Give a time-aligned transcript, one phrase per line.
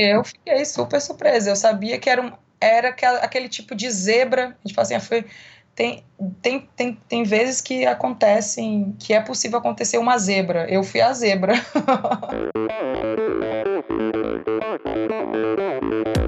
[0.00, 1.50] Eu fiquei super surpresa.
[1.50, 4.56] Eu sabia que era, um, era aquele tipo de zebra.
[4.64, 5.24] A gente fala assim, ah, foi,
[5.74, 6.04] tem,
[6.40, 10.70] tem, tem, tem vezes que acontecem, que é possível acontecer uma zebra.
[10.70, 11.54] Eu fui a zebra.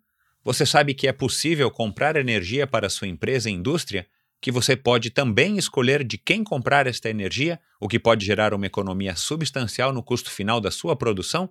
[0.43, 4.07] Você sabe que é possível comprar energia para sua empresa e indústria
[4.41, 8.65] que você pode também escolher de quem comprar esta energia, o que pode gerar uma
[8.65, 11.47] economia substancial no custo final da sua produção?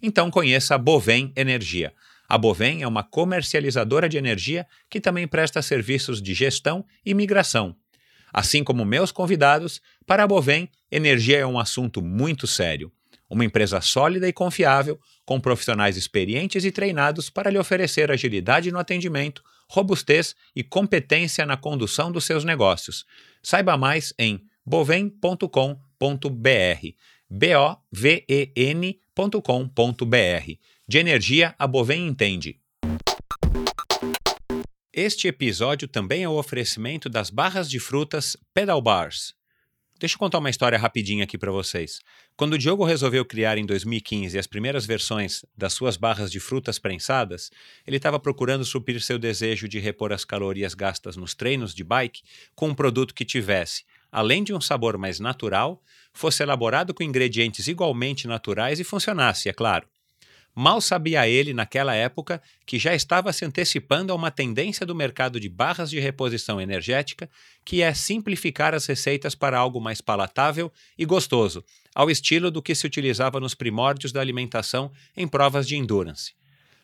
[0.00, 1.92] Então conheça a Bovem Energia.
[2.26, 7.76] A Bovem é uma comercializadora de energia que também presta serviços de gestão e migração.
[8.32, 12.90] Assim como meus convidados, para a Bovem, energia é um assunto muito sério.
[13.28, 18.78] Uma empresa sólida e confiável, com profissionais experientes e treinados para lhe oferecer agilidade no
[18.78, 23.06] atendimento, robustez e competência na condução dos seus negócios.
[23.42, 25.48] Saiba mais em bovem.com.br.
[27.30, 27.82] B-O-V-E-N.com.br.
[30.86, 32.60] De energia, a Bovem entende.
[34.92, 39.34] Este episódio também é o oferecimento das barras de frutas Pedal Bars.
[40.02, 42.00] Deixa eu contar uma história rapidinha aqui para vocês.
[42.36, 46.76] Quando o Diogo resolveu criar em 2015 as primeiras versões das suas barras de frutas
[46.76, 47.52] prensadas,
[47.86, 52.22] ele estava procurando suprir seu desejo de repor as calorias gastas nos treinos de bike
[52.52, 55.80] com um produto que tivesse, além de um sabor mais natural,
[56.12, 59.86] fosse elaborado com ingredientes igualmente naturais e funcionasse, é claro.
[60.54, 65.40] Mal sabia ele, naquela época, que já estava se antecipando a uma tendência do mercado
[65.40, 67.30] de barras de reposição energética,
[67.64, 71.64] que é simplificar as receitas para algo mais palatável e gostoso,
[71.94, 76.34] ao estilo do que se utilizava nos primórdios da alimentação em provas de endurance.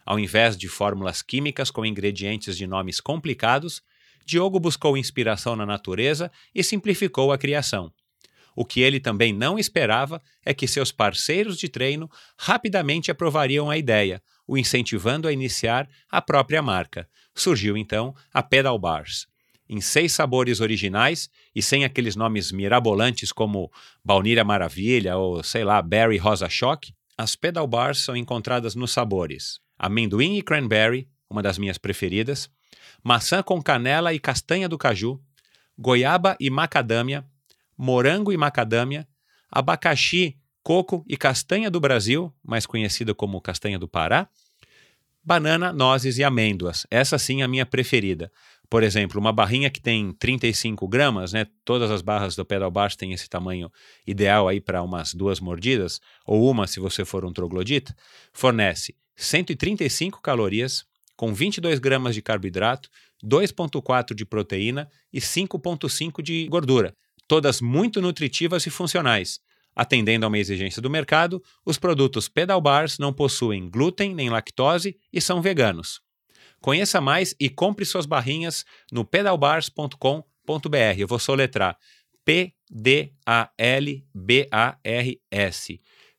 [0.04, 3.82] Ao invés de fórmulas químicas com ingredientes de nomes complicados,
[4.24, 7.92] Diogo buscou inspiração na natureza e simplificou a criação.
[8.54, 13.76] O que ele também não esperava é que seus parceiros de treino rapidamente aprovariam a
[13.76, 17.08] ideia, o incentivando a iniciar a própria marca.
[17.34, 19.26] Surgiu então a Pedal Bars.
[19.68, 23.70] Em seis sabores originais e sem aqueles nomes mirabolantes como
[24.04, 29.60] Baunilha Maravilha ou, sei lá, Berry Rosa Choque, as Pedal Bars são encontradas nos sabores
[29.78, 32.50] amendoim e cranberry, uma das minhas preferidas,
[33.02, 35.22] maçã com canela e castanha do caju,
[35.78, 37.24] goiaba e macadâmia,
[37.78, 39.06] morango e macadâmia,
[39.48, 44.28] abacaxi, coco e castanha do Brasil, mais conhecida como castanha do Pará,
[45.24, 46.86] banana, nozes e amêndoas.
[46.90, 48.30] Essa sim é a minha preferida.
[48.68, 51.46] Por exemplo, uma barrinha que tem 35 gramas, né?
[51.64, 53.70] Todas as barras do pedal baixo têm esse tamanho
[54.06, 57.96] ideal aí para umas duas mordidas, ou uma se você for um troglodita,
[58.32, 60.84] fornece 135 calorias,
[61.16, 62.90] com 22 gramas de carboidrato,
[63.24, 66.94] 2,4 de proteína e 5,5 de gordura
[67.28, 69.38] todas muito nutritivas e funcionais.
[69.76, 74.98] Atendendo a uma exigência do mercado, os produtos Pedal Bars não possuem glúten nem lactose
[75.12, 76.00] e são veganos.
[76.60, 80.24] Conheça mais e compre suas barrinhas no pedalbars.com.br.
[80.98, 81.78] Eu vou soletrar
[82.24, 83.00] P-D-A-L-B-A-R-S.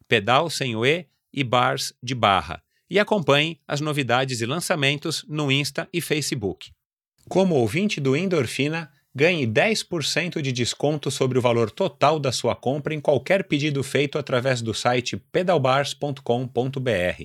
[0.07, 2.63] Pedal sem o E e bars de barra.
[2.89, 6.71] E acompanhe as novidades e lançamentos no Insta e Facebook.
[7.27, 12.93] Como ouvinte do Endorfina, ganhe 10% de desconto sobre o valor total da sua compra
[12.93, 17.23] em qualquer pedido feito através do site pedalbars.com.br.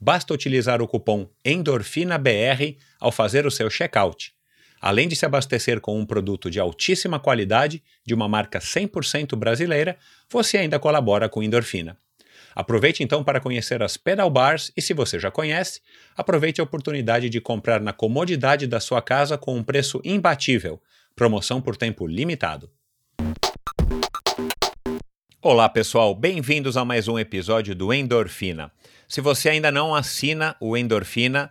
[0.00, 4.32] Basta utilizar o cupom ENDORFINABR ao fazer o seu checkout.
[4.80, 9.98] Além de se abastecer com um produto de altíssima qualidade, de uma marca 100% brasileira,
[10.30, 11.98] você ainda colabora com Endorfina.
[12.54, 15.80] Aproveite então para conhecer as Pedal Bars e, se você já conhece,
[16.16, 20.80] aproveite a oportunidade de comprar na comodidade da sua casa com um preço imbatível
[21.18, 22.70] Promoção por tempo limitado.
[25.42, 28.70] Olá, pessoal, bem-vindos a mais um episódio do Endorfina.
[29.08, 31.50] Se você ainda não assina o Endorfina,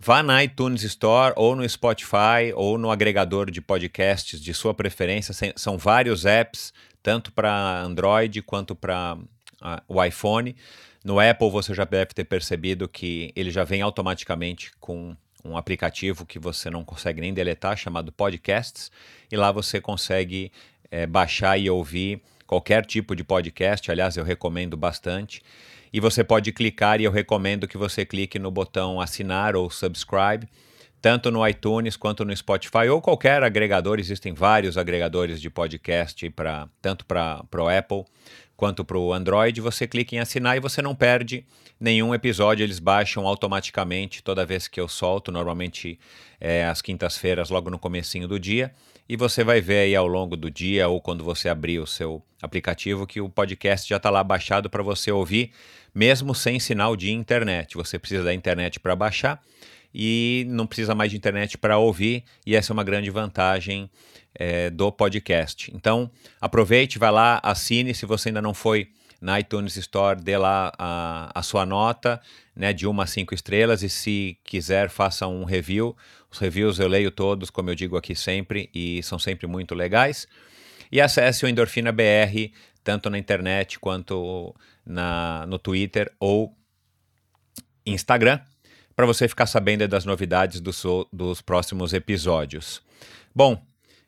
[0.00, 5.32] vá na iTunes Store ou no Spotify ou no agregador de podcasts de sua preferência.
[5.54, 10.56] São vários apps, tanto para Android quanto para uh, o iPhone.
[11.04, 15.16] No Apple você já deve ter percebido que ele já vem automaticamente com
[15.48, 18.90] um aplicativo que você não consegue nem deletar, chamado Podcasts,
[19.30, 20.52] e lá você consegue
[20.90, 23.90] é, baixar e ouvir qualquer tipo de podcast.
[23.90, 25.42] Aliás, eu recomendo bastante.
[25.92, 30.46] e você pode clicar, e eu recomendo que você clique no botão assinar ou subscribe,
[31.00, 33.98] tanto no iTunes quanto no Spotify ou qualquer agregador.
[33.98, 38.04] Existem vários agregadores de podcast, pra, tanto para o Apple
[38.58, 39.60] quanto para o Android.
[39.60, 41.46] Você clica em assinar e você não perde
[41.78, 42.64] nenhum episódio.
[42.64, 45.96] Eles baixam automaticamente toda vez que eu solto, normalmente
[46.40, 48.74] é, às quintas-feiras, logo no comecinho do dia.
[49.08, 52.20] E você vai ver aí ao longo do dia ou quando você abrir o seu
[52.42, 55.52] aplicativo que o podcast já está lá baixado para você ouvir,
[55.94, 57.76] mesmo sem sinal de internet.
[57.76, 59.40] Você precisa da internet para baixar
[59.94, 63.88] e não precisa mais de internet para ouvir, e essa é uma grande vantagem
[64.34, 65.70] é, do podcast.
[65.74, 66.10] Então,
[66.40, 67.94] aproveite, vai lá, assine.
[67.94, 68.88] Se você ainda não foi
[69.20, 72.20] na iTunes Store, dê lá a, a sua nota
[72.54, 75.96] né, de uma a cinco estrelas e se quiser, faça um review.
[76.30, 80.26] Os reviews eu leio todos, como eu digo aqui sempre, e são sempre muito legais.
[80.90, 82.52] E acesse o Endorfina BR,
[82.82, 84.54] tanto na internet quanto
[84.84, 86.54] na, no Twitter ou
[87.86, 88.40] Instagram,
[88.94, 90.72] para você ficar sabendo das novidades do,
[91.12, 92.82] dos próximos episódios.
[93.34, 93.62] Bom,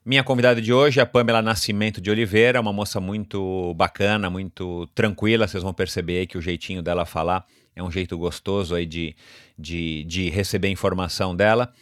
[0.05, 4.87] minha convidada de hoje é a Pamela Nascimento de Oliveira, uma moça muito bacana, muito
[4.94, 5.47] tranquila.
[5.47, 7.44] Vocês vão perceber que o jeitinho dela falar
[7.76, 9.14] é um jeito gostoso aí de,
[9.58, 11.73] de, de receber informação dela.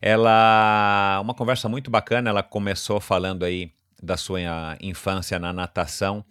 [0.00, 3.70] Ela, uma conversa muito bacana, ela começou falando aí
[4.02, 4.40] da sua
[4.80, 6.24] infância na natação,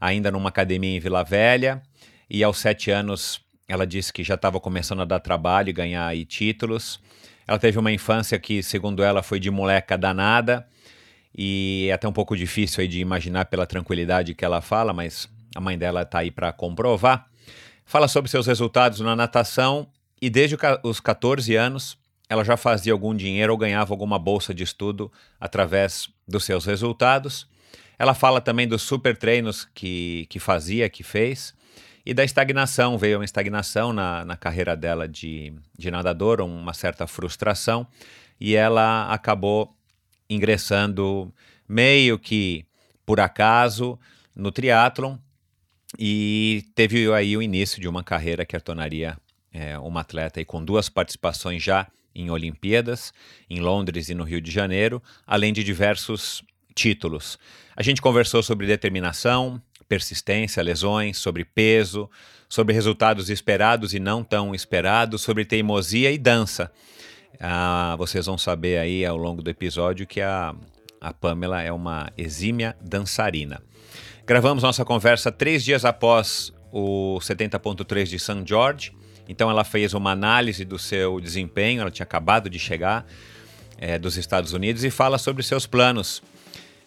[0.00, 1.82] ainda numa academia em Vila Velha,
[2.28, 6.06] e aos sete anos ela disse que já estava começando a dar trabalho e ganhar
[6.06, 7.00] aí títulos.
[7.46, 10.66] Ela teve uma infância que, segundo ela, foi de moleca danada,
[11.36, 15.28] e é até um pouco difícil aí de imaginar pela tranquilidade que ela fala, mas
[15.54, 17.28] a mãe dela está aí para comprovar.
[17.84, 19.86] Fala sobre seus resultados na natação
[20.20, 21.98] e desde os 14 anos
[22.28, 27.46] ela já fazia algum dinheiro ou ganhava alguma bolsa de estudo através dos seus resultados.
[27.98, 31.54] Ela fala também dos super treinos que, que fazia, que fez,
[32.04, 32.98] e da estagnação.
[32.98, 37.86] Veio uma estagnação na, na carreira dela de, de nadador, uma certa frustração,
[38.40, 39.75] e ela acabou
[40.28, 41.32] ingressando
[41.68, 42.64] meio que
[43.04, 43.98] por acaso
[44.34, 45.16] no triatlon
[45.98, 49.16] e teve aí o início de uma carreira que a tornaria
[49.52, 53.12] é, uma atleta e com duas participações já em Olimpíadas,
[53.48, 56.42] em Londres e no Rio de Janeiro, além de diversos
[56.74, 57.38] títulos.
[57.74, 62.10] A gente conversou sobre determinação, persistência, lesões, sobre peso,
[62.48, 66.72] sobre resultados esperados e não tão esperados, sobre teimosia e dança.
[67.40, 70.54] Ah, vocês vão saber aí ao longo do episódio que a,
[71.00, 73.62] a Pamela é uma exímia dançarina.
[74.26, 78.42] Gravamos nossa conversa três dias após o 70.3 de St.
[78.44, 78.92] George,
[79.28, 83.06] então ela fez uma análise do seu desempenho, ela tinha acabado de chegar
[83.78, 86.22] é, dos Estados Unidos e fala sobre seus planos,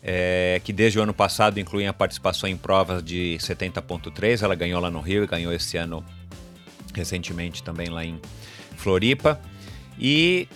[0.02, 4.82] é, que desde o ano passado incluem a participação em provas de 70.3, ela ganhou
[4.82, 6.04] lá no Rio e ganhou esse ano
[6.94, 8.20] recentemente também lá em
[8.76, 9.40] Floripa
[10.00, 10.48] e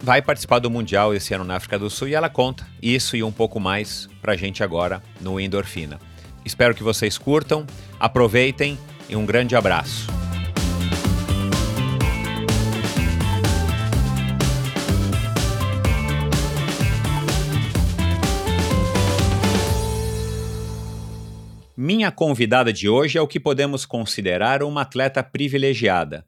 [0.00, 3.22] vai participar do Mundial esse ano na África do Sul e ela conta isso e
[3.22, 5.98] um pouco mais pra gente agora no Endorfina.
[6.44, 7.66] Espero que vocês curtam,
[8.00, 10.06] aproveitem e um grande abraço.
[21.76, 26.24] Minha convidada de hoje é o que podemos considerar uma atleta privilegiada.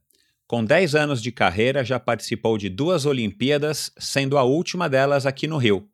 [0.50, 5.46] Com 10 anos de carreira, já participou de duas Olimpíadas, sendo a última delas aqui
[5.46, 5.88] no Rio.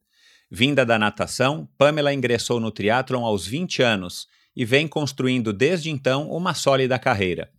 [0.50, 6.30] Vinda da natação, Pamela ingressou no triatlon aos 20 anos e vem construindo desde então
[6.30, 7.50] uma sólida carreira.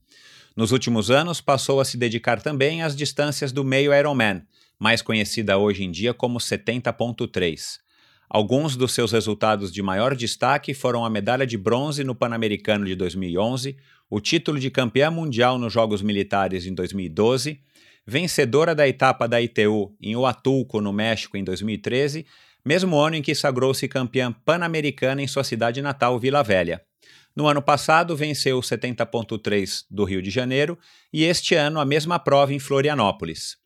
[0.56, 4.42] Nos últimos anos, passou a se dedicar também às distâncias do meio Ironman,
[4.80, 7.77] mais conhecida hoje em dia como 70.3.
[8.27, 12.96] Alguns dos seus resultados de maior destaque foram a medalha de bronze no Pan-Americano de
[12.96, 13.77] 2011,
[14.10, 17.60] o título de campeã mundial nos Jogos Militares em 2012,
[18.06, 22.26] vencedora da etapa da ITU em Huatulco, no México, em 2013,
[22.66, 26.82] mesmo ano em que sagrou-se campeã pan-americana em sua cidade natal, Vila Velha.
[27.36, 30.78] No ano passado, venceu o 70.3 do Rio de Janeiro
[31.14, 33.58] e este ano a mesma prova em Florianópolis.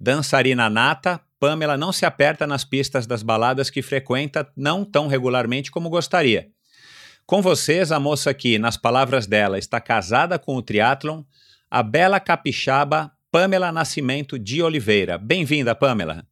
[0.00, 5.70] Dançarina nata, Pamela não se aperta nas pistas das baladas que frequenta não tão regularmente
[5.70, 6.50] como gostaria.
[7.32, 11.22] Com vocês, a moça que, nas palavras dela, está casada com o triatlon,
[11.70, 15.16] a bela capixaba Pamela Nascimento de Oliveira.
[15.16, 16.26] Bem-vinda, Pamela.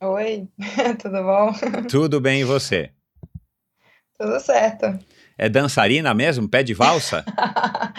[0.00, 0.48] Oi,
[1.02, 1.52] tudo bom?
[1.86, 2.92] Tudo bem e você?
[4.18, 4.98] Tudo certo.
[5.36, 6.48] É dançarina mesmo?
[6.48, 7.22] Pé de valsa?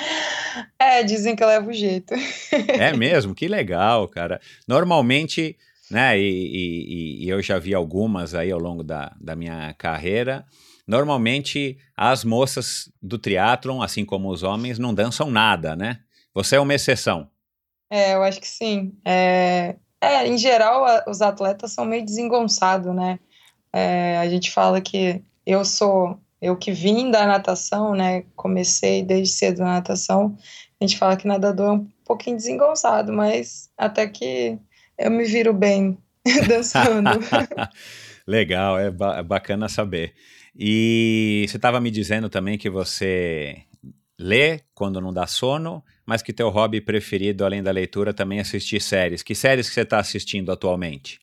[0.80, 2.16] é, dizem que eu levo jeito.
[2.52, 3.36] é mesmo?
[3.36, 4.42] Que legal, cara.
[4.68, 5.56] Normalmente,
[5.92, 10.48] né, e, e, e, eu já vi algumas aí ao longo da, da minha carreira,
[10.90, 16.00] normalmente as moças do triatlon, assim como os homens, não dançam nada, né?
[16.34, 17.30] Você é uma exceção.
[17.92, 18.98] É, eu acho que sim.
[19.06, 23.20] É, é em geral, a, os atletas são meio desengonçados, né?
[23.72, 28.24] É, a gente fala que eu sou, eu que vim da natação, né?
[28.36, 30.36] Comecei desde cedo na natação.
[30.82, 34.58] A gente fala que nadador é um pouquinho desengonçado, mas até que
[34.98, 36.00] eu me viro bem
[36.48, 37.12] dançando.
[38.26, 40.16] Legal, é, ba é bacana saber.
[40.62, 43.64] E você estava me dizendo também que você
[44.20, 48.42] lê quando não dá sono, mas que teu hobby preferido, além da leitura, também é
[48.42, 49.24] assistir séries.
[49.24, 51.18] Que séries que você está assistindo atualmente?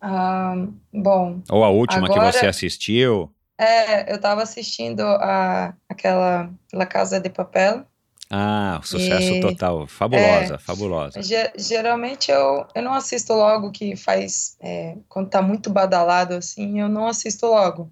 [0.00, 0.54] Ah,
[0.92, 1.42] bom.
[1.50, 3.34] Ou a última agora, que você assistiu?
[3.58, 7.84] É, eu estava assistindo a, aquela La Casa de Papel.
[8.30, 9.88] Ah, sucesso e, total.
[9.88, 11.20] Fabulosa, é, fabulosa.
[11.56, 14.56] geralmente eu, eu não assisto logo que faz.
[14.60, 17.90] É, quando tá muito badalado assim, eu não assisto logo.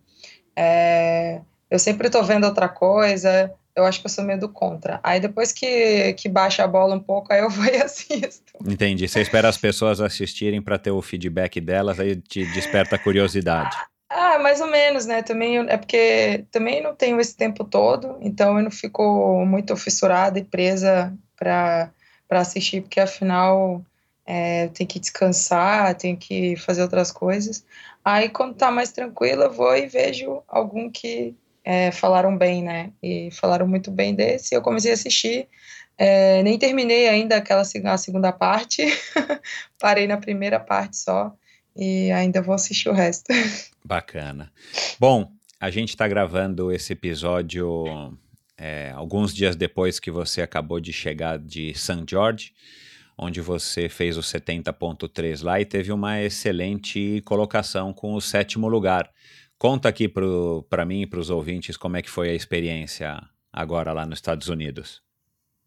[0.57, 4.99] É, eu sempre tô vendo outra coisa, eu acho que eu sou meio do contra.
[5.03, 8.53] Aí depois que, que baixa a bola um pouco, aí eu vou e assisto.
[8.65, 9.07] Entendi.
[9.07, 13.77] Você espera as pessoas assistirem para ter o feedback delas, aí te desperta a curiosidade.
[14.09, 15.23] Ah, mais ou menos, né?
[15.23, 20.39] Também é porque também não tenho esse tempo todo, então eu não fico muito fissurada
[20.39, 21.91] e presa para
[22.31, 23.85] assistir, porque afinal
[24.27, 27.65] é, tem que descansar, tem que fazer outras coisas.
[28.05, 32.93] Aí quando tá mais tranquila, eu vou e vejo algum que é, falaram bem, né?
[33.03, 34.55] E falaram muito bem desse.
[34.55, 35.49] Eu comecei a assistir,
[35.97, 38.85] é, nem terminei ainda aquela a segunda parte,
[39.79, 41.35] parei na primeira parte só
[41.75, 43.33] e ainda vou assistir o resto.
[43.85, 44.53] Bacana.
[44.99, 45.31] Bom,
[45.61, 48.17] a gente está gravando esse episódio
[48.59, 52.05] é, alguns dias depois que você acabou de chegar de St.
[52.09, 52.53] George,
[53.19, 59.11] onde você fez o 70.3 lá e teve uma excelente colocação com o sétimo lugar.
[59.59, 63.93] Conta aqui para mim e para os ouvintes como é que foi a experiência agora
[63.93, 65.03] lá nos Estados Unidos.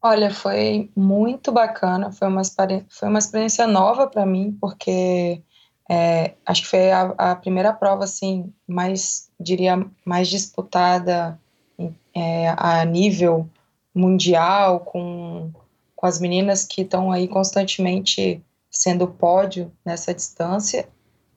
[0.01, 2.41] Olha, foi muito bacana, foi uma,
[2.87, 5.41] foi uma experiência nova para mim, porque
[5.89, 11.37] é, acho que foi a, a, primeira prova, assim, mais, diria, mais disputada
[12.15, 13.49] é, a nível
[13.93, 15.51] mundial, com,
[15.99, 18.41] com as meninas que estão aí constantemente
[18.71, 20.87] sendo pódio nessa distância,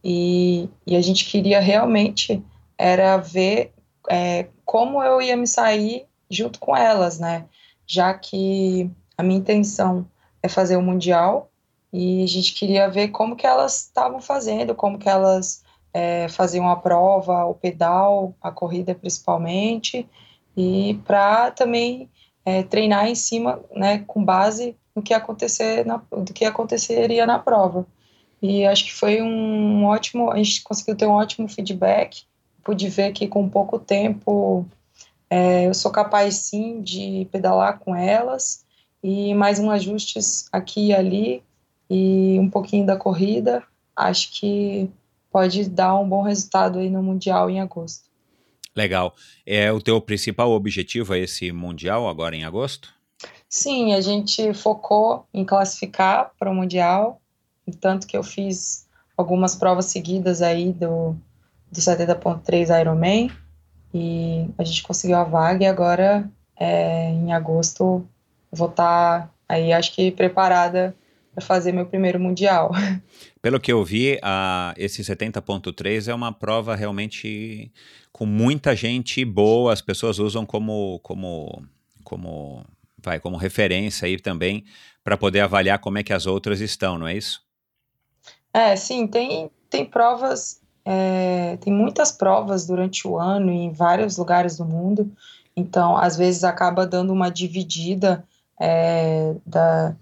[0.05, 2.41] e, e a gente queria realmente
[2.79, 3.73] era ver
[4.09, 7.47] é, como eu ia me sair junto com elas, né?
[7.85, 8.89] Já que
[9.19, 10.07] a minha intenção
[10.41, 11.51] é fazer o mundial
[11.93, 16.69] e a gente queria ver como que elas estavam fazendo, como que elas é, faziam
[16.69, 20.09] a prova, o pedal, a corrida principalmente,
[20.57, 22.09] e para também
[22.45, 27.39] é, treinar em cima, né, com base no que acontecer na, do que aconteceria na
[27.39, 27.87] prova.
[28.41, 32.25] E acho que foi um ótimo, a gente conseguiu ter um ótimo feedback,
[32.65, 34.67] pude ver que com pouco tempo
[35.31, 38.65] é, eu sou capaz sim de pedalar com elas
[39.03, 41.43] e mais um ajustes aqui e ali
[41.89, 43.63] e um pouquinho da corrida,
[43.95, 44.91] acho que
[45.31, 48.12] pode dar um bom resultado aí no Mundial em agosto.
[48.75, 49.15] Legal.
[49.47, 52.89] É o teu principal objetivo é esse Mundial agora em agosto?
[53.49, 57.21] Sim, a gente focou em classificar para o Mundial
[57.81, 61.17] tanto que eu fiz algumas provas seguidas aí do,
[61.71, 63.31] do 70.3 Ironman
[63.95, 68.07] e a gente conseguiu a vaga e agora é, em agosto
[68.51, 70.95] vou estar tá aí acho que preparada
[71.35, 72.71] para fazer meu primeiro mundial.
[73.41, 77.73] Pelo que eu vi, a, esse 70.3 é uma prova realmente
[78.13, 81.63] com muita gente boa, as pessoas usam como como
[82.05, 82.65] como
[83.03, 84.65] vai como referência aí também
[85.03, 87.43] para poder avaliar como é que as outras estão, não é isso?
[88.55, 94.59] É, sim, tem, tem provas, é, tem muitas provas durante o ano em vários lugares
[94.59, 95.11] do mundo,
[95.57, 98.25] então às vezes acaba dando uma dividida
[98.61, 99.97] é, da,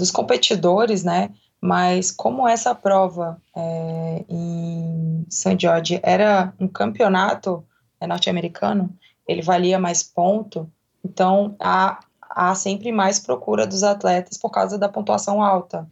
[0.00, 1.30] dos competidores, né?
[1.60, 5.56] Mas como essa prova é, em St.
[5.58, 7.64] George era um campeonato
[8.00, 8.90] é, norte-americano,
[9.28, 10.68] ele valia mais ponto,
[11.04, 15.86] então há, há sempre mais procura dos atletas por causa da pontuação alta.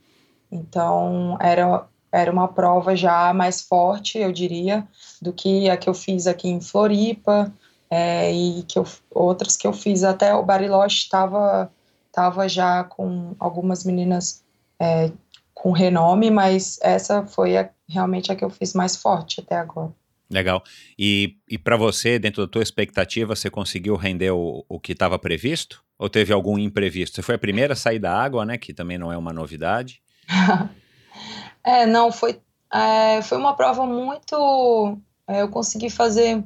[0.51, 4.89] Então era era uma prova já mais forte, eu diria,
[5.21, 7.53] do que a que eu fiz aqui em Floripa
[7.91, 11.71] é, e que eu, outras que eu fiz até o Bariloche estava
[12.13, 14.45] tava já com algumas meninas
[14.81, 15.11] é,
[15.55, 19.93] com renome, mas essa foi a, realmente a que eu fiz mais forte até agora.
[20.31, 20.63] Legal.
[20.99, 25.19] E, e para você, dentro da tua expectativa, você conseguiu render o, o que estava
[25.19, 25.83] previsto?
[25.99, 27.17] Ou teve algum imprevisto?
[27.17, 28.59] Você foi a primeira a sair da água, né?
[28.59, 30.01] Que também não é uma novidade.
[31.65, 32.41] É, não, foi,
[32.73, 34.99] é, foi uma prova muito.
[35.27, 36.43] É, eu consegui fazer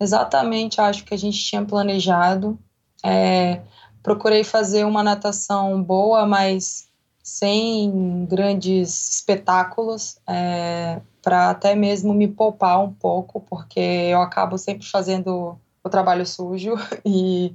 [0.00, 2.58] exatamente, acho que a gente tinha planejado.
[3.04, 3.60] É,
[4.06, 6.86] procurei fazer uma natação boa, mas
[7.24, 14.86] sem grandes espetáculos, é, para até mesmo me poupar um pouco, porque eu acabo sempre
[14.86, 17.52] fazendo o trabalho sujo e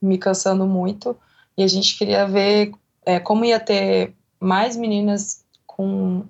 [0.00, 1.16] me cansando muito.
[1.56, 2.72] E a gente queria ver
[3.06, 6.22] é, como ia ter mais meninas com,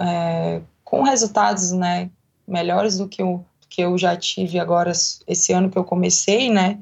[0.00, 2.10] é, com resultados né,
[2.44, 4.90] melhores do que, o, que eu já tive agora
[5.28, 6.80] esse ano que eu comecei, né?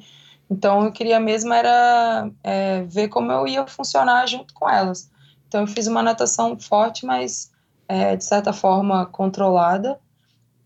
[0.50, 5.08] Então eu queria mesmo era é, ver como eu ia funcionar junto com elas.
[5.46, 7.52] Então eu fiz uma natação forte, mas
[7.88, 9.98] é, de certa forma controlada.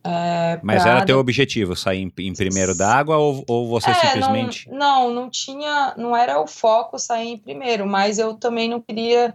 [0.03, 3.95] É, mas era teu objetivo sair em, em primeiro da água ou, ou você é,
[3.95, 4.69] simplesmente?
[4.71, 8.81] Não, não, não tinha, não era o foco sair em primeiro, mas eu também não
[8.81, 9.35] queria,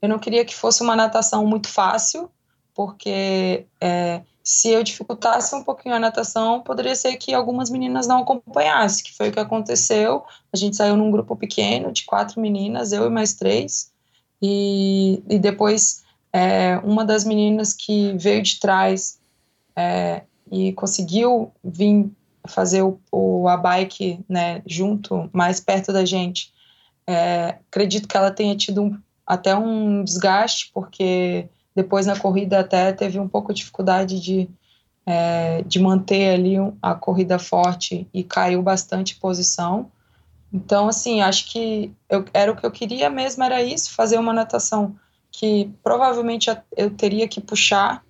[0.00, 2.30] eu não queria que fosse uma natação muito fácil,
[2.72, 8.18] porque é, se eu dificultasse um pouquinho a natação, poderia ser que algumas meninas não
[8.18, 10.22] acompanhassem, que foi o que aconteceu.
[10.52, 13.90] A gente saiu num grupo pequeno de quatro meninas, eu e mais três,
[14.42, 19.18] e, e depois é, uma das meninas que veio de trás
[19.74, 20.22] é,
[20.52, 22.10] e conseguiu vir
[22.46, 26.52] fazer o, o, a bike né, junto, mais perto da gente,
[27.06, 32.92] é, acredito que ela tenha tido um, até um desgaste, porque depois na corrida até
[32.92, 34.48] teve um pouco de dificuldade de,
[35.04, 39.90] é, de manter ali a corrida forte e caiu bastante posição.
[40.52, 44.32] Então, assim, acho que eu, era o que eu queria mesmo, era isso, fazer uma
[44.32, 44.94] natação
[45.32, 48.04] que provavelmente eu teria que puxar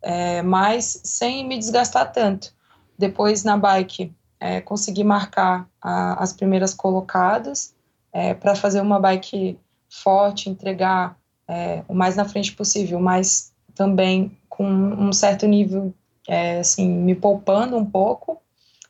[0.00, 2.54] é, mais sem me desgastar tanto.
[2.98, 7.74] Depois, na bike, é, consegui marcar a, as primeiras colocadas
[8.10, 9.58] é, para fazer uma bike
[9.90, 11.19] forte, entregar
[11.50, 15.92] é, o mais na frente possível, mas também com um certo nível,
[16.28, 18.40] é, assim, me poupando um pouco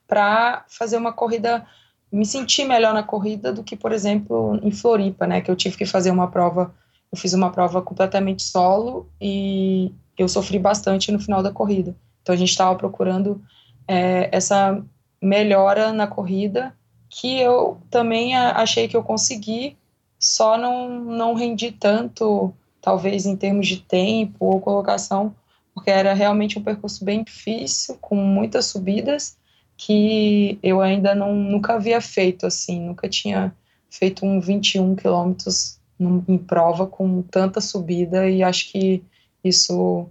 [0.07, 1.67] para fazer uma corrida
[2.12, 5.76] me sentir melhor na corrida do que, por exemplo, em Floripa, né, que eu tive
[5.76, 6.75] que fazer uma prova,
[7.12, 11.94] eu fiz uma prova completamente solo e eu sofri bastante no final da corrida.
[12.20, 13.40] Então a gente estava procurando
[13.87, 14.83] é, essa
[15.23, 16.75] melhora na corrida
[17.09, 19.77] que eu também achei que eu consegui,
[20.20, 25.35] só não, não rendi tanto, talvez em termos de tempo ou colocação,
[25.74, 29.38] porque era realmente um percurso bem difícil, com muitas subidas,
[29.78, 33.54] que eu ainda não, nunca havia feito assim, nunca tinha
[33.88, 35.80] feito um 21 quilômetros
[36.28, 39.02] em prova com tanta subida e acho que
[39.42, 40.06] isso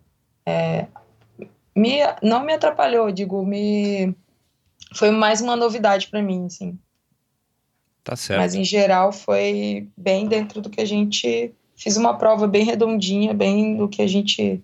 [0.46, 0.88] é,
[1.76, 4.16] me, não me atrapalhou, digo, me
[4.96, 6.78] foi mais uma novidade para mim, assim.
[8.04, 8.40] Tá certo.
[8.40, 13.34] Mas em geral foi bem dentro do que a gente fiz uma prova bem redondinha,
[13.34, 14.62] bem do que a gente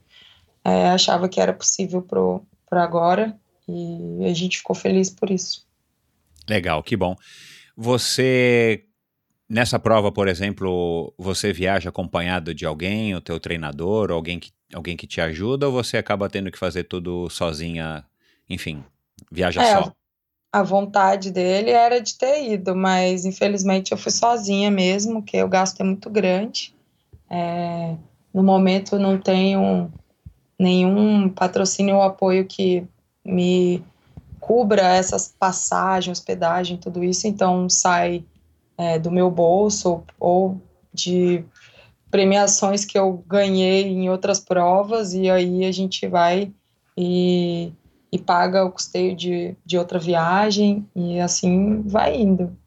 [0.64, 5.66] é, achava que era possível para agora e a gente ficou feliz por isso.
[6.48, 7.16] Legal, que bom.
[7.76, 8.86] Você
[9.50, 14.98] nessa prova, por exemplo, você viaja acompanhado de alguém, o teu treinador, alguém que, alguém
[14.98, 18.04] que te ajuda, ou você acaba tendo que fazer tudo sozinha,
[18.50, 18.84] enfim,
[19.32, 19.94] viaja é, só?
[20.56, 25.50] A vontade dele era de ter ido, mas infelizmente eu fui sozinha mesmo, que o
[25.50, 26.74] gasto é muito grande.
[27.30, 27.98] É,
[28.34, 29.92] no momento não tenho
[30.58, 32.88] nenhum patrocínio ou apoio que
[33.26, 33.84] me
[34.40, 38.24] cubra essas passagens, hospedagem, tudo isso, então sai
[38.78, 40.58] é, do meu bolso ou
[40.94, 41.44] de
[42.10, 46.50] premiações que eu ganhei em outras provas e aí a gente vai
[46.98, 47.74] e,
[48.16, 52.58] e paga o custeio de, de outra viagem e assim vai indo.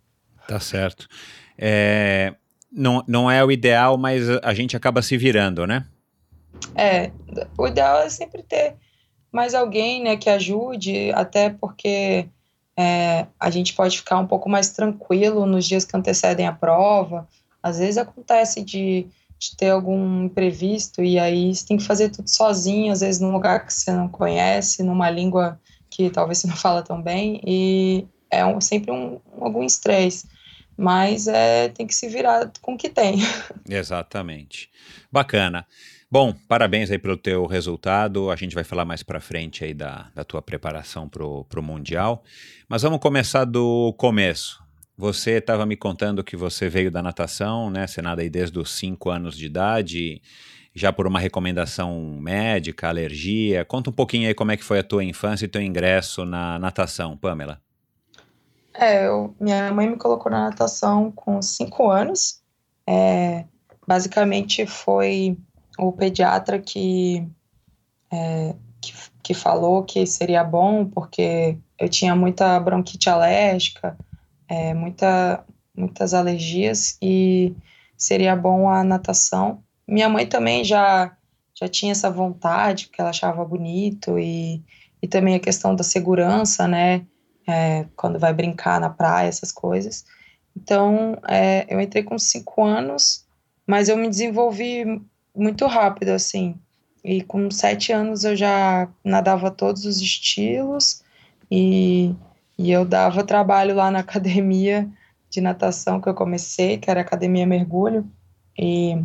[0.47, 1.09] Tá certo.
[1.57, 2.35] É,
[2.71, 5.87] não, não é o ideal, mas a gente acaba se virando, né?
[6.75, 7.11] É,
[7.57, 8.77] o ideal é sempre ter
[9.33, 12.29] mais alguém, né, que ajude, até porque
[12.77, 17.27] é, a gente pode ficar um pouco mais tranquilo nos dias que antecedem a prova.
[17.63, 19.07] Às vezes acontece de,
[19.39, 23.33] de ter algum imprevisto e aí você tem que fazer tudo sozinho, às vezes num
[23.33, 28.07] lugar que você não conhece, numa língua que talvez você não fala tão bem, e
[28.31, 30.27] é um, sempre um, algum estresse
[30.79, 33.17] mas é, tem que se virar com o que tem.
[33.69, 34.71] Exatamente.
[35.11, 35.67] Bacana.
[36.09, 38.31] Bom, parabéns aí pelo teu resultado.
[38.31, 42.23] A gente vai falar mais para frente aí da, da tua preparação para o Mundial.
[42.69, 44.63] Mas vamos começar do começo.
[44.99, 47.87] Você estava me contando que você veio da natação, né?
[47.87, 50.21] Você nada aí desde os 5 anos de idade,
[50.75, 53.65] já por uma recomendação médica, alergia.
[53.65, 56.59] Conta um pouquinho aí como é que foi a tua infância e teu ingresso na
[56.59, 57.61] natação, Pamela.
[58.75, 62.43] É, eu, minha mãe me colocou na natação com cinco anos.
[62.85, 63.45] É,
[63.87, 65.39] basicamente foi
[65.79, 67.25] o pediatra que,
[68.11, 73.97] é, que, que falou que seria bom, porque eu tinha muita bronquite alérgica,
[74.49, 75.45] é, muita,
[75.77, 77.55] muitas alergias, e
[77.97, 79.63] seria bom a natação.
[79.87, 81.17] Minha mãe também já,
[81.55, 84.63] já tinha essa vontade, porque ela achava bonito, e,
[85.03, 87.05] e também a questão da segurança, né?
[87.47, 90.05] É, quando vai brincar na praia, essas coisas.
[90.55, 93.25] Então, é, eu entrei com cinco anos,
[93.67, 95.01] mas eu me desenvolvi
[95.35, 96.57] muito rápido, assim.
[97.05, 101.03] E com sete anos eu já nadava todos os estilos
[101.51, 102.15] e,
[102.59, 104.91] e eu dava trabalho lá na academia
[105.31, 108.11] de natação que eu comecei, que era Academia Mergulho.
[108.59, 109.01] E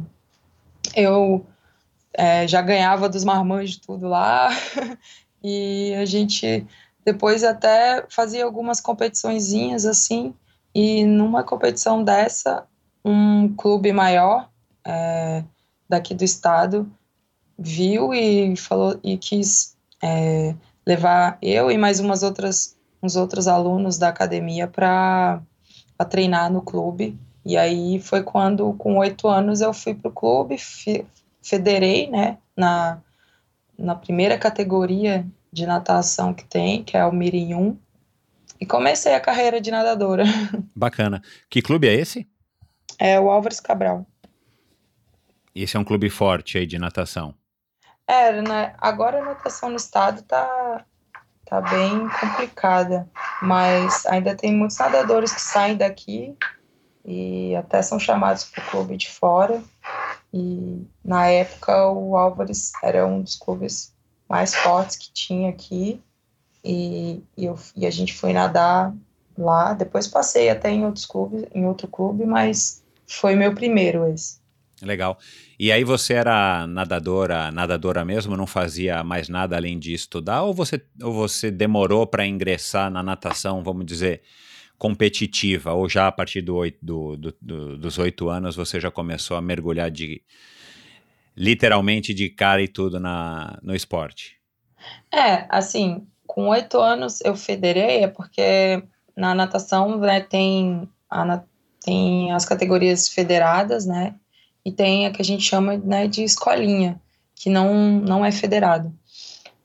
[0.96, 1.46] eu
[2.14, 4.50] é, já ganhava dos marmanjos tudo lá.
[5.44, 6.66] e a gente
[7.06, 10.34] depois até fazia algumas competiçõezinhas assim.
[10.74, 12.66] E numa competição dessa,
[13.06, 14.50] um clube maior
[14.84, 15.44] é,
[15.88, 16.92] daqui do estado
[17.60, 22.73] viu e falou e quis é, levar eu e mais umas outras
[23.04, 25.42] uns outros alunos da academia para
[26.10, 27.20] treinar no clube.
[27.46, 30.58] E aí foi quando com oito anos eu fui para o clube
[31.42, 33.02] federei né na
[33.78, 37.78] na primeira categoria de natação que tem que é o Mirim 1
[38.62, 40.24] e comecei a carreira de nadadora.
[40.74, 41.22] Bacana.
[41.50, 42.26] Que clube é esse?
[42.98, 44.08] É o Álvares Cabral.
[45.54, 47.36] Esse é um clube forte aí de natação.
[48.08, 48.74] É, né?
[48.80, 50.86] Agora a natação no estado tá,
[51.54, 53.08] tá bem complicada,
[53.40, 56.36] mas ainda tem muitos nadadores que saem daqui
[57.06, 59.62] e até são chamados para o clube de fora.
[60.34, 63.94] E na época o Álvares era um dos clubes
[64.28, 66.02] mais fortes que tinha aqui
[66.66, 68.92] e, e, eu, e a gente foi nadar
[69.38, 69.74] lá.
[69.74, 74.42] Depois passei até em outros clubes, em outro clube, mas foi meu primeiro esse.
[74.82, 75.20] Legal.
[75.64, 80.54] E aí você era nadadora, nadadora mesmo, não fazia mais nada além de estudar, ou
[80.54, 84.24] você, ou você demorou para ingressar na natação, vamos dizer,
[84.78, 88.92] competitiva, ou já a partir do oito, do, do, do, dos oito anos você já
[88.92, 90.22] começou a mergulhar de
[91.34, 94.36] literalmente de cara e tudo na, no esporte?
[95.14, 98.84] É, assim, com oito anos eu federei, é porque
[99.16, 101.42] na natação né, tem, a,
[101.80, 104.16] tem as categorias federadas, né?
[104.66, 107.02] E tem a que a gente chama né, de escolinha,
[107.36, 108.94] que não, não é federado.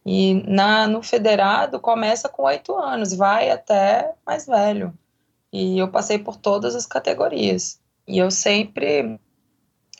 [0.04, 4.92] E na, no federado começa com oito anos, vai até mais velho.
[5.52, 7.78] E eu passei por todas as categorias.
[8.06, 9.20] E eu sempre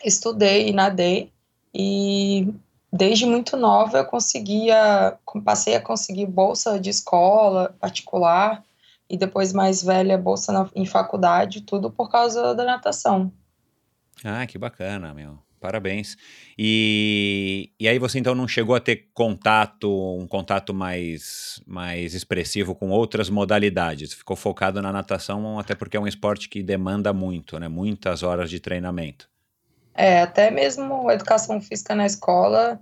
[0.04, 1.32] estudei e nadei.
[1.74, 2.52] E
[2.92, 8.64] desde muito nova eu conseguia, passei a conseguir bolsa de escola particular.
[9.10, 13.32] E depois mais velha, bolsa na, em faculdade, tudo por causa da natação.
[14.24, 15.38] Ah, que bacana, meu.
[15.60, 16.16] Parabéns.
[16.56, 22.74] E, e aí você então não chegou a ter contato, um contato mais, mais expressivo
[22.74, 24.14] com outras modalidades?
[24.14, 27.66] Ficou focado na natação, até porque é um esporte que demanda muito, né?
[27.66, 29.28] Muitas horas de treinamento.
[29.94, 32.80] É, até mesmo educação física na escola,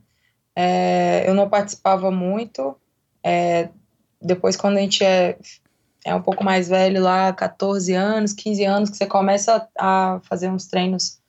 [0.55, 2.77] é, eu não participava muito.
[3.23, 3.71] É,
[4.21, 5.39] depois, quando a gente é,
[6.05, 10.51] é um pouco mais velho lá, 14 anos, 15 anos, que você começa a fazer
[10.51, 11.21] uns treinos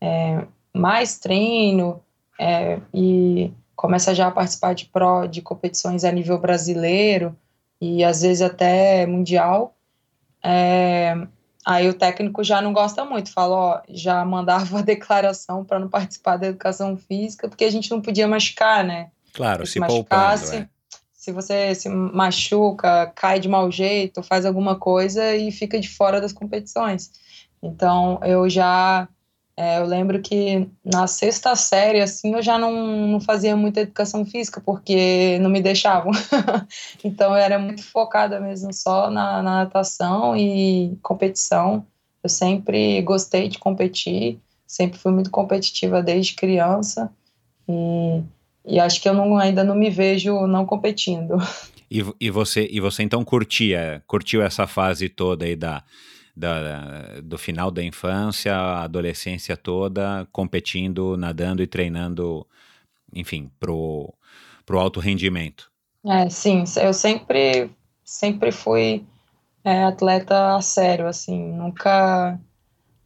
[0.00, 2.00] é, mais treino
[2.38, 7.36] é, e começa já a participar de pró de competições a nível brasileiro
[7.80, 9.74] e às vezes até mundial.
[10.42, 11.14] É,
[11.64, 16.36] aí o técnico já não gosta muito, fala, ó, já mandava declaração para não participar
[16.36, 19.10] da educação física, porque a gente não podia machucar, né?
[19.32, 20.68] Claro, se, se machucasse, poupando, é.
[21.12, 26.20] se você se machuca, cai de mau jeito, faz alguma coisa e fica de fora
[26.20, 27.12] das competições.
[27.62, 29.08] Então eu já
[29.62, 32.72] é, eu lembro que na sexta série, assim, eu já não,
[33.06, 36.12] não fazia muita educação física, porque não me deixavam.
[37.04, 41.84] então, eu era muito focada mesmo só na, na, natação e competição.
[42.24, 47.12] Eu sempre gostei de competir, sempre fui muito competitiva desde criança.
[47.68, 48.22] E,
[48.64, 51.36] e acho que eu não, ainda não me vejo não competindo.
[51.92, 55.82] E, e, você, e você então curtia, curtiu essa fase toda aí da
[56.36, 62.46] da, do final da infância, adolescência toda, competindo, nadando e treinando,
[63.14, 64.12] enfim, pro,
[64.64, 65.70] pro alto rendimento.
[66.06, 67.70] É, sim, eu sempre,
[68.04, 69.04] sempre fui
[69.64, 72.40] é, atleta a sério, assim, nunca,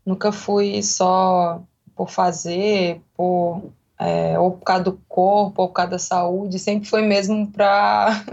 [0.06, 1.62] nunca fui só
[1.94, 6.88] por fazer, por é, ou por causa do corpo, ou por causa da saúde, sempre
[6.88, 8.24] foi mesmo para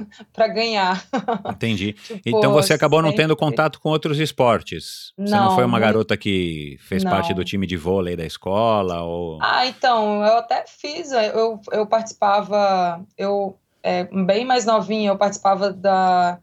[0.54, 1.04] ganhar.
[1.50, 1.94] Entendi.
[2.04, 3.12] tipo, então você acabou sempre...
[3.12, 5.14] não tendo contato com outros esportes?
[5.18, 7.12] Você não, não foi uma garota que fez não.
[7.12, 9.02] parte do time de vôlei da escola?
[9.04, 9.38] Ou...
[9.42, 15.72] Ah, então, eu até fiz, eu, eu participava, eu é, bem mais novinha, eu participava
[15.72, 16.40] da,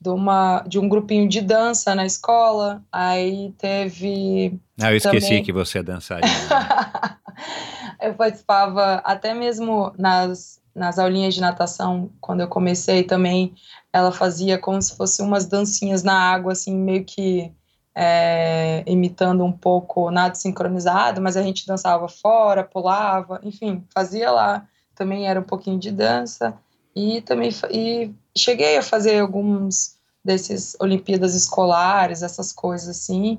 [0.00, 2.82] de, uma, de um grupinho de dança na escola.
[2.90, 4.58] Aí teve.
[4.80, 5.42] Ah, eu esqueci também...
[5.44, 6.28] que você é dançarina.
[8.02, 13.54] eu participava até mesmo nas, nas aulinhas de natação, quando eu comecei também,
[13.92, 17.52] ela fazia como se fosse umas dancinhas na água, assim, meio que
[17.94, 24.66] é, imitando um pouco nada sincronizado, mas a gente dançava fora, pulava, enfim, fazia lá.
[24.94, 26.54] Também era um pouquinho de dança.
[26.94, 33.38] E também e cheguei a fazer alguns desses Olimpíadas escolares, essas coisas assim,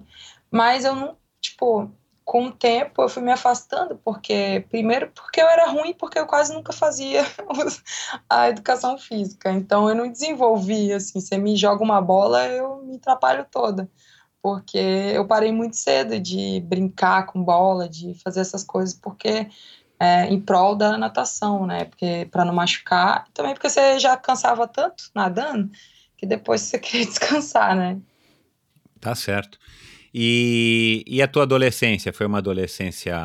[0.50, 1.90] mas eu não, tipo,
[2.24, 6.26] com o tempo eu fui me afastando, porque, primeiro, porque eu era ruim, porque eu
[6.26, 7.24] quase nunca fazia
[8.30, 12.96] a educação física, então eu não desenvolvi, assim, você me joga uma bola, eu me
[12.96, 13.90] atrapalho toda,
[14.42, 19.50] porque eu parei muito cedo de brincar com bola, de fazer essas coisas, porque
[20.00, 21.86] é, em prol da natação, né?
[21.86, 25.70] Porque para não machucar, também porque você já cansava tanto nadando
[26.18, 28.00] que depois você queria descansar, né?
[29.00, 29.60] Tá certo.
[30.14, 32.12] E, e a tua adolescência?
[32.12, 33.16] Foi uma adolescência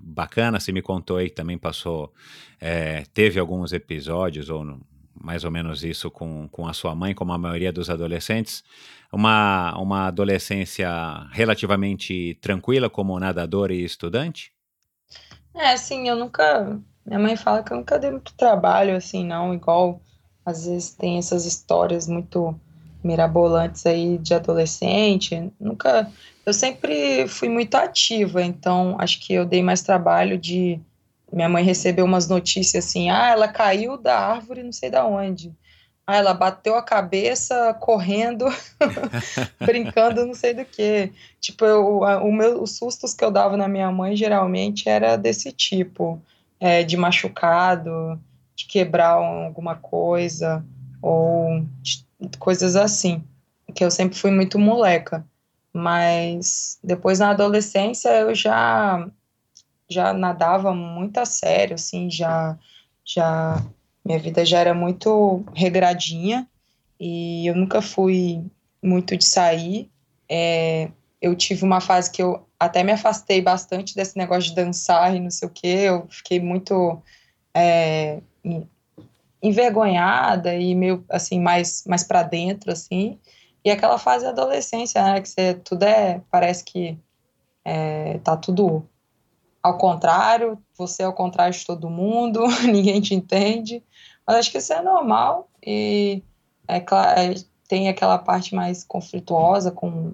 [0.00, 0.60] bacana?
[0.60, 2.12] Você me contou aí que também passou,
[2.60, 4.78] é, teve alguns episódios, ou
[5.20, 8.62] mais ou menos isso, com, com a sua mãe, como a maioria dos adolescentes.
[9.12, 10.88] Uma, uma adolescência
[11.32, 14.52] relativamente tranquila como nadador e estudante?
[15.54, 16.78] É, sim, eu nunca.
[17.04, 20.00] Minha mãe fala que eu nunca dei muito trabalho, assim, não, igual
[20.44, 22.54] às vezes tem essas histórias muito
[23.02, 25.52] mirabolantes aí de adolescente.
[25.58, 26.10] Nunca.
[26.46, 30.80] Eu sempre fui muito ativa, então acho que eu dei mais trabalho de.
[31.32, 35.52] Minha mãe recebeu umas notícias assim: ah, ela caiu da árvore, não sei da onde.
[36.06, 38.46] Ah, ela bateu a cabeça correndo,
[39.58, 41.12] brincando, não sei do que.
[41.40, 45.50] Tipo, eu, o meu, os sustos que eu dava na minha mãe geralmente era desse
[45.50, 46.22] tipo,
[46.60, 48.20] é, de machucado,
[48.54, 50.64] de quebrar alguma coisa,
[51.02, 52.06] ou de,
[52.38, 53.24] coisas assim.
[53.74, 55.26] Que eu sempre fui muito moleca.
[55.76, 59.06] Mas depois na adolescência eu já
[59.88, 62.58] já nadava muito a sério, assim, já
[63.04, 63.62] já
[64.02, 66.48] minha vida já era muito regradinha
[66.98, 68.42] e eu nunca fui
[68.82, 69.90] muito de sair.
[70.28, 70.88] É,
[71.20, 75.20] eu tive uma fase que eu até me afastei bastante desse negócio de dançar e
[75.20, 75.66] não sei o que.
[75.66, 77.02] Eu fiquei muito
[77.54, 78.20] é,
[79.42, 83.18] envergonhada e meio assim mais mais para dentro assim.
[83.66, 86.96] E aquela fase da adolescência, né, que você tudo é parece que
[87.64, 88.88] é, tá tudo
[89.60, 93.82] ao contrário, você é ao contrário de todo mundo, ninguém te entende.
[94.24, 96.22] Mas acho que isso é normal e
[96.68, 97.34] é, é,
[97.66, 100.12] tem aquela parte mais conflituosa com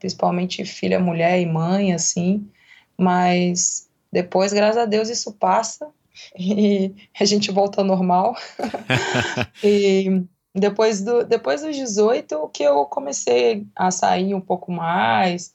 [0.00, 2.50] principalmente filha, mulher e mãe, assim.
[2.98, 5.88] Mas depois, graças a Deus, isso passa
[6.36, 8.34] e a gente volta ao normal.
[9.62, 15.52] e depois, do, depois dos 18 que eu comecei a sair um pouco mais,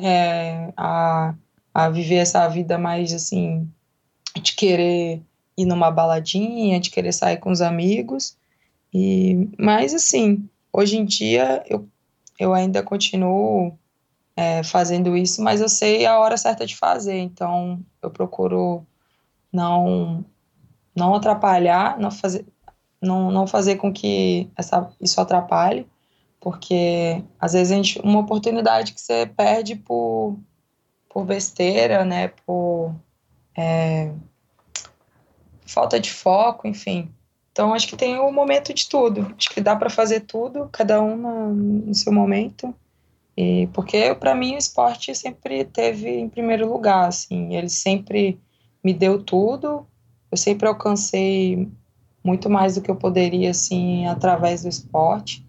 [0.00, 1.34] é, a,
[1.74, 3.70] a viver essa vida mais assim,
[4.40, 5.22] de querer
[5.56, 8.36] ir numa baladinha, de querer sair com os amigos.
[8.94, 11.86] E, mas assim, hoje em dia eu,
[12.38, 13.78] eu ainda continuo
[14.34, 18.86] é, fazendo isso, mas eu sei a hora certa de fazer, então eu procuro
[19.52, 20.24] não
[20.94, 22.44] não atrapalhar, não fazer
[23.00, 25.86] não, não fazer com que essa, isso atrapalhe,
[26.40, 30.38] porque às vezes a gente, uma oportunidade que você perde por,
[31.08, 32.94] por besteira, né, por
[33.56, 34.12] é,
[35.66, 37.10] falta de foco, enfim.
[37.52, 39.34] Então acho que tem o momento de tudo.
[39.36, 42.72] Acho que dá para fazer tudo, cada um no, no seu momento.
[43.36, 48.38] E porque para mim o esporte sempre teve em primeiro lugar, assim, ele sempre
[48.82, 49.86] me deu tudo.
[50.30, 51.68] Eu sempre alcancei
[52.22, 55.46] muito mais do que eu poderia, assim, através do esporte.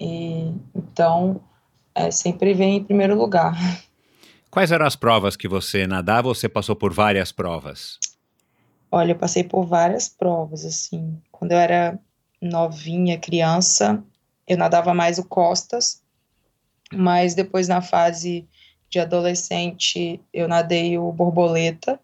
[0.00, 1.40] E então
[1.94, 3.56] é, sempre vem em primeiro lugar.
[4.50, 6.28] Quais eram as provas que você nadava?
[6.28, 7.98] Você passou por várias provas?
[8.90, 11.20] Olha, eu passei por várias provas, assim.
[11.30, 11.98] Quando eu era
[12.40, 14.02] novinha, criança,
[14.46, 16.02] eu nadava mais o costas,
[16.92, 18.48] mas depois na fase
[18.88, 22.00] de adolescente eu nadei o borboleta,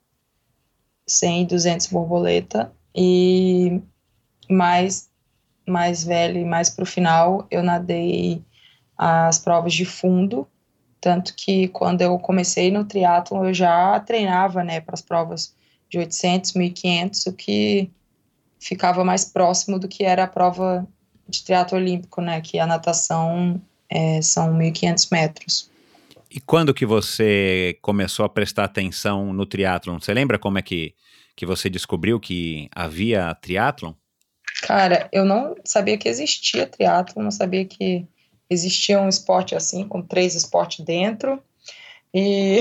[1.07, 3.81] 100 e 200 borboleta, e
[4.51, 5.09] mais,
[5.67, 8.43] mais velho e mais para o final eu nadei
[8.97, 10.47] as provas de fundo,
[11.01, 15.55] tanto que quando eu comecei no triatlo eu já treinava, né, para as provas
[15.91, 17.91] de 800, 1500, o que
[18.59, 20.87] ficava mais próximo do que era a prova
[21.29, 25.71] de triatlo olímpico, né, que a natação é, são 1500 metros.
[26.31, 30.01] E quando que você começou a prestar atenção no triatlon?
[30.01, 30.95] Você lembra como é que,
[31.37, 33.93] que você descobriu que havia triatlon?
[34.65, 38.07] Cara, eu não sabia que existia triatlo, não sabia que
[38.49, 41.39] existia um esporte assim, com três esportes dentro.
[42.15, 42.61] E,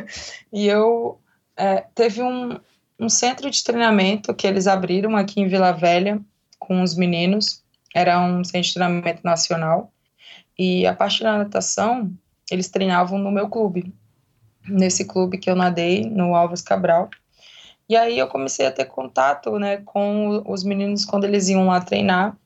[0.50, 1.20] e eu
[1.54, 2.58] é, teve um,
[2.98, 6.18] um centro de treinamento que eles abriram aqui em Vila Velha
[6.58, 7.62] com os meninos.
[7.94, 9.92] Era um centro de treinamento nacional.
[10.58, 12.10] E a partir da natação,
[12.50, 13.92] eles treinavam no meu clube,
[14.66, 17.10] nesse clube que eu nadei, no Alves Cabral.
[17.88, 21.80] E aí eu comecei a ter contato, né, com os meninos quando eles iam lá
[21.80, 22.36] treinar.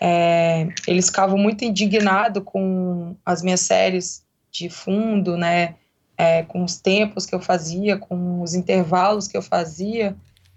[0.00, 5.76] É, eles ficavam muito indignados com as minhas séries de fundo, né,
[6.18, 10.14] é, com os tempos que eu fazia, com os intervalos que eu fazia.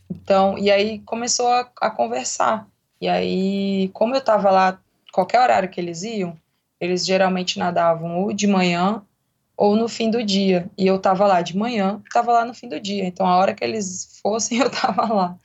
[0.10, 2.68] Então, e aí começou a, a conversar.
[3.00, 4.80] E aí, como eu estava lá,
[5.12, 6.38] qualquer horário que eles iam,
[6.80, 9.02] eles geralmente nadavam ou de manhã
[9.58, 10.70] ou no fim do dia.
[10.78, 13.06] E eu tava lá de manhã, tava lá no fim do dia.
[13.06, 15.36] Então, a hora que eles fossem, eu tava lá.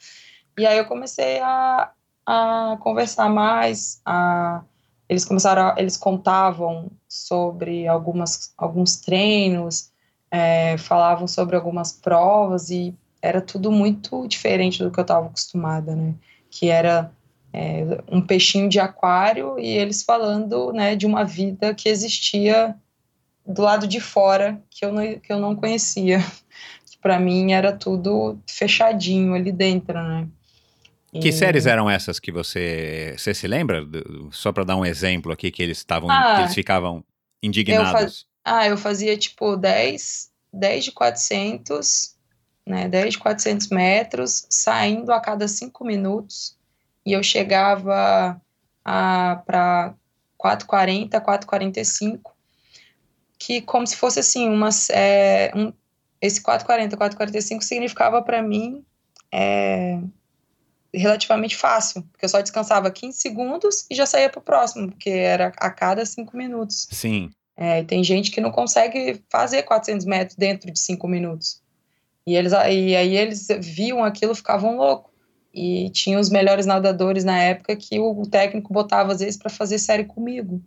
[0.58, 1.90] E aí eu comecei a,
[2.26, 4.62] a conversar mais, a,
[5.08, 9.90] eles começaram, a, eles contavam sobre algumas, alguns treinos,
[10.30, 15.96] é, falavam sobre algumas provas e era tudo muito diferente do que eu estava acostumada,
[15.96, 16.14] né?
[16.50, 17.10] Que era
[17.52, 22.76] é, um peixinho de aquário e eles falando, né, de uma vida que existia
[23.46, 26.18] do lado de fora que eu não, que eu não conhecia.
[27.00, 30.28] Para mim era tudo fechadinho ali dentro, né?
[31.20, 33.84] Que séries eram essas que você, você se lembra?
[34.30, 37.04] Só para dar um exemplo aqui que eles estavam, ah, que eles ficavam
[37.42, 37.88] indignados.
[37.88, 38.26] Eu faz...
[38.44, 42.14] Ah, eu fazia tipo 10, 10 de 400,
[42.66, 46.56] né, 10 de 400 metros, saindo a cada 5 minutos,
[47.04, 48.40] e eu chegava
[48.82, 49.94] para
[50.42, 52.31] 4,40, 4,45,
[53.44, 55.72] que como se fosse assim, uma, é, um,
[56.20, 58.84] esse 440, 445 significava para mim
[59.32, 59.98] é,
[60.94, 65.10] relativamente fácil, porque eu só descansava 15 segundos e já saía para o próximo, porque
[65.10, 66.86] era a cada 5 minutos.
[66.92, 67.30] Sim.
[67.56, 71.60] É, tem gente que não consegue fazer 400 metros dentro de 5 minutos.
[72.24, 75.10] E, eles, e aí eles viam aquilo, ficavam loucos.
[75.52, 79.78] E tinha os melhores nadadores na época que o técnico botava às vezes para fazer
[79.78, 80.62] série comigo.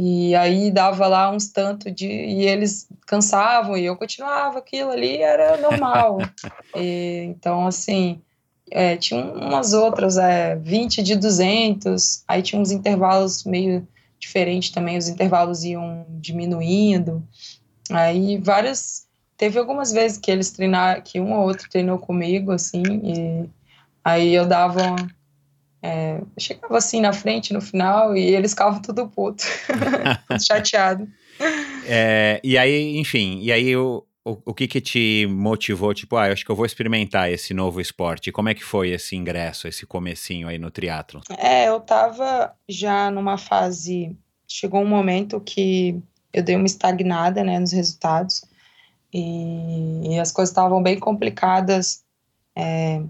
[0.00, 2.06] E aí dava lá uns tanto de.
[2.06, 6.18] E eles cansavam e eu continuava, aquilo ali era normal.
[6.76, 8.20] e, então, assim,
[8.70, 13.88] é, tinha umas outras, é, 20 de 200, aí tinha uns intervalos meio
[14.20, 17.20] diferentes também, os intervalos iam diminuindo.
[17.90, 19.08] Aí várias.
[19.36, 23.48] Teve algumas vezes que eles treinaram, que um ou outro treinou comigo, assim, e
[24.04, 24.94] aí eu dava
[25.82, 29.44] é, chegava assim na frente, no final, e eles ficavam tudo puto,
[30.46, 31.08] chateado.
[31.90, 36.26] É, e aí, enfim, e aí o, o, o, que que te motivou, tipo, ah,
[36.26, 38.30] eu acho que eu vou experimentar esse novo esporte.
[38.30, 41.22] Como é que foi esse ingresso, esse comecinho aí no triatlo?
[41.38, 44.14] É, eu tava já numa fase,
[44.46, 48.44] chegou um momento que eu dei uma estagnada, né, nos resultados,
[49.14, 52.02] e, e as coisas estavam bem complicadas,
[52.54, 53.00] é,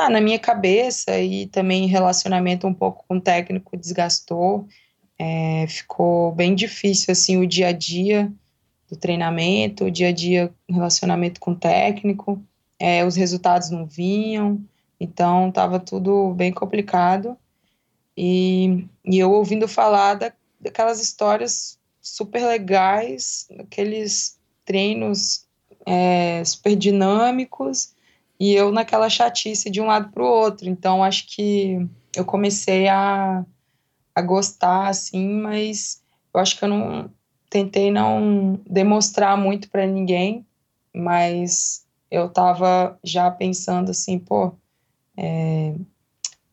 [0.00, 4.66] ah, na minha cabeça e também relacionamento um pouco com o técnico desgastou.
[5.18, 8.32] É, ficou bem difícil assim o dia a dia
[8.88, 12.42] do treinamento, o dia a dia relacionamento com o técnico.
[12.78, 14.64] É, os resultados não vinham,
[14.98, 17.36] então estava tudo bem complicado.
[18.16, 25.46] E, e eu ouvindo falar da, daquelas histórias super legais, aqueles treinos
[25.84, 27.92] é, super dinâmicos
[28.40, 30.66] e eu naquela chatice de um lado para o outro.
[30.66, 33.44] Então, acho que eu comecei a,
[34.14, 37.10] a gostar, assim, mas eu acho que eu não
[37.50, 40.46] tentei não demonstrar muito para ninguém,
[40.94, 44.54] mas eu estava já pensando assim, pô,
[45.16, 45.74] é,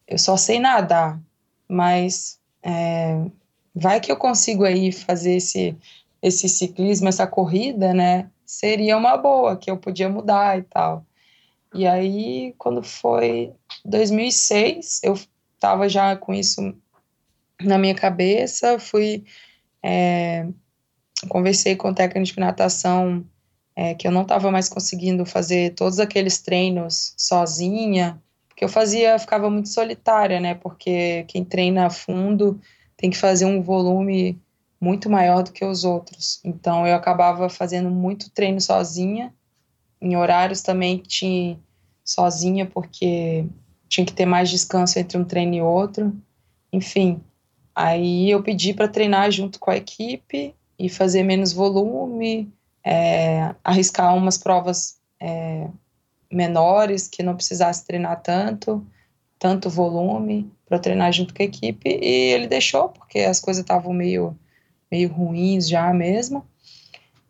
[0.06, 1.21] eu só sei nadar,
[1.69, 3.23] mas é,
[3.73, 5.78] vai que eu consigo aí fazer esse,
[6.21, 8.30] esse ciclismo, essa corrida, né?
[8.45, 11.06] Seria uma boa, que eu podia mudar e tal.
[11.74, 13.54] E aí, quando foi
[13.86, 15.14] 2006, eu
[15.56, 16.74] estava já com isso
[17.62, 19.26] na minha cabeça, fui.
[19.84, 20.48] É,
[21.30, 23.26] conversei com o técnico de natação
[23.76, 29.20] é, que eu não estava mais conseguindo fazer todos aqueles treinos sozinha, porque eu fazia,
[29.20, 30.56] ficava muito solitária, né?
[30.56, 32.60] Porque quem treina a fundo
[32.98, 34.42] tem que fazer um volume
[34.82, 36.40] muito maior do que os outros.
[36.44, 39.32] Então eu acabava fazendo muito treino sozinha,
[40.02, 41.60] em horários também tinha
[42.04, 43.45] sozinha, porque
[43.89, 46.15] tinha que ter mais descanso entre um treino e outro.
[46.71, 47.21] Enfim,
[47.75, 52.52] aí eu pedi para treinar junto com a equipe e fazer menos volume,
[52.83, 55.67] é, arriscar umas provas é,
[56.31, 58.85] menores que não precisasse treinar tanto.
[59.39, 63.93] tanto volume para treinar junto com a equipe e ele deixou porque as coisas estavam
[63.93, 64.37] meio
[64.91, 66.45] meio ruins já mesmo.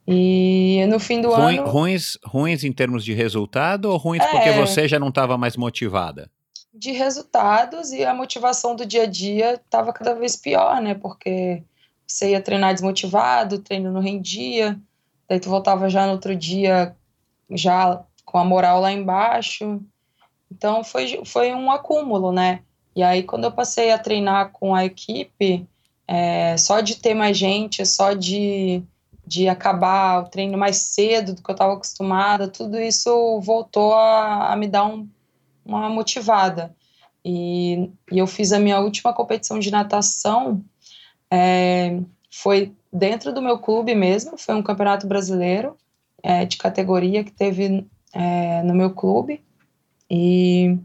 [0.07, 1.67] E no fim do Ruim, ano.
[1.67, 5.57] Ruins, ruins em termos de resultado ou ruins é, porque você já não estava mais
[5.57, 6.31] motivada?
[6.73, 10.93] De resultados e a motivação do dia a dia estava cada vez pior, né?
[10.93, 11.61] Porque
[12.05, 14.79] você ia treinar desmotivado, o treino não rendia,
[15.27, 16.95] daí tu voltava já no outro dia
[17.51, 19.81] já com a moral lá embaixo.
[20.49, 22.61] Então foi, foi um acúmulo, né?
[22.95, 25.67] E aí quando eu passei a treinar com a equipe,
[26.07, 28.81] é, só de ter mais gente, só de,
[29.27, 34.53] de acabar o treino mais cedo do que eu estava acostumada, tudo isso voltou a,
[34.53, 35.05] a me dar um,
[35.65, 36.73] uma motivada.
[37.25, 40.63] E, e, eu fiz a minha última competição de natação,
[41.29, 41.99] é,
[42.31, 45.75] foi dentro do meu clube mesmo, foi um campeonato brasileiro
[46.23, 49.43] é, de categoria que teve é, no meu clube.
[50.09, 50.77] E,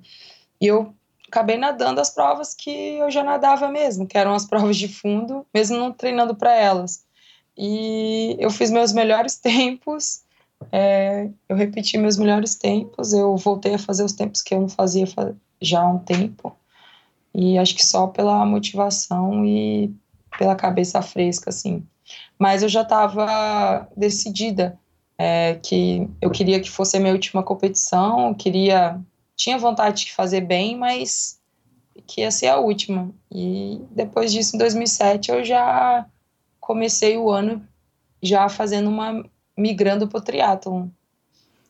[0.61, 0.93] e eu
[1.29, 5.47] acabei nadando as provas que eu já nadava mesmo, que eram as provas de fundo,
[5.55, 7.05] mesmo não treinando para elas.
[7.65, 10.25] E eu fiz meus melhores tempos,
[10.73, 14.69] é, eu repeti meus melhores tempos, eu voltei a fazer os tempos que eu não
[14.69, 15.07] fazia
[15.61, 16.57] já há um tempo.
[17.33, 19.95] E acho que só pela motivação e
[20.37, 21.87] pela cabeça fresca, assim.
[22.37, 24.77] Mas eu já estava decidida
[25.17, 29.01] é, que eu queria que fosse a minha última competição, queria
[29.37, 31.41] tinha vontade de fazer bem, mas
[32.09, 33.15] que ia ser a última.
[33.31, 36.05] E depois disso, em 2007, eu já
[36.63, 37.61] comecei o ano
[38.23, 39.23] já fazendo uma
[39.59, 40.87] migrando para o triatlon.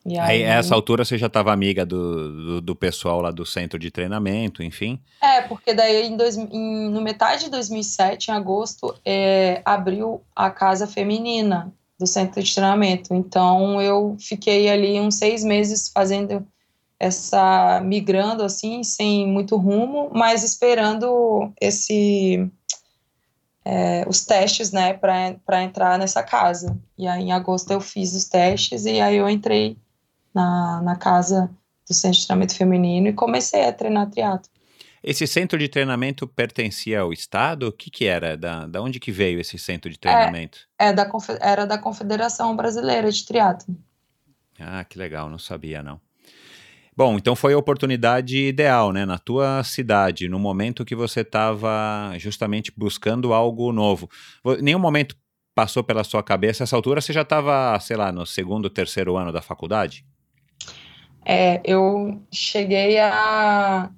[0.05, 3.45] E aí, aí, essa altura você já estava amiga do, do, do, pessoal lá do
[3.45, 4.99] centro de treinamento, enfim?
[5.21, 10.51] É, porque daí em dois, em, no metade de 2007, em agosto, é, abriu a
[10.51, 13.15] casa feminina do centro de treinamento.
[13.15, 16.45] Então eu fiquei ali uns seis meses fazendo
[16.99, 22.49] essa migrando assim, sem muito rumo, mas esperando esse
[23.65, 26.77] é, os testes, né, para entrar nessa casa.
[26.97, 29.77] E aí em agosto eu fiz os testes e aí eu entrei
[30.33, 31.49] na, na casa
[31.87, 34.51] do centro de treinamento feminino e comecei a treinar triatlo.
[35.03, 37.67] Esse centro de treinamento pertencia ao Estado?
[37.67, 38.37] O que, que era?
[38.37, 40.59] Da, da onde que veio esse centro de treinamento?
[40.79, 41.09] É, é da,
[41.41, 43.75] era da Confederação Brasileira de Triatlo.
[44.57, 45.99] Ah, que legal, não sabia não.
[46.95, 49.05] Bom, então foi a oportunidade ideal, né?
[49.05, 54.09] Na tua cidade, no momento que você estava justamente buscando algo novo.
[54.61, 55.15] Nenhum momento
[55.55, 59.31] passou pela sua cabeça, essa altura você já estava, sei lá, no segundo, terceiro ano
[59.31, 60.05] da faculdade?
[61.25, 63.89] É, eu cheguei a.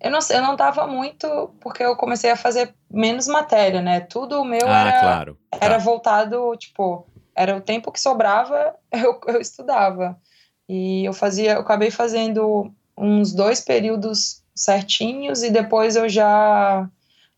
[0.00, 4.00] Eu não, eu não tava muito, porque eu comecei a fazer menos matéria, né?
[4.00, 5.38] Tudo o meu ah, era, claro.
[5.60, 5.84] era tá.
[5.84, 10.18] voltado, tipo, era o tempo que sobrava, eu, eu estudava.
[10.72, 16.88] E eu fazia, eu acabei fazendo uns dois períodos certinhos e depois eu já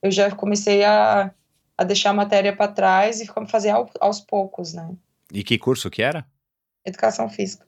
[0.03, 1.33] eu já comecei a,
[1.78, 4.95] a deixar a matéria para trás e fazer ao, aos poucos, né?
[5.33, 6.26] E que curso que era?
[6.85, 7.66] Educação física.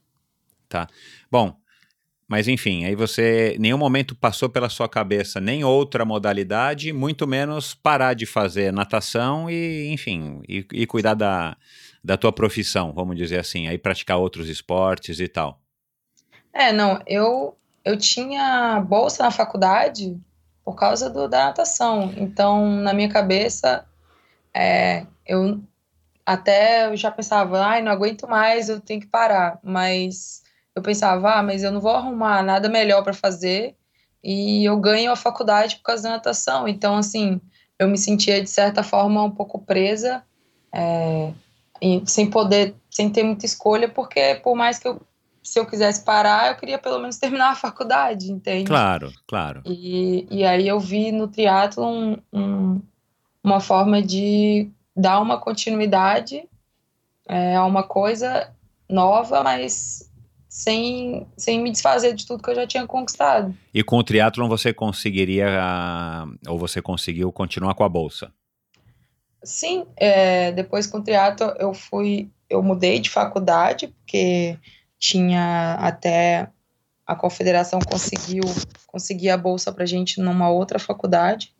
[0.68, 0.86] Tá.
[1.30, 1.56] Bom,
[2.28, 7.72] mas enfim, aí você nenhum momento passou pela sua cabeça nem outra modalidade, muito menos
[7.72, 11.56] parar de fazer natação e, enfim, e, e cuidar da,
[12.04, 15.58] da tua profissão, vamos dizer assim, aí praticar outros esportes e tal?
[16.52, 20.18] É, não, eu eu tinha bolsa na faculdade
[20.64, 22.12] por causa do, da natação.
[22.16, 23.84] Então, na minha cabeça,
[24.54, 25.60] é, eu
[26.24, 29.58] até eu já pensava, ai, não aguento mais, eu tenho que parar.
[29.62, 30.42] Mas
[30.74, 33.76] eu pensava, ah, mas eu não vou arrumar nada melhor para fazer
[34.22, 36.66] e eu ganho a faculdade por causa da natação.
[36.66, 37.40] Então, assim,
[37.78, 40.22] eu me sentia de certa forma um pouco presa
[40.72, 41.32] é,
[41.84, 45.02] e sem poder, sem ter muita escolha, porque por mais que eu,
[45.42, 48.64] se eu quisesse parar, eu queria pelo menos terminar a faculdade, entende?
[48.64, 49.60] Claro, claro.
[49.66, 52.80] E, e aí eu vi no triatlo um, um,
[53.42, 56.48] uma forma de dar uma continuidade
[57.28, 58.50] é, a uma coisa
[58.88, 60.10] nova, mas
[60.48, 63.54] sem, sem me desfazer de tudo que eu já tinha conquistado.
[63.74, 65.46] E com o triatlon você conseguiria,
[66.48, 68.32] ou você conseguiu continuar com a bolsa?
[69.44, 74.58] Sim, é, depois com o triatlo eu fui, eu mudei de faculdade, porque
[74.98, 76.48] tinha até
[77.06, 78.42] a confederação conseguiu
[78.86, 81.54] conseguir a bolsa para gente numa outra faculdade,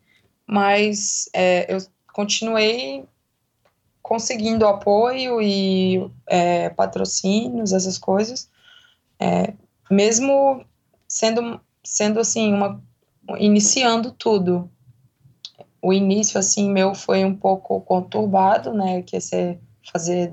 [0.46, 1.78] mas é, eu
[2.12, 3.04] continuei
[4.00, 8.50] conseguindo apoio e é, patrocínios, essas coisas,
[9.18, 9.52] é,
[9.90, 10.64] mesmo
[11.06, 12.82] sendo sendo assim uma
[13.38, 14.70] iniciando tudo
[15.84, 19.02] o início assim meu foi um pouco conturbado, né?
[19.02, 19.58] Que é
[19.92, 20.32] fazer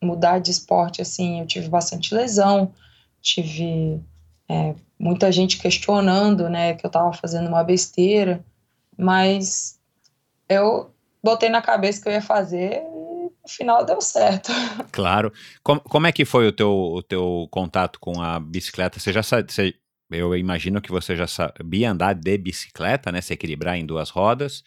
[0.00, 2.72] mudar de esporte assim, eu tive bastante lesão,
[3.20, 4.00] tive
[4.48, 8.44] é, muita gente questionando, né, que eu estava fazendo uma besteira,
[8.96, 9.80] mas
[10.48, 10.90] eu
[11.22, 14.52] botei na cabeça que eu ia fazer e no final deu certo.
[14.92, 15.32] Claro.
[15.62, 19.00] Como, como é que foi o teu, o teu contato com a bicicleta?
[19.00, 19.74] Você já você,
[20.10, 24.62] eu imagino que você já sabia andar de bicicleta, né, se equilibrar em duas rodas,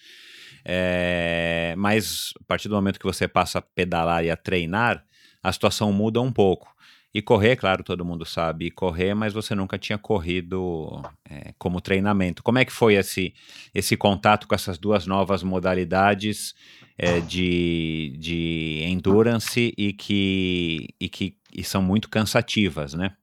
[0.66, 5.04] é, mas a partir do momento que você passa a pedalar e a treinar,
[5.42, 6.76] a situação muda um pouco.
[7.14, 12.44] E correr, claro, todo mundo sabe correr, mas você nunca tinha corrido é, como treinamento.
[12.44, 13.34] Como é que foi esse,
[13.74, 16.54] esse contato com essas duas novas modalidades
[16.98, 23.16] é, de, de endurance e que, e que e são muito cansativas, né?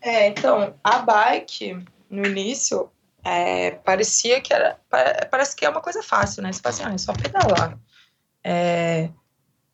[0.00, 2.90] É, então, a bike, no início,
[3.24, 4.78] é, parecia que era.
[5.30, 6.52] Parece que é uma coisa fácil, né?
[6.52, 7.78] Você fala assim, ah, é só pedalar.
[8.42, 9.10] É,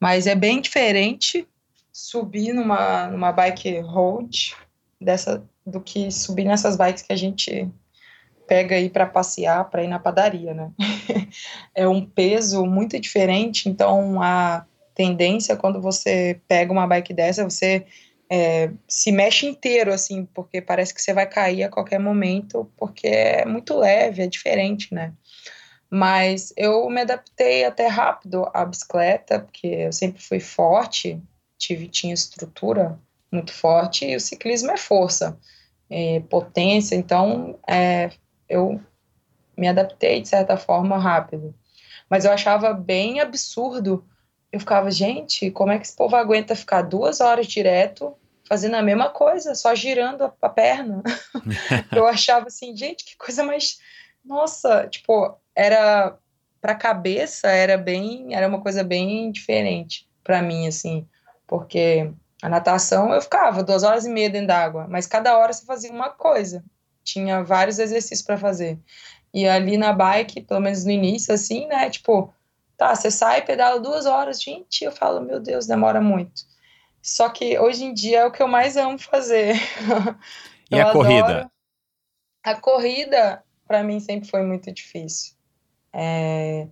[0.00, 1.46] mas é bem diferente
[1.92, 4.56] subir numa, numa bike road
[5.00, 7.70] dessa, do que subir nessas bikes que a gente
[8.48, 10.72] pega aí para passear, para ir na padaria, né?
[11.74, 17.86] é um peso muito diferente, então a tendência quando você pega uma bike dessa, você
[18.30, 23.06] é, se mexe inteiro, assim, porque parece que você vai cair a qualquer momento, porque
[23.06, 25.12] é muito leve, é diferente, né?
[25.90, 31.22] Mas eu me adaptei até rápido à bicicleta, porque eu sempre fui forte,
[31.58, 32.98] tive, tinha estrutura
[33.30, 35.38] muito forte, e o ciclismo é força,
[35.90, 38.10] é potência, então é,
[38.48, 38.80] eu
[39.56, 41.54] me adaptei de certa forma rápido.
[42.08, 44.04] Mas eu achava bem absurdo.
[44.54, 48.14] Eu ficava, gente, como é que esse povo aguenta ficar duas horas direto
[48.48, 51.02] fazendo a mesma coisa, só girando a, a perna?
[51.94, 53.78] eu achava assim, gente, que coisa mais.
[54.24, 56.16] Nossa, tipo, era.
[56.60, 58.34] Pra cabeça era bem.
[58.34, 61.06] Era uma coisa bem diferente para mim, assim
[61.46, 62.10] porque
[62.42, 65.92] a natação eu ficava duas horas e meia dentro d'água, mas cada hora você fazia
[65.92, 66.64] uma coisa,
[67.02, 68.78] tinha vários exercícios para fazer.
[69.32, 72.32] E ali na bike, pelo menos no início, assim, né, tipo,
[72.76, 76.42] tá, você sai, pedala duas horas, gente, eu falo, meu Deus, demora muito.
[77.02, 79.56] Só que hoje em dia é o que eu mais amo fazer.
[80.70, 81.50] e a corrida?
[82.42, 85.34] A corrida, para mim, sempre foi muito difícil.
[85.92, 86.66] É,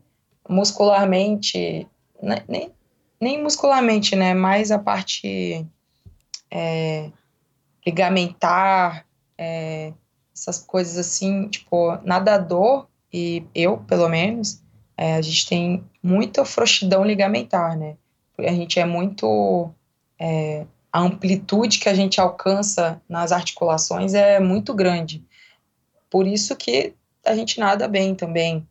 [0.49, 1.87] muscularmente,
[2.21, 2.73] né, nem,
[3.21, 4.33] nem muscularmente, né?
[4.33, 5.67] Mais a parte
[6.51, 7.11] é,
[7.85, 9.93] ligamentar, é,
[10.35, 14.62] essas coisas assim, tipo, nadador, e eu, pelo menos,
[15.03, 17.97] é, a gente tem muita frouxidão ligamentar, né?
[18.39, 19.69] A gente é muito.
[20.17, 25.25] É, a amplitude que a gente alcança nas articulações é muito grande.
[26.09, 26.95] Por isso que
[27.27, 28.65] a gente nada bem também.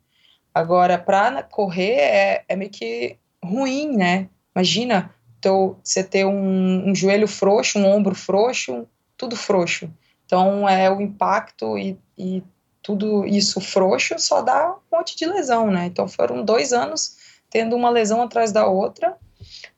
[0.54, 4.30] Agora, para correr é, é meio que ruim, né?
[4.56, 8.86] Imagina teu, você ter um, um joelho frouxo, um ombro frouxo,
[9.18, 9.92] tudo frouxo.
[10.24, 12.42] Então, é o impacto e, e
[12.82, 15.86] tudo isso frouxo só dá um monte de lesão, né?
[15.86, 17.16] Então, foram dois anos
[17.48, 19.16] tendo uma lesão atrás da outra.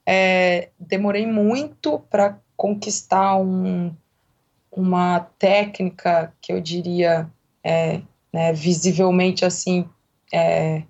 [0.06, 3.94] É, demorei muito para conquistar um,
[4.70, 7.28] uma técnica que eu diria
[7.62, 8.00] é,
[8.32, 9.88] né, visivelmente assim
[10.32, 10.82] é,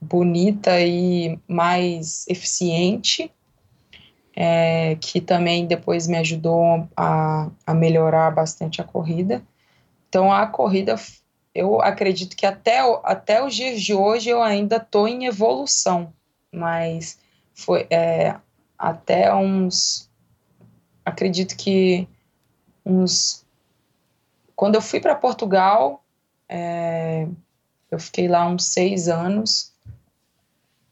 [0.00, 3.30] bonita e mais eficiente,
[4.34, 9.42] é, que também depois me ajudou a, a melhorar bastante a corrida.
[10.08, 10.96] Então, a corrida,
[11.54, 16.12] eu acredito que até, até os dias de hoje eu ainda estou em evolução,
[16.50, 17.18] mas
[17.54, 18.36] foi é,
[18.78, 20.10] até uns.
[21.04, 22.08] Acredito que
[22.84, 23.44] uns.
[24.54, 26.04] Quando eu fui para Portugal,
[26.48, 27.26] é,
[27.90, 29.72] eu fiquei lá uns seis anos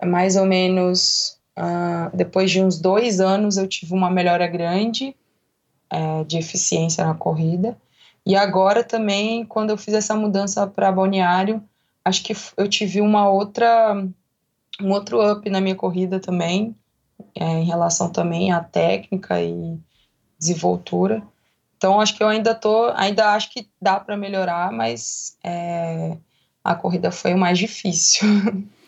[0.06, 5.14] mais ou menos uh, depois de uns dois anos eu tive uma melhora grande
[5.92, 7.76] uh, de eficiência na corrida.
[8.30, 11.60] E agora também, quando eu fiz essa mudança para balneário,
[12.04, 13.92] acho que eu tive uma outra,
[14.80, 16.76] um outro up na minha corrida também,
[17.34, 19.76] é, em relação também à técnica e
[20.38, 21.20] desenvoltura.
[21.76, 26.16] Então, acho que eu ainda tô, ainda acho que dá para melhorar, mas é,
[26.62, 28.28] a corrida foi o mais difícil.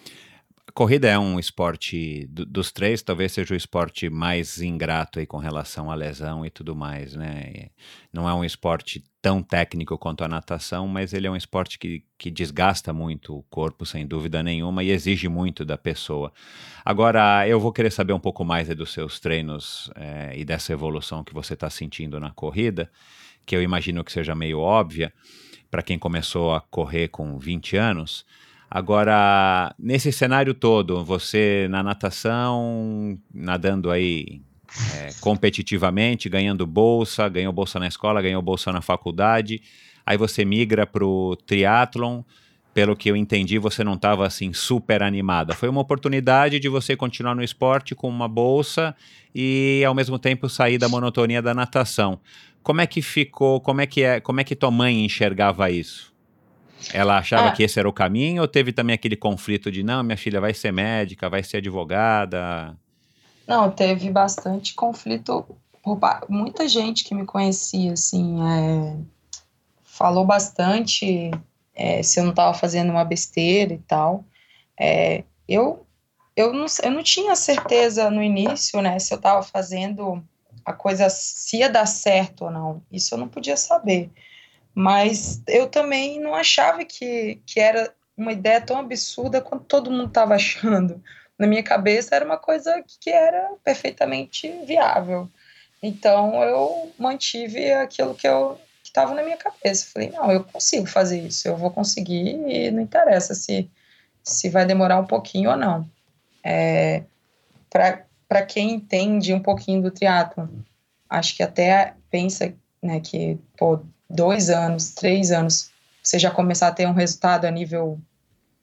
[0.72, 5.38] corrida é um esporte do, dos três, talvez seja o esporte mais ingrato aí com
[5.38, 7.70] relação à lesão e tudo mais, né?
[8.12, 12.04] Não é um esporte tão técnico quanto a natação, mas ele é um esporte que,
[12.18, 16.32] que desgasta muito o corpo, sem dúvida nenhuma, e exige muito da pessoa.
[16.84, 21.22] Agora, eu vou querer saber um pouco mais dos seus treinos é, e dessa evolução
[21.22, 22.90] que você está sentindo na corrida,
[23.46, 25.12] que eu imagino que seja meio óbvia
[25.70, 28.26] para quem começou a correr com 20 anos.
[28.74, 34.40] Agora, nesse cenário todo, você na natação, nadando aí
[34.94, 39.60] é, competitivamente, ganhando bolsa, ganhou bolsa na escola, ganhou bolsa na faculdade.
[40.06, 42.22] Aí você migra para o triatlon.
[42.72, 45.52] Pelo que eu entendi, você não estava assim super animada.
[45.52, 48.96] Foi uma oportunidade de você continuar no esporte com uma bolsa
[49.34, 52.18] e ao mesmo tempo sair da monotonia da natação.
[52.62, 53.60] Como é que ficou?
[53.60, 54.18] Como é que é?
[54.18, 56.11] Como é que tua mãe enxergava isso?
[56.92, 57.52] Ela achava ah.
[57.52, 60.54] que esse era o caminho ou teve também aquele conflito de não, minha filha vai
[60.54, 62.76] ser médica, vai ser advogada?
[63.46, 65.44] Não, teve bastante conflito.
[66.28, 68.96] Muita gente que me conhecia, assim, é,
[69.82, 71.30] falou bastante
[71.74, 74.24] é, se eu não estava fazendo uma besteira e tal.
[74.78, 75.84] É, eu,
[76.36, 80.22] eu, não, eu não tinha certeza no início, né, se eu estava fazendo
[80.64, 82.82] a coisa, se ia dar certo ou não.
[82.90, 84.10] Isso eu não podia saber.
[84.74, 90.06] Mas eu também não achava que, que era uma ideia tão absurda quanto todo mundo
[90.06, 91.02] estava achando
[91.42, 95.28] na minha cabeça era uma coisa que era perfeitamente viável.
[95.82, 99.90] Então eu mantive aquilo que eu estava na minha cabeça.
[99.92, 103.68] Falei, não, eu consigo fazer isso, eu vou conseguir e não interessa se,
[104.22, 105.88] se vai demorar um pouquinho ou não.
[106.44, 107.02] É,
[107.68, 110.48] Para quem entende um pouquinho do triatlo,
[111.10, 113.80] acho que até pensa né, que pô,
[114.12, 115.70] dois anos, três anos,
[116.02, 117.98] você já começar a ter um resultado a nível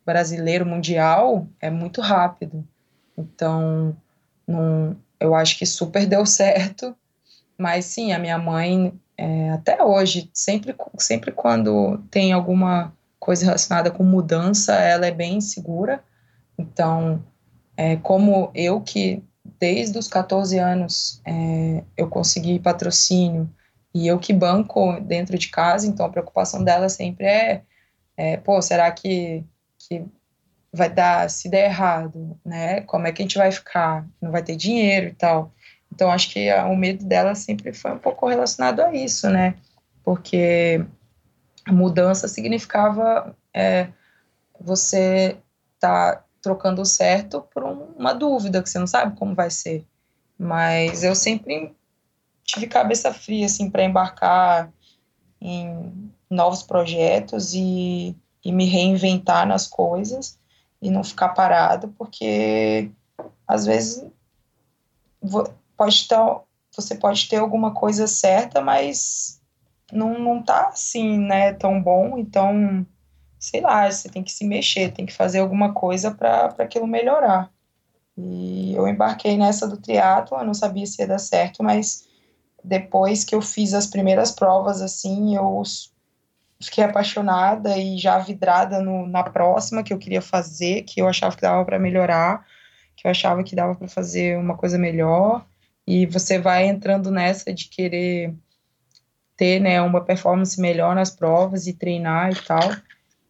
[0.05, 2.67] brasileiro, mundial, é muito rápido.
[3.17, 3.95] Então,
[5.19, 6.95] eu acho que super deu certo.
[7.57, 13.91] Mas sim, a minha mãe, é, até hoje, sempre, sempre quando tem alguma coisa relacionada
[13.91, 16.01] com mudança, ela é bem insegura.
[16.57, 17.21] Então,
[17.75, 19.21] é, como eu que
[19.59, 23.49] desde os 14 anos é, eu consegui patrocínio
[23.93, 27.63] e eu que banco dentro de casa, então a preocupação dela sempre é,
[28.15, 29.43] é pô, será que
[29.77, 30.05] que
[30.71, 32.81] vai dar, se der errado, né?
[32.81, 34.05] Como é que a gente vai ficar?
[34.21, 35.51] Não vai ter dinheiro e tal.
[35.91, 39.55] Então, acho que a, o medo dela sempre foi um pouco relacionado a isso, né?
[40.03, 40.85] Porque
[41.65, 43.87] a mudança significava é,
[44.59, 45.37] você
[45.79, 49.85] tá trocando o certo por um, uma dúvida que você não sabe como vai ser.
[50.37, 51.75] Mas eu sempre
[52.53, 54.71] tive cabeça fria, assim, para embarcar
[55.41, 60.39] em novos projetos e e me reinventar nas coisas
[60.81, 62.89] e não ficar parado, porque
[63.47, 64.05] às vezes
[65.75, 66.17] pode ter,
[66.75, 69.41] você pode ter alguma coisa certa, mas
[69.91, 72.85] não, não tá assim, né, tão bom, então,
[73.37, 77.51] sei lá, você tem que se mexer, tem que fazer alguma coisa para aquilo melhorar.
[78.17, 82.07] E eu embarquei nessa do triatlo, eu não sabia se ia dar certo, mas
[82.63, 85.63] depois que eu fiz as primeiras provas, assim, eu
[86.61, 91.35] fiquei apaixonada e já vidrada no, na próxima que eu queria fazer, que eu achava
[91.35, 92.45] que dava para melhorar,
[92.95, 95.45] que eu achava que dava para fazer uma coisa melhor.
[95.87, 98.33] E você vai entrando nessa de querer
[99.35, 102.75] ter né, uma performance melhor nas provas e treinar e tal.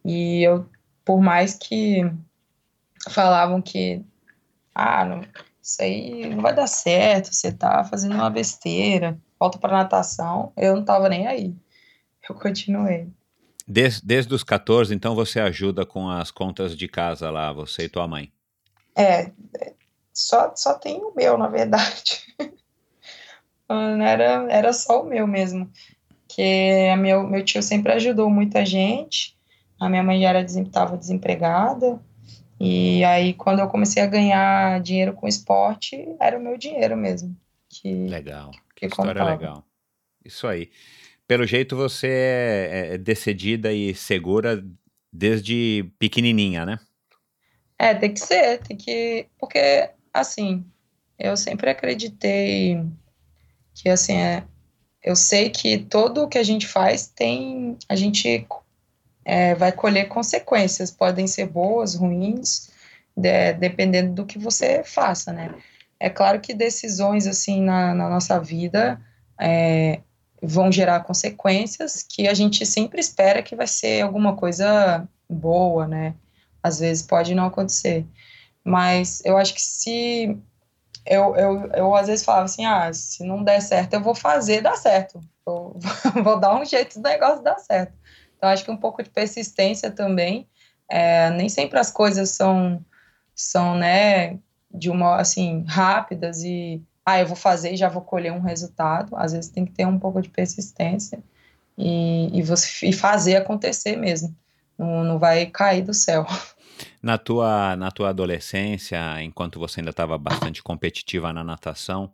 [0.03, 0.67] E eu,
[1.05, 2.01] por mais que
[3.09, 4.03] falavam que
[4.73, 5.21] ah, não,
[5.61, 10.75] isso aí não vai dar certo, você tá fazendo uma besteira, volta para natação, eu
[10.75, 11.55] não tava nem aí.
[12.27, 13.07] Eu continuei.
[13.67, 17.89] Desde, desde os 14, então você ajuda com as contas de casa lá, você e
[17.89, 18.31] tua mãe?
[18.97, 19.31] É,
[20.13, 22.25] só, só tem o meu, na verdade.
[23.69, 25.69] era, era só o meu mesmo.
[26.27, 29.37] Que meu, meu tio sempre ajudou muita gente.
[29.79, 31.99] A minha mãe já estava desempregada.
[32.59, 37.35] E aí, quando eu comecei a ganhar dinheiro com esporte, era o meu dinheiro mesmo.
[37.69, 39.31] Que, legal, que, que história contava.
[39.31, 39.65] legal.
[40.25, 40.69] Isso aí.
[41.25, 44.65] Pelo jeito você é, é decidida e segura
[45.13, 46.79] desde pequenininha, né?
[47.77, 49.27] É, tem que ser, tem que.
[49.39, 50.65] Porque, assim,
[51.17, 52.83] eu sempre acreditei
[53.73, 54.43] que, assim, é,
[55.01, 57.77] eu sei que tudo o que a gente faz tem.
[57.87, 58.45] A gente
[59.25, 62.69] é, vai colher consequências, podem ser boas, ruins,
[63.15, 65.53] de, dependendo do que você faça, né?
[65.99, 68.99] É claro que decisões, assim, na, na nossa vida.
[69.39, 70.01] É,
[70.41, 76.15] vão gerar consequências que a gente sempre espera que vai ser alguma coisa boa, né?
[76.63, 78.05] Às vezes pode não acontecer.
[78.63, 80.37] Mas eu acho que se.
[81.05, 84.61] Eu, eu, eu às vezes falava assim: ah, se não der certo, eu vou fazer
[84.61, 85.19] dar certo.
[85.45, 85.77] Eu
[86.23, 87.93] vou dar um jeito do negócio dar certo.
[88.39, 90.47] Então, acho que um pouco de persistência também.
[90.89, 92.83] É, nem sempre as coisas são,
[93.35, 94.39] são né,
[94.73, 99.13] de uma, assim, rápidas e ah, eu vou fazer e já vou colher um resultado.
[99.17, 101.21] Às vezes tem que ter um pouco de persistência
[101.77, 104.33] e, e, você, e fazer acontecer mesmo.
[104.77, 106.25] Não, não vai cair do céu.
[107.03, 112.09] Na tua, na tua adolescência, enquanto você ainda estava bastante competitiva na natação,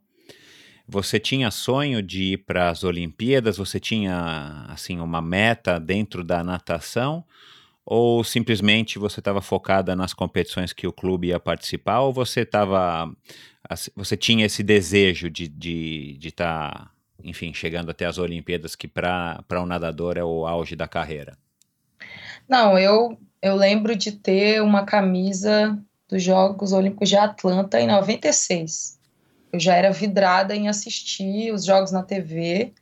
[0.87, 3.57] Você tinha sonho de ir para as Olimpíadas?
[3.57, 7.23] Você tinha assim uma meta dentro da natação?
[7.85, 12.01] Ou simplesmente você estava focada nas competições que o clube ia participar?
[12.01, 13.11] Ou você estava
[13.95, 16.91] você tinha esse desejo de estar, de, de tá,
[17.23, 21.37] enfim, chegando até as Olimpíadas, que para um nadador é o auge da carreira?
[22.47, 28.94] Não, eu, eu lembro de ter uma camisa dos Jogos Olímpicos de Atlanta em 96.
[29.55, 32.73] Eu já era vidrada em assistir os jogos na TV,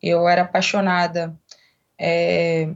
[0.00, 1.34] eu era apaixonada
[1.98, 2.68] é,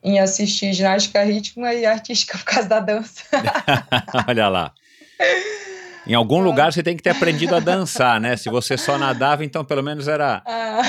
[0.00, 3.24] em assistir ginástica rítmica e artística por causa da dança.
[4.28, 4.72] Olha lá.
[6.06, 8.36] Em algum lugar você tem que ter aprendido a dançar, né?
[8.36, 10.82] Se você só nadava, então pelo menos era, ah.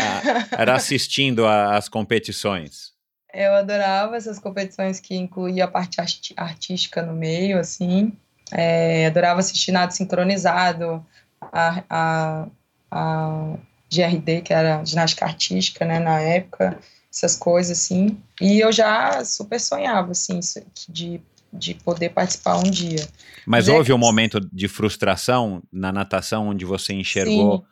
[0.51, 2.91] era assistindo às competições.
[3.33, 5.99] Eu adorava essas competições que incluía a parte
[6.37, 8.13] artística no meio, assim.
[8.51, 11.03] É, adorava assistir nado sincronizado,
[11.41, 12.47] a, a,
[12.91, 13.57] a
[13.91, 16.79] GRD, que era ginástica artística, né, na época,
[17.11, 18.17] essas coisas, assim.
[18.39, 20.39] E eu já super sonhava, assim,
[20.87, 21.21] de
[21.53, 23.07] de poder participar um dia.
[23.45, 27.63] Mas é houve um momento de frustração na natação onde você enxergou, Sim.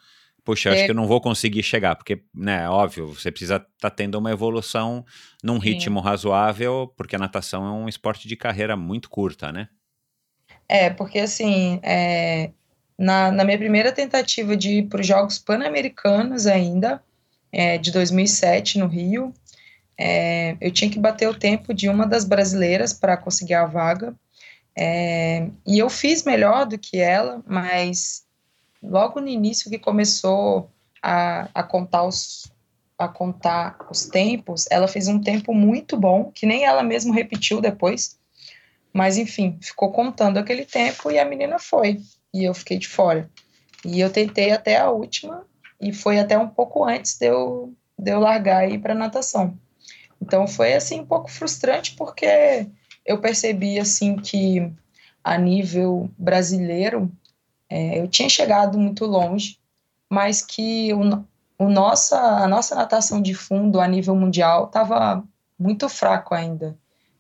[0.44, 0.86] puxa, acho é...
[0.86, 4.32] que eu não vou conseguir chegar, porque, né, óbvio, você precisa estar tá tendo uma
[4.32, 5.06] evolução
[5.44, 5.70] num Sim.
[5.70, 9.70] ritmo razoável, porque a natação é um esporte de carreira muito curta, né?
[10.68, 12.52] É, porque assim, é,
[13.00, 17.02] na, na minha primeira tentativa de ir para os Jogos Pan-Americanos ainda,
[17.50, 19.34] é, de 2007 no Rio,
[19.98, 24.14] é, eu tinha que bater o tempo de uma das brasileiras para conseguir a vaga.
[24.78, 28.26] É, e eu fiz melhor do que ela, mas
[28.84, 30.70] logo no início que começou
[31.02, 32.52] a, a contar os
[32.98, 37.62] a contar os tempos, ela fez um tempo muito bom, que nem ela mesma repetiu
[37.62, 38.20] depois.
[38.92, 42.02] Mas enfim, ficou contando aquele tempo e a menina foi.
[42.34, 43.30] E eu fiquei de fora.
[43.86, 45.46] E eu tentei até a última,
[45.80, 49.58] e foi até um pouco antes de eu, de eu largar ir para natação.
[50.22, 52.68] Então foi assim um pouco frustrante porque
[53.06, 54.72] eu percebi assim que
[55.24, 57.12] a nível brasileiro
[57.70, 59.58] é, eu tinha chegado muito longe,
[60.10, 61.26] mas que o,
[61.58, 65.24] o nossa, a nossa natação de fundo a nível mundial estava
[65.58, 66.78] muito fraco ainda.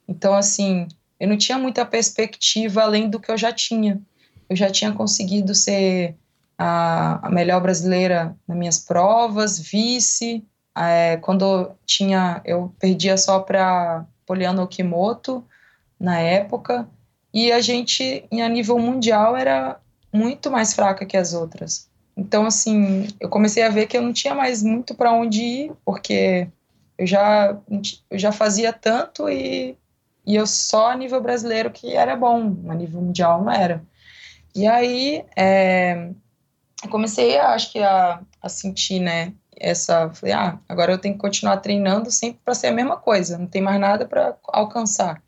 [0.07, 0.87] Então assim
[1.19, 4.01] eu não tinha muita perspectiva além do que eu já tinha.
[4.49, 6.15] Eu já tinha conseguido ser
[6.57, 10.43] a, a melhor brasileira nas minhas provas, vice,
[10.77, 15.43] é, quando tinha, eu perdia só para Poliana Okimoto
[15.99, 16.87] na época,
[17.33, 19.79] e a gente, a nível mundial, era
[20.11, 21.87] muito mais fraca que as outras.
[22.17, 25.71] Então, assim, eu comecei a ver que eu não tinha mais muito para onde ir,
[25.85, 26.47] porque
[26.97, 27.57] eu já,
[28.09, 29.77] eu já fazia tanto e,
[30.25, 33.81] e eu só a nível brasileiro que era bom, a nível mundial não era.
[34.55, 36.11] E aí, é,
[36.89, 41.57] comecei, acho que, a, a sentir, né, essa, falei, ah, agora eu tenho que continuar
[41.57, 45.21] treinando sempre para ser a mesma coisa, não tem mais nada para alcançar.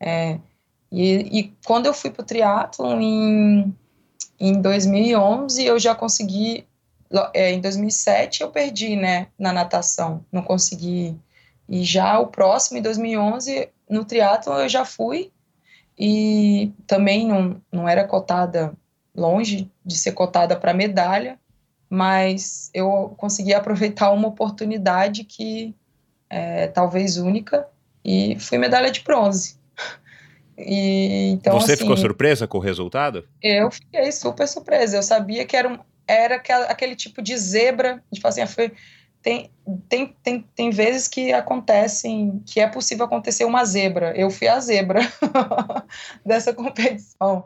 [0.00, 0.38] É,
[0.90, 3.76] e, e, quando eu fui para o triatlon em,
[4.38, 6.66] em 2011, eu já consegui,
[7.32, 11.16] é, em 2007 eu perdi, né, na natação, não consegui,
[11.68, 15.32] e já o próximo, em 2011, no triatlon eu já fui,
[15.98, 18.72] e também não, não era cotada,
[19.14, 21.38] longe de ser cotada para medalha,
[21.88, 25.74] mas eu consegui aproveitar uma oportunidade que
[26.30, 27.68] é talvez única
[28.04, 29.60] e fui medalha de bronze.
[30.56, 33.26] E, então, Você assim, ficou surpresa com o resultado?
[33.42, 34.96] Eu fiquei super surpresa.
[34.96, 36.36] Eu sabia que era, um, era
[36.68, 38.02] aquele tipo de zebra.
[38.10, 38.72] A gente fala assim, ah, foi,
[39.22, 39.50] tem,
[39.88, 44.12] tem, tem, tem vezes que acontecem, que é possível acontecer uma zebra.
[44.16, 45.00] Eu fui a zebra
[46.26, 47.44] dessa competição.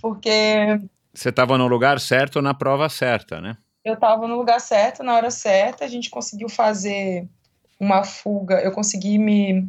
[0.00, 0.80] Porque.
[1.12, 3.56] Você estava no lugar certo na prova certa, né?
[3.84, 7.28] eu estava no lugar certo, na hora certa, a gente conseguiu fazer
[7.78, 9.68] uma fuga, eu consegui me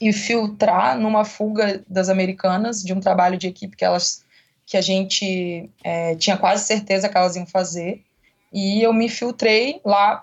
[0.00, 4.24] infiltrar numa fuga das americanas, de um trabalho de equipe que elas
[4.64, 8.04] que a gente é, tinha quase certeza que elas iam fazer,
[8.52, 10.16] e eu me filtrei lá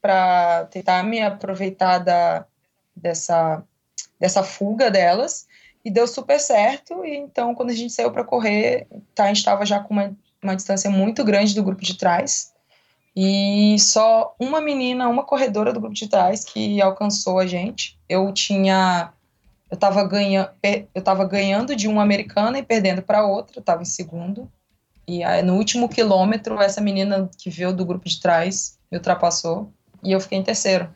[0.00, 2.44] para tentar me aproveitar da,
[2.94, 3.62] dessa,
[4.18, 5.46] dessa fuga delas,
[5.84, 9.38] e deu super certo, e então quando a gente saiu para correr, tá, a gente
[9.38, 12.52] estava já com uma uma distância muito grande do grupo de trás.
[13.14, 17.98] E só uma menina, uma corredora do grupo de trás que alcançou a gente.
[18.08, 19.12] Eu tinha
[19.70, 20.50] eu estava ganha,
[20.94, 24.50] eu ganhando de uma americana e perdendo para outra, eu estava em segundo.
[25.06, 29.72] E aí, no último quilômetro, essa menina que veio do grupo de trás me ultrapassou
[30.02, 30.88] e eu fiquei em terceiro.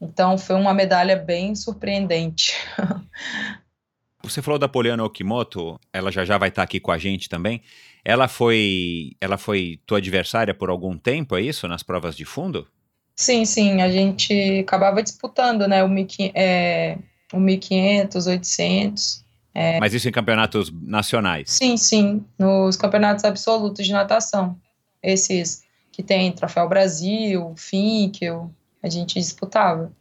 [0.00, 2.54] Então foi uma medalha bem surpreendente.
[4.22, 7.62] Você falou da Poliana Okimoto, ela já já vai estar aqui com a gente também.
[8.04, 12.66] Ela foi, ela foi tua adversária por algum tempo, é isso, nas provas de fundo?
[13.14, 16.98] Sim, sim, a gente acabava disputando, né, o, 1500, é,
[17.32, 19.24] o 1500, 800.
[19.54, 19.80] É.
[19.80, 21.50] Mas isso em campeonatos nacionais?
[21.50, 24.58] Sim, sim, nos campeonatos absolutos de natação.
[25.02, 28.50] Esses que tem Troféu Brasil, Finkel,
[28.82, 29.92] a gente disputava.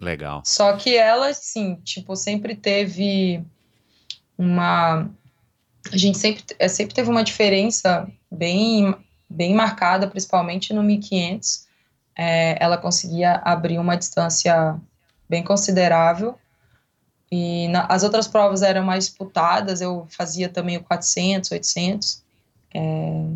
[0.00, 0.42] Legal.
[0.44, 3.44] Só que ela, sim, tipo, sempre teve
[4.36, 5.08] uma.
[5.92, 8.94] A gente sempre, é, sempre teve uma diferença bem,
[9.28, 11.66] bem marcada, principalmente no 1500.
[12.16, 14.76] É, ela conseguia abrir uma distância
[15.28, 16.38] bem considerável.
[17.30, 22.22] E na, as outras provas eram mais disputadas, eu fazia também o 400, 800.
[22.74, 23.26] É,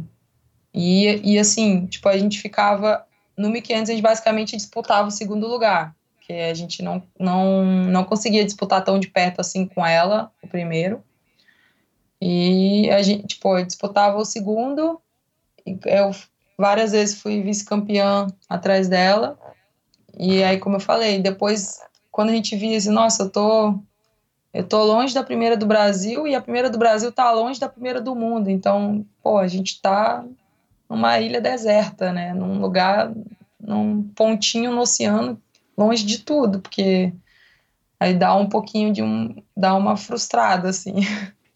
[0.73, 3.05] e, e assim, tipo, a gente ficava.
[3.37, 8.05] No 1500 a gente basicamente disputava o segundo lugar, que a gente não, não, não
[8.05, 11.03] conseguia disputar tão de perto assim com ela, o primeiro.
[12.21, 15.01] E a gente, tipo, eu disputava o segundo,
[15.87, 16.11] eu
[16.59, 19.39] várias vezes fui vice-campeã atrás dela.
[20.19, 21.79] E aí, como eu falei, depois,
[22.19, 23.79] quando a gente via assim, nossa, eu tô,
[24.53, 27.69] eu tô longe da primeira do Brasil e a primeira do Brasil tá longe da
[27.69, 28.51] primeira do mundo.
[28.51, 30.25] Então, pô, a gente tá
[30.91, 32.35] numa ilha deserta, né?
[32.35, 33.13] Num lugar,
[33.61, 35.41] num pontinho no oceano,
[35.77, 37.13] longe de tudo, porque
[38.01, 40.95] aí dá um pouquinho de um, dá uma frustrada, assim.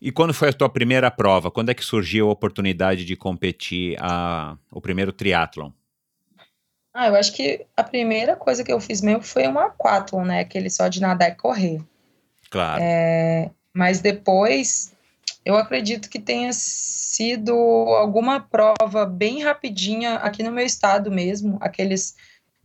[0.01, 1.51] E quando foi a tua primeira prova?
[1.51, 5.73] Quando é que surgiu a oportunidade de competir a, o primeiro triatlon?
[6.95, 10.41] Ah, eu acho que a primeira coisa que eu fiz mesmo foi um aquatlon, né?
[10.41, 11.81] Aquele só de nadar e correr.
[12.51, 12.83] Claro.
[12.83, 14.93] É, mas depois,
[15.45, 22.15] eu acredito que tenha sido alguma prova bem rapidinha aqui no meu estado mesmo, aqueles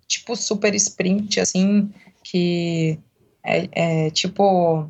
[0.07, 1.91] tipo super sprint, assim,
[2.23, 2.99] que
[3.43, 4.89] é, é tipo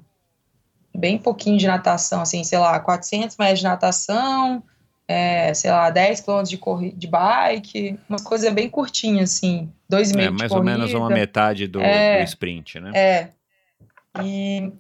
[0.96, 4.64] bem pouquinho de natação, assim, sei lá, 400 metros de natação,
[5.08, 10.32] é, sei lá, 10 quilômetros de, de bike, uma coisa bem curtinha, assim, dois meses.
[10.32, 12.92] É, mais ou menos uma metade do, é, do sprint, né?
[12.94, 13.30] É.
[14.22, 14.72] E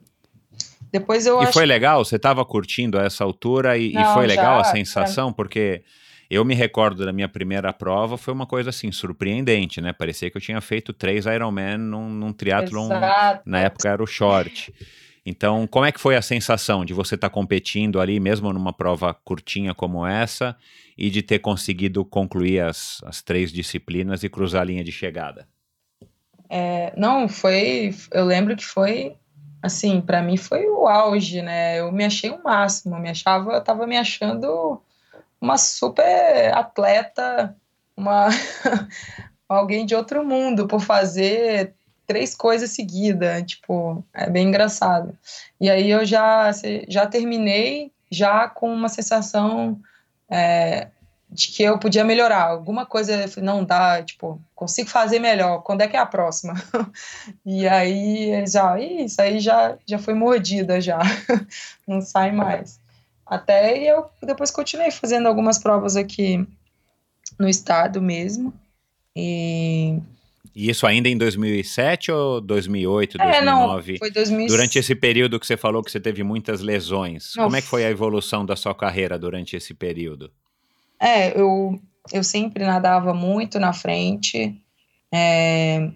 [0.91, 1.53] depois eu e acho...
[1.53, 2.03] foi legal?
[2.03, 5.32] Você estava curtindo a essa altura e, Não, e foi legal já, a sensação?
[5.32, 5.84] Porque
[6.30, 9.93] eu me recordo da minha primeira prova, foi uma coisa assim, surpreendente, né?
[9.93, 12.89] Parecia que eu tinha feito três Ironman num, num triatlon,
[13.45, 14.73] na época era o short.
[15.30, 18.71] Então, como é que foi a sensação de você estar tá competindo ali, mesmo numa
[18.71, 20.55] prova curtinha como essa,
[20.97, 25.45] e de ter conseguido concluir as, as três disciplinas e cruzar a linha de chegada?
[26.49, 27.93] É, não, foi.
[28.13, 29.17] Eu lembro que foi
[29.61, 31.82] assim, para mim foi o auge, né?
[31.82, 34.82] Eu me achei o máximo, eu me achava, eu tava me achando
[35.41, 37.53] uma super atleta,
[37.97, 38.30] uma
[39.49, 41.73] alguém de outro mundo por fazer
[42.07, 45.15] três coisas seguidas, tipo, é bem engraçado.
[45.59, 46.49] E aí eu já
[46.87, 49.79] já terminei já com uma sensação
[50.29, 50.87] é,
[51.29, 52.43] de que eu podia melhorar.
[52.43, 55.61] Alguma coisa não dá, tipo, consigo fazer melhor.
[55.61, 56.53] Quando é que é a próxima?
[57.45, 60.99] e aí já, isso aí já já foi mordida já.
[61.85, 62.79] não sai mais.
[63.25, 66.47] Até eu depois continuei fazendo algumas provas aqui
[67.37, 68.53] no estado mesmo.
[69.15, 69.99] E
[70.57, 73.37] e isso ainda em 2007 ou 2008, 2009?
[73.37, 74.47] É, não, foi 2007.
[74.47, 77.85] Durante esse período que você falou que você teve muitas lesões, como é que foi
[77.85, 80.31] a evolução da sua carreira durante esse período?
[80.99, 81.79] É, eu,
[82.11, 84.59] eu sempre nadava muito na frente.
[85.11, 85.91] É,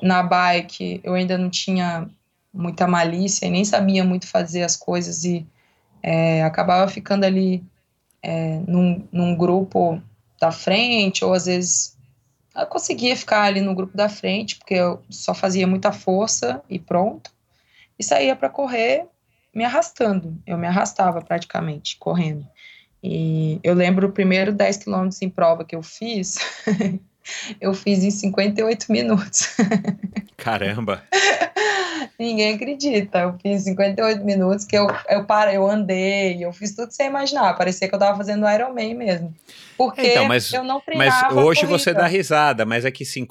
[0.00, 2.08] na bike eu ainda não tinha
[2.54, 5.44] muita malícia e nem sabia muito fazer as coisas e
[6.00, 7.64] é, acabava ficando ali
[8.22, 10.00] é, num, num grupo
[10.40, 12.00] da frente ou às vezes
[12.56, 16.78] eu conseguia ficar ali no grupo da frente porque eu só fazia muita força e
[16.78, 17.30] pronto
[17.98, 19.06] e saía para correr
[19.54, 22.46] me arrastando eu me arrastava praticamente correndo
[23.02, 26.38] e eu lembro o primeiro 10 quilômetros em prova que eu fiz,
[27.60, 29.56] eu fiz em 58 minutos.
[30.36, 31.02] Caramba!
[32.18, 33.20] Ninguém acredita.
[33.20, 37.54] Eu fiz 58 minutos que eu, eu parei, eu andei, eu fiz tudo sem imaginar.
[37.54, 39.34] Parecia que eu tava fazendo Ironman mesmo.
[39.76, 43.26] Porque então, mas, eu não treinava Mas hoje você dá risada, mas é que sim,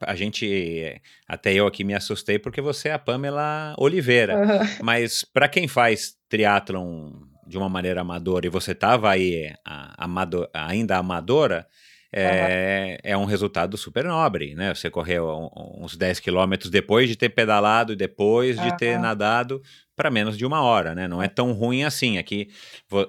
[0.00, 4.36] a gente, até eu aqui me assustei porque você é a Pamela Oliveira.
[4.36, 4.68] Uhum.
[4.82, 7.10] Mas para quem faz triatlon
[7.46, 10.06] de uma maneira amadora e você estava aí a,
[10.54, 11.66] ainda amadora,
[12.12, 13.10] é, uhum.
[13.12, 14.74] é um resultado super nobre, né?
[14.74, 19.62] Você correu uns 10 quilômetros depois de ter pedalado e depois de ter nadado
[19.94, 21.06] para menos de uma hora, né?
[21.06, 22.18] Não é tão ruim assim.
[22.18, 22.48] Aqui,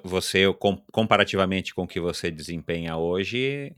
[0.04, 0.46] você,
[0.92, 3.74] comparativamente com o que você desempenha hoje,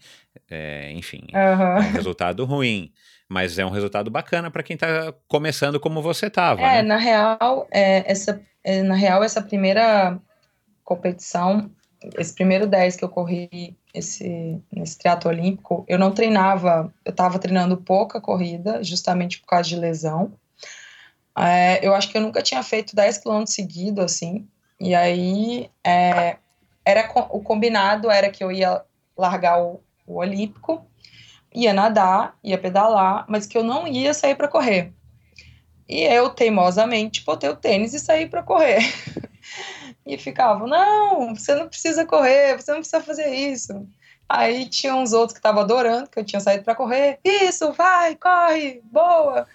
[0.49, 1.39] é, enfim, uhum.
[1.39, 2.91] é um resultado ruim.
[3.29, 6.61] Mas é um resultado bacana para quem está começando como você estava.
[6.61, 6.81] É, né?
[6.81, 10.19] na real, é, essa, é, na real, essa primeira
[10.83, 11.71] competição
[12.17, 17.39] esse primeiro 10 que eu corri esse, nesse triatlo olímpico, eu não treinava, eu estava
[17.39, 20.33] treinando pouca corrida, justamente por causa de lesão.
[21.37, 24.47] É, eu acho que eu nunca tinha feito 10 quilômetros seguido, assim,
[24.79, 26.37] e aí é,
[26.85, 28.81] era o combinado era que eu ia
[29.17, 30.85] largar o, o olímpico,
[31.53, 34.93] ia nadar, ia pedalar, mas que eu não ia sair para correr.
[35.87, 38.79] E eu, teimosamente, botei o tênis e saí para correr.
[40.05, 43.87] e ficava, não, você não precisa correr, você não precisa fazer isso.
[44.27, 47.19] Aí tinha uns outros que estavam adorando que eu tinha saído para correr.
[47.23, 49.47] Isso, vai, corre, boa.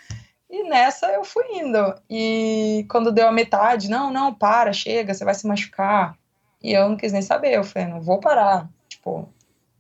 [0.51, 1.95] E nessa eu fui indo.
[2.09, 6.17] E quando deu a metade, não, não, para, chega, você vai se machucar.
[6.63, 7.55] E eu não quis nem saber.
[7.55, 8.69] Eu falei, não vou parar.
[8.89, 9.29] Tipo,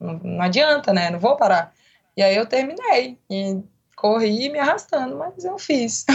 [0.00, 1.10] não, não adianta, né?
[1.10, 1.72] Não vou parar.
[2.16, 3.18] E aí eu terminei.
[3.30, 3.62] E
[3.99, 6.07] corri me arrastando, mas eu fiz.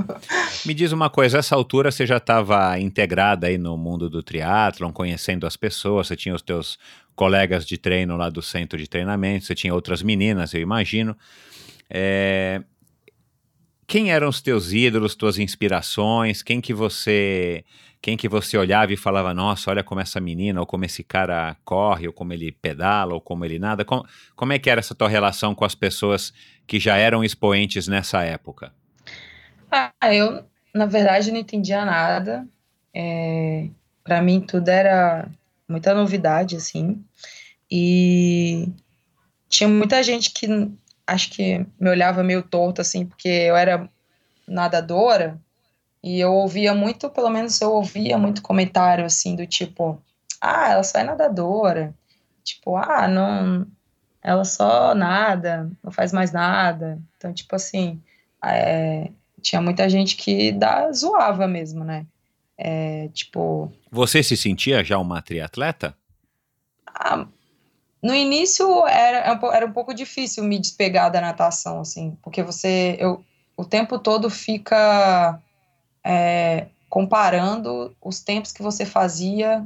[0.66, 4.92] me diz uma coisa, essa altura você já estava integrada aí no mundo do triatlon,
[4.92, 6.78] conhecendo as pessoas, você tinha os teus
[7.16, 11.16] colegas de treino lá do centro de treinamento, você tinha outras meninas, eu imagino.
[11.88, 12.62] É...
[13.86, 16.42] Quem eram os teus ídolos, tuas inspirações?
[16.42, 17.64] Quem que você
[18.02, 21.56] quem que você olhava e falava, nossa, olha como essa menina, ou como esse cara
[21.64, 23.84] corre, ou como ele pedala, ou como ele nada.
[23.84, 26.32] Como, como é que era essa tua relação com as pessoas
[26.66, 28.74] que já eram expoentes nessa época?
[29.70, 30.44] Ah, eu,
[30.74, 32.44] na verdade, não entendia nada.
[32.92, 33.68] É,
[34.02, 35.30] para mim, tudo era
[35.68, 37.04] muita novidade, assim.
[37.70, 38.68] E
[39.48, 40.48] tinha muita gente que
[41.06, 43.88] acho que me olhava meio torto, assim, porque eu era
[44.48, 45.40] nadadora
[46.02, 50.02] e eu ouvia muito, pelo menos eu ouvia muito comentário assim do tipo,
[50.40, 51.94] ah, ela só é nadadora.
[52.42, 53.66] Tipo, ah, não,
[54.20, 56.98] ela só nada, não faz mais nada.
[57.16, 58.02] Então, tipo assim,
[58.44, 62.04] é, tinha muita gente que dá, zoava mesmo, né?
[62.58, 63.72] É, tipo.
[63.90, 65.96] Você se sentia já uma triatleta?
[66.86, 67.26] Ah,
[68.02, 73.24] no início era, era um pouco difícil me despegar da natação, assim, porque você, eu,
[73.56, 75.40] o tempo todo fica
[76.04, 79.64] é, comparando os tempos que você fazia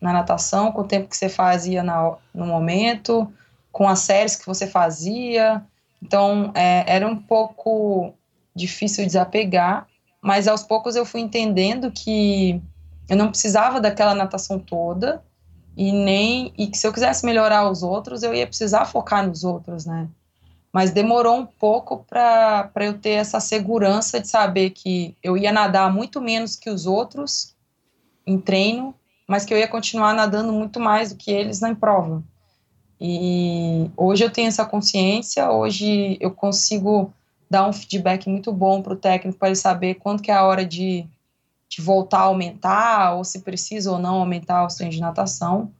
[0.00, 3.32] na natação com o tempo que você fazia na, no momento,
[3.72, 5.64] com as séries que você fazia.
[6.02, 8.12] Então, é, era um pouco
[8.54, 9.86] difícil desapegar,
[10.20, 12.60] mas aos poucos eu fui entendendo que
[13.08, 15.22] eu não precisava daquela natação toda
[15.76, 19.44] e nem e que se eu quisesse melhorar os outros, eu ia precisar focar nos
[19.44, 20.08] outros, né?
[20.76, 25.90] Mas demorou um pouco para eu ter essa segurança de saber que eu ia nadar
[25.90, 27.56] muito menos que os outros
[28.26, 28.94] em treino,
[29.26, 32.22] mas que eu ia continuar nadando muito mais do que eles na prova.
[33.00, 37.10] E hoje eu tenho essa consciência, hoje eu consigo
[37.48, 40.44] dar um feedback muito bom para o técnico para ele saber quando que é a
[40.44, 41.06] hora de,
[41.70, 45.72] de voltar a aumentar, ou se precisa ou não aumentar os treinos de natação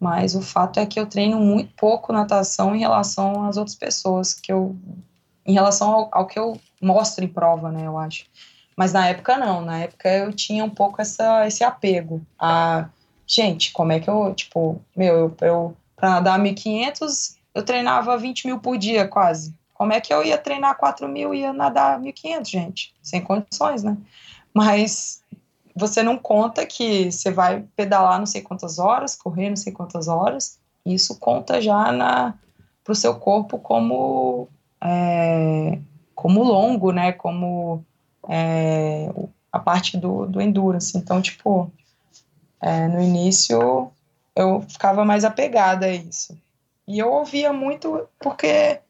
[0.00, 4.34] mas o fato é que eu treino muito pouco natação em relação às outras pessoas,
[4.34, 4.76] que eu,
[5.44, 8.26] em relação ao, ao, que eu mostro em prova, né, eu acho.
[8.76, 12.88] Mas na época não, na época eu tinha um pouco essa, esse apego a,
[13.28, 18.46] gente, como é que eu, tipo, meu, eu, eu para nadar 1.500, eu treinava 20
[18.46, 19.54] mil por dia quase.
[19.74, 22.94] Como é que eu ia treinar 4 mil e ia nadar 1.500, gente?
[23.02, 23.96] Sem condições, né?
[24.54, 25.22] Mas
[25.78, 30.08] você não conta que você vai pedalar não sei quantas horas, correr não sei quantas
[30.08, 31.92] horas, isso conta já
[32.84, 34.48] para o seu corpo como
[34.82, 35.78] é,
[36.14, 37.12] como longo, né?
[37.12, 37.84] Como
[38.28, 39.12] é,
[39.52, 40.96] a parte do, do endurance.
[40.96, 41.70] Então, tipo,
[42.60, 43.90] é, no início
[44.34, 46.36] eu ficava mais apegada a isso.
[46.86, 48.80] E eu ouvia muito porque,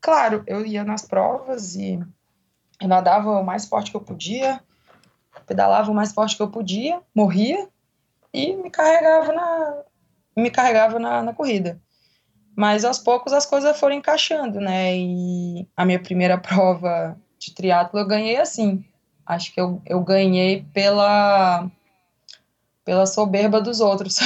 [0.00, 1.98] claro, eu ia nas provas e
[2.80, 4.60] eu nadava o mais forte que eu podia,
[5.52, 7.68] pedalava o mais forte que eu podia, morria
[8.32, 9.82] e me carregava na,
[10.34, 11.78] me carregava na, na corrida.
[12.56, 14.96] Mas aos poucos as coisas foram encaixando, né?
[14.96, 18.82] E a minha primeira prova de triatlo eu ganhei assim.
[19.26, 21.70] Acho que eu, eu ganhei pela
[22.84, 24.18] pela soberba dos outros.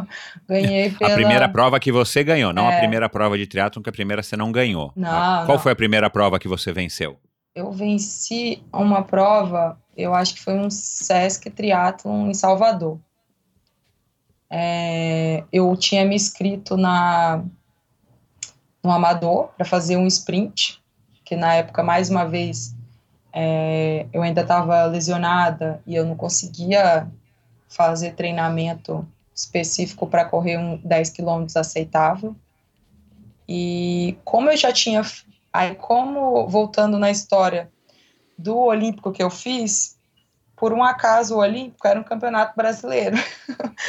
[0.48, 1.12] ganhei pela...
[1.12, 2.76] A primeira prova que você ganhou, não é...
[2.76, 4.92] a primeira prova de triatlo, que a primeira você não ganhou.
[4.96, 5.58] Não, Qual não.
[5.58, 7.18] foi a primeira prova que você venceu?
[7.54, 12.98] Eu venci uma prova eu acho que foi um Sesc Triathlon em Salvador.
[14.48, 17.44] É, eu tinha me inscrito na,
[18.82, 20.82] no Amador para fazer um sprint,
[21.24, 22.74] que na época, mais uma vez,
[23.32, 27.08] é, eu ainda estava lesionada e eu não conseguia
[27.68, 32.34] fazer treinamento específico para correr um 10 quilômetros aceitável.
[33.48, 35.02] E como eu já tinha.
[35.52, 37.70] Aí, como, voltando na história,
[38.38, 39.98] do Olímpico que eu fiz,
[40.56, 43.16] por um acaso o Olímpico era um campeonato brasileiro.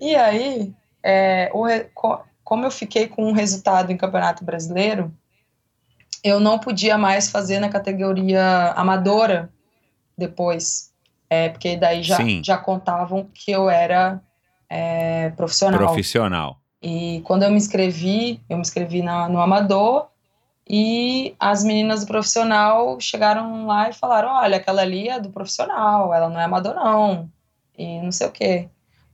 [0.00, 1.66] E aí, é, o,
[2.42, 5.14] como eu fiquei com um resultado em Campeonato Brasileiro,
[6.24, 9.52] eu não podia mais fazer na categoria amadora
[10.16, 10.90] depois.
[11.28, 14.20] É, porque daí já, já contavam que eu era
[14.68, 15.78] é, profissional.
[15.78, 16.56] Profissional.
[16.82, 20.08] E quando eu me inscrevi, eu me inscrevi na, no amador
[20.72, 26.14] e as meninas do profissional chegaram lá e falaram: olha, aquela ali é do profissional,
[26.14, 27.28] ela não é amador, não.
[27.76, 28.68] E não sei o quê.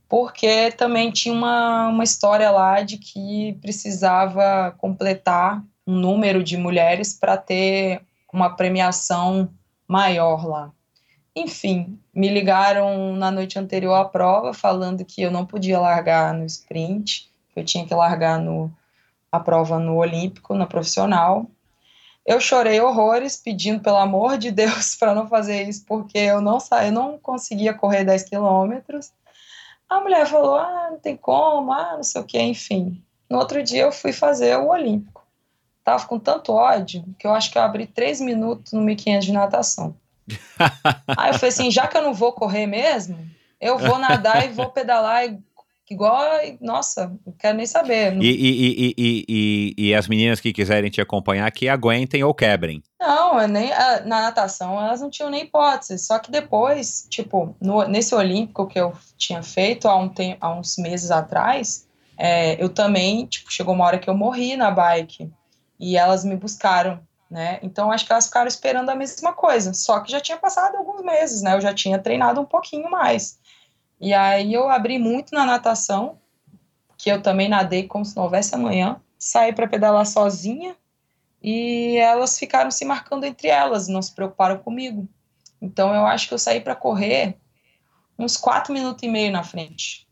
[0.07, 7.17] Porque também tinha uma, uma história lá de que precisava completar um número de mulheres
[7.17, 9.49] para ter uma premiação
[9.87, 10.71] maior lá.
[11.35, 16.45] Enfim, me ligaram na noite anterior à prova falando que eu não podia largar no
[16.45, 18.71] sprint, que eu tinha que largar no,
[19.31, 21.45] a prova no olímpico, na profissional.
[22.25, 26.57] Eu chorei horrores, pedindo pelo amor de Deus para não fazer isso, porque eu não
[26.85, 29.11] eu não conseguia correr 10 quilômetros.
[29.89, 33.01] A mulher falou: "Ah, não tem como, ah, não sei o que, enfim".
[33.29, 35.25] No outro dia eu fui fazer o olímpico.
[35.83, 39.31] Tava com tanto ódio que eu acho que eu abri três minutos no 1500 de
[39.31, 39.95] natação.
[41.17, 43.17] Aí eu falei assim, já que eu não vou correr mesmo,
[43.59, 45.23] eu vou nadar e vou pedalar
[45.93, 46.21] igual,
[46.61, 48.15] nossa, não quero nem saber.
[48.21, 52.83] E, e, e, e, e, as meninas que quiserem te acompanhar, que aguentem ou quebrem.
[52.99, 53.69] Não, nem,
[54.05, 58.79] na natação elas não tinham nem hipótese, só que depois, tipo, no, nesse olímpico que
[58.79, 60.11] eu tinha feito há, um
[60.41, 64.71] há uns meses atrás, é, eu também, tipo, chegou uma hora que eu morri na
[64.71, 65.31] bike,
[65.79, 67.59] e elas me buscaram, né?
[67.61, 71.01] Então acho que elas ficaram esperando a mesma coisa, só que já tinha passado alguns
[71.03, 71.55] meses, né?
[71.55, 73.37] Eu já tinha treinado um pouquinho mais.
[73.99, 76.19] E aí eu abri muito na natação,
[76.97, 80.75] que eu também nadei como se não houvesse amanhã, saí para pedalar sozinha
[81.41, 85.07] e elas ficaram se marcando entre elas, não se preocuparam comigo.
[85.61, 87.37] Então eu acho que eu saí para correr
[88.17, 90.07] uns quatro minutos e meio na frente.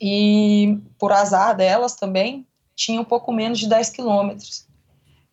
[0.00, 4.66] E por azar delas também, tinha um pouco menos de 10 quilômetros.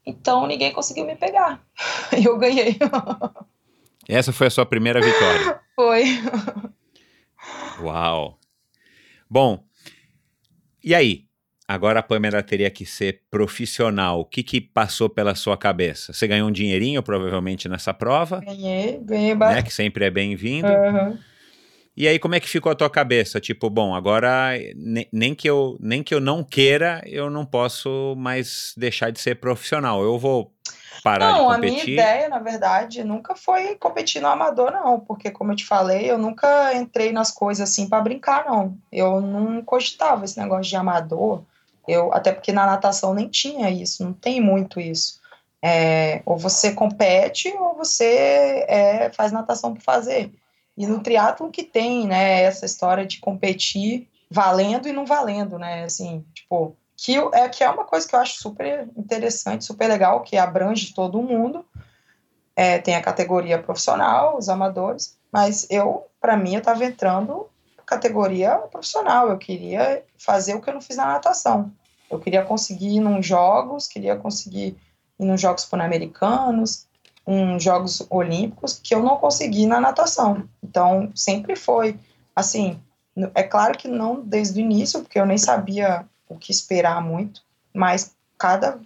[0.06, 1.62] Então ninguém conseguiu me pegar.
[2.18, 2.78] E eu ganhei.
[4.08, 5.60] Essa foi a sua primeira vitória?
[5.76, 6.06] Foi.
[7.82, 8.40] Uau!
[9.30, 9.64] Bom,
[10.84, 11.28] e aí?
[11.68, 14.22] Agora a Pamela teria que ser profissional.
[14.22, 16.14] O que, que passou pela sua cabeça?
[16.14, 18.40] Você ganhou um dinheirinho, provavelmente, nessa prova?
[18.40, 19.58] Ganhei, ganhei bastante.
[19.58, 20.68] Né, que sempre é bem-vindo.
[20.68, 21.18] Uhum.
[21.98, 23.40] E aí, como é que ficou a tua cabeça?
[23.42, 24.52] Tipo, bom, agora
[25.12, 29.36] nem que eu nem que eu não queira, eu não posso mais deixar de ser
[29.36, 30.02] profissional.
[30.04, 30.54] Eu vou
[31.02, 31.50] parar não, de competir.
[31.50, 35.56] Não, a minha ideia, na verdade, nunca foi competir no amador, não, porque como eu
[35.56, 38.78] te falei, eu nunca entrei nas coisas assim para brincar, não.
[38.92, 41.44] Eu não cogitava esse negócio de amador.
[41.88, 45.20] Eu até porque na natação nem tinha isso, não tem muito isso.
[45.62, 50.32] É, ou você compete ou você é, faz natação por fazer.
[50.78, 55.86] E no triatlo que tem, né, essa história de competir valendo e não valendo, né,
[55.86, 60.22] assim, tipo, que é, que é uma coisa que eu acho super interessante, super legal,
[60.22, 61.64] que abrange todo mundo,
[62.56, 67.48] é, tem a categoria profissional, os amadores, mas eu, para mim, eu estava entrando
[67.86, 71.72] categoria profissional, eu queria fazer o que eu não fiz na natação,
[72.10, 74.76] eu queria conseguir ir nos jogos, queria conseguir
[75.20, 76.88] ir nos Jogos Pan-Americanos,
[77.26, 80.48] uns Jogos Olímpicos que eu não consegui na natação.
[80.64, 82.00] Então, sempre foi
[82.36, 82.80] assim.
[83.36, 87.42] É claro que não desde o início, porque eu nem sabia o que esperar muito,
[87.74, 88.80] mas cada,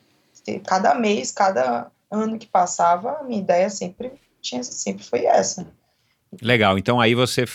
[0.65, 4.11] cada mês, cada ano que passava, a minha ideia sempre,
[4.41, 5.65] tinha, sempre foi essa.
[6.41, 6.77] Legal.
[6.77, 7.45] Então, aí você,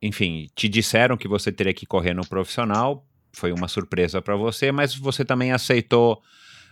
[0.00, 4.72] enfim, te disseram que você teria que correr no profissional, foi uma surpresa para você,
[4.72, 6.22] mas você também aceitou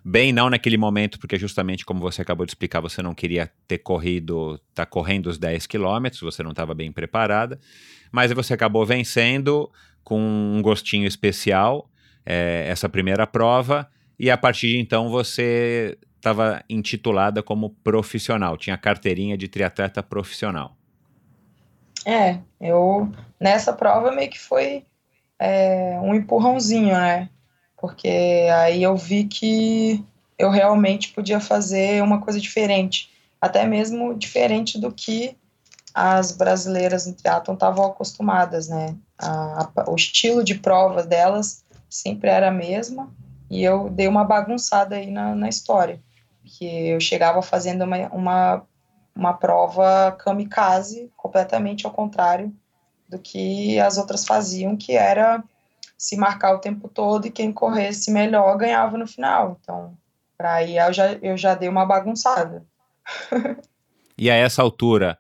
[0.05, 3.79] bem não naquele momento, porque justamente como você acabou de explicar, você não queria ter
[3.79, 7.59] corrido, tá correndo os 10 quilômetros, você não estava bem preparada,
[8.13, 9.71] mas você acabou vencendo
[10.03, 11.91] com um gostinho especial
[12.25, 13.89] é, essa primeira prova,
[14.19, 20.77] e a partir de então você estava intitulada como profissional, tinha carteirinha de triatleta profissional.
[22.07, 23.11] É, eu
[23.41, 24.85] nessa prova meio que foi
[25.39, 27.29] é, um empurrãozinho, né?
[27.85, 30.03] porque aí eu vi que
[30.39, 35.37] eu realmente podia fazer uma coisa diferente, até mesmo diferente do que
[35.93, 38.97] as brasileiras no triatlon estavam acostumadas, né?
[39.19, 41.64] A, a, o estilo de prova delas
[41.95, 43.15] sempre era a mesma
[43.49, 46.03] e eu dei uma bagunçada aí na, na história,
[46.45, 48.67] que eu chegava fazendo uma, uma,
[49.15, 52.53] uma prova kamikaze completamente ao contrário
[53.09, 55.45] do que as outras faziam, que era
[55.97, 59.57] se marcar o tempo todo e quem corresse melhor ganhava no final.
[59.61, 59.97] Então,
[60.37, 62.67] para aí eu já, eu já dei uma bagunçada.
[64.19, 65.17] e a essa altura,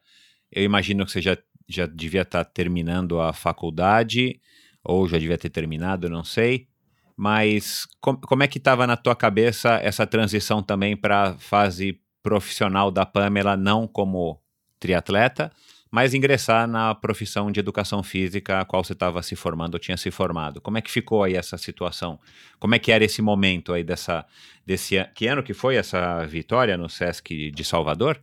[0.51, 1.37] eu imagino que você já,
[1.69, 4.41] já devia estar tá terminando a faculdade
[4.85, 6.69] ou já devia ter terminado, não sei.
[7.17, 12.01] Mas com, como é que estava na tua cabeça essa transição também para a fase
[12.23, 14.41] profissional da Pamela, não como
[14.81, 15.53] triatleta,
[15.91, 19.97] mas ingressar na profissão de educação física a qual você estava se formando ou tinha
[19.97, 20.61] se formado.
[20.61, 22.19] Como é que ficou aí essa situação?
[22.59, 24.27] Como é que era esse momento aí dessa
[24.67, 28.21] desse que ano que foi essa vitória no Sesc de Salvador?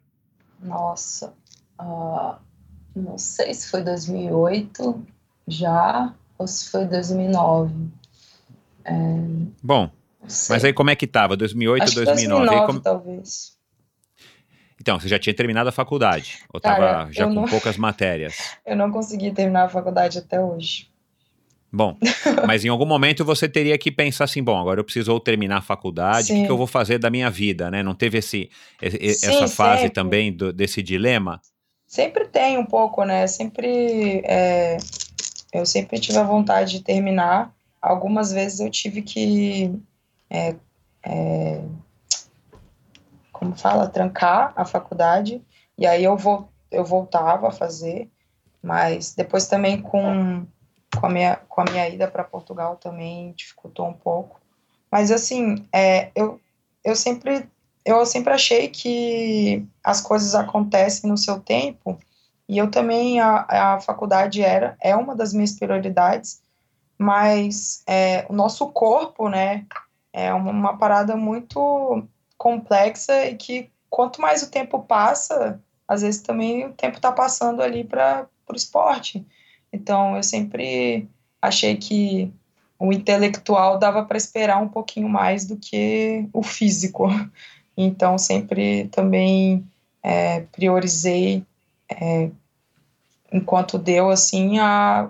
[0.60, 1.34] Nossa,
[1.80, 2.36] uh,
[2.94, 5.06] não sei se foi 2008
[5.48, 7.74] já ou se foi 2009.
[8.84, 8.94] É,
[9.64, 9.90] Bom,
[10.50, 11.38] mas aí como é que estava?
[11.38, 12.46] 2008, Acho 2009?
[12.46, 12.80] 2009 como...
[12.80, 13.60] talvez.
[14.80, 16.40] Então, você já tinha terminado a faculdade?
[16.52, 17.46] Ou estava já com não...
[17.46, 18.36] poucas matérias?
[18.66, 20.90] Eu não consegui terminar a faculdade até hoje.
[21.72, 21.98] Bom,
[22.48, 25.60] mas em algum momento você teria que pensar assim, bom, agora eu preciso ou terminar
[25.60, 27.82] a faculdade, o que, que, eu vou fazer da minha vida, né?
[27.82, 28.50] Não teve esse,
[28.82, 29.94] esse Sim, essa fase sempre.
[29.94, 31.40] também do, desse dilema?
[31.88, 33.26] Sempre tem um pouco, né?
[33.28, 34.78] Sempre, é,
[35.52, 37.54] eu sempre tive a vontade de terminar.
[37.82, 39.74] Algumas vezes eu tive que
[40.30, 40.56] é,
[41.04, 41.62] é,
[43.32, 45.42] como fala, trancar a faculdade,
[45.78, 48.10] e aí eu, vou, eu voltava a fazer,
[48.62, 50.46] mas depois também com,
[50.96, 54.40] com, a, minha, com a minha ida para Portugal também dificultou um pouco.
[54.92, 56.40] Mas assim, é, eu,
[56.84, 57.50] eu sempre
[57.84, 61.98] eu sempre achei que as coisas acontecem no seu tempo
[62.52, 66.42] e eu também a, a faculdade era é uma das minhas prioridades
[66.98, 69.66] mas é, o nosso corpo né
[70.14, 72.04] é uma, uma parada muito
[72.38, 77.62] complexa e que quanto mais o tempo passa, às vezes também o tempo está passando
[77.62, 79.26] ali para o esporte.
[79.72, 81.08] Então eu sempre
[81.42, 82.32] achei que
[82.80, 87.08] o intelectual dava para esperar um pouquinho mais do que o físico.
[87.78, 89.66] Então sempre também
[90.04, 91.44] é, priorizei
[91.90, 92.30] é,
[93.32, 95.10] enquanto deu assim a,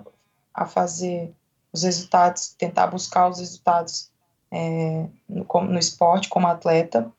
[0.54, 1.32] a fazer
[1.72, 4.10] os resultados, tentar buscar os resultados
[4.50, 7.10] é, no, no esporte como atleta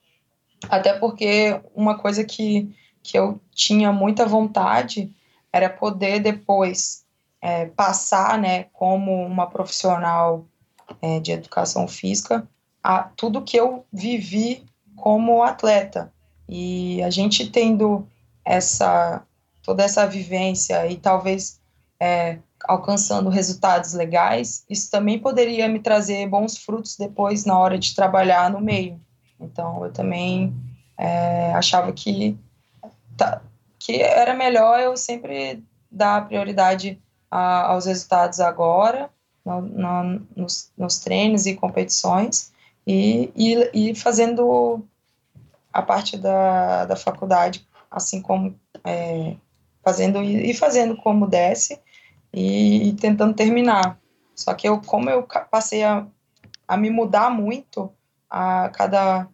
[0.68, 5.14] até porque uma coisa que, que eu tinha muita vontade
[5.52, 7.04] era poder depois
[7.40, 10.44] é, passar, né, como uma profissional
[11.00, 12.48] é, de educação física,
[12.82, 14.64] a tudo que eu vivi
[14.96, 16.12] como atleta.
[16.48, 18.06] E a gente tendo
[18.44, 19.22] essa
[19.64, 21.60] toda essa vivência e talvez
[21.98, 27.94] é, alcançando resultados legais, isso também poderia me trazer bons frutos depois na hora de
[27.94, 29.00] trabalhar no meio.
[29.40, 30.54] Então, eu também
[30.96, 32.38] é, achava que,
[33.16, 33.42] tá,
[33.78, 37.00] que era melhor eu sempre dar prioridade
[37.30, 39.10] a, aos resultados agora,
[39.44, 42.52] no, no, nos, nos, treinos e competições,
[42.86, 44.84] e, e, e, fazendo
[45.72, 49.36] a parte da, da faculdade, assim como é,
[49.84, 51.78] fazendo e fazendo como desce
[52.32, 53.98] e, e, tentando terminar.
[54.34, 56.06] Só que eu, como eu passei a,
[56.66, 57.92] a me mudar muito
[58.28, 59.28] a cada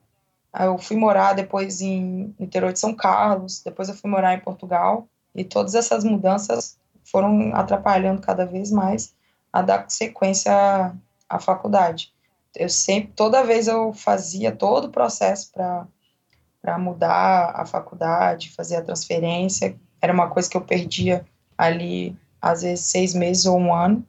[0.58, 5.06] eu fui morar depois em, interior de São Carlos, depois eu fui morar em Portugal,
[5.34, 9.14] e todas essas mudanças foram atrapalhando cada vez mais
[9.52, 10.92] a dar sequência à,
[11.28, 12.12] à faculdade.
[12.54, 18.82] Eu sempre, toda vez eu fazia todo o processo para mudar a faculdade, fazer a
[18.82, 21.24] transferência, era uma coisa que eu perdia
[21.56, 24.04] ali, às vezes, seis meses ou um ano,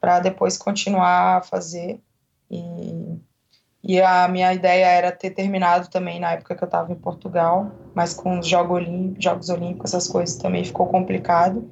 [0.00, 2.00] para depois continuar a fazer.
[2.50, 3.18] E
[3.88, 7.70] e a minha ideia era ter terminado também na época que eu estava em Portugal,
[7.94, 11.70] mas com os Jogos Olímpicos, Jogos Olímpicos, essas coisas também ficou complicado.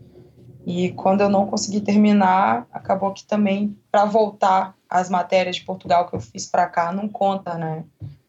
[0.65, 6.09] E quando eu não consegui terminar, acabou que também para voltar as matérias de Portugal
[6.09, 7.83] que eu fiz para cá não conta, né?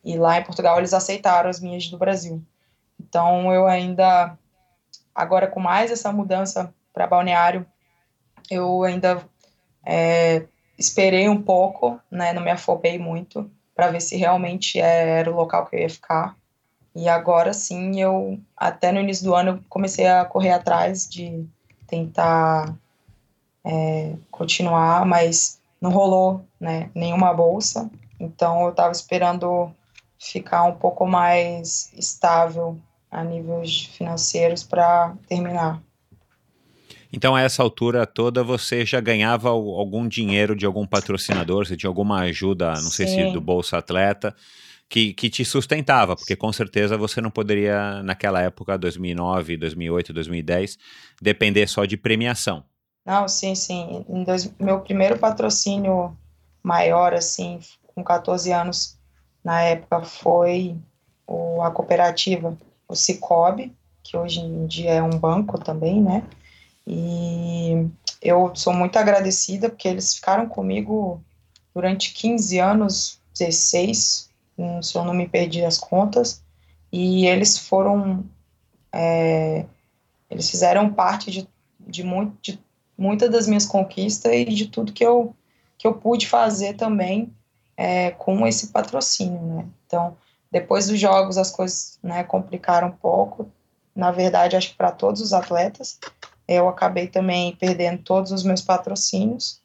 [0.03, 2.41] E lá em Portugal eles aceitaram as minhas do Brasil.
[2.99, 4.35] Então eu ainda
[5.15, 7.65] agora com mais essa mudança para balneário,
[8.51, 9.23] eu ainda
[9.85, 10.45] é,
[10.77, 12.33] esperei um pouco, né?
[12.33, 16.35] Não me afobei muito para ver se realmente era o local que eu ia ficar.
[16.93, 21.45] E agora sim, eu até no início do ano comecei a correr atrás de
[21.87, 22.73] tentar
[23.63, 27.89] é, continuar, mas não rolou, né, nenhuma bolsa.
[28.19, 29.71] Então eu estava esperando
[30.17, 32.79] ficar um pouco mais estável
[33.15, 35.81] a níveis financeiros para terminar.
[37.13, 41.65] Então, a essa altura toda, você já ganhava algum dinheiro de algum patrocinador?
[41.65, 42.89] Você tinha alguma ajuda, não Sim.
[42.91, 44.35] sei se do Bolsa Atleta,
[44.89, 46.15] que, que te sustentava?
[46.15, 50.77] Porque com certeza você não poderia, naquela época, 2009, 2008, 2010,
[51.21, 52.63] depender só de premiação.
[53.05, 54.05] Não, sim, sim.
[54.25, 56.17] Dois, meu primeiro patrocínio
[56.61, 57.59] maior, assim,
[57.93, 58.97] com 14 anos,
[59.43, 60.75] na época, foi
[61.25, 66.23] o, a cooperativa, o Cicobi, que hoje em dia é um banco também, né?
[66.87, 67.87] E
[68.21, 71.21] eu sou muito agradecida porque eles ficaram comigo
[71.73, 74.29] durante 15 anos, 16,
[74.81, 76.41] se eu não me perdi as contas,
[76.91, 78.23] e eles foram,
[78.91, 79.65] é,
[80.29, 81.47] eles fizeram parte de,
[81.79, 82.59] de, muito, de
[82.97, 85.35] muitas das minhas conquistas e de tudo que eu,
[85.77, 87.33] que eu pude fazer também
[87.75, 89.65] é, com esse patrocínio, né?
[89.85, 90.15] Então,
[90.55, 93.51] depois dos jogos as coisas né, complicaram um pouco,
[93.93, 95.99] na verdade, acho que para todos os atletas,
[96.47, 99.59] eu acabei também perdendo todos os meus patrocínios.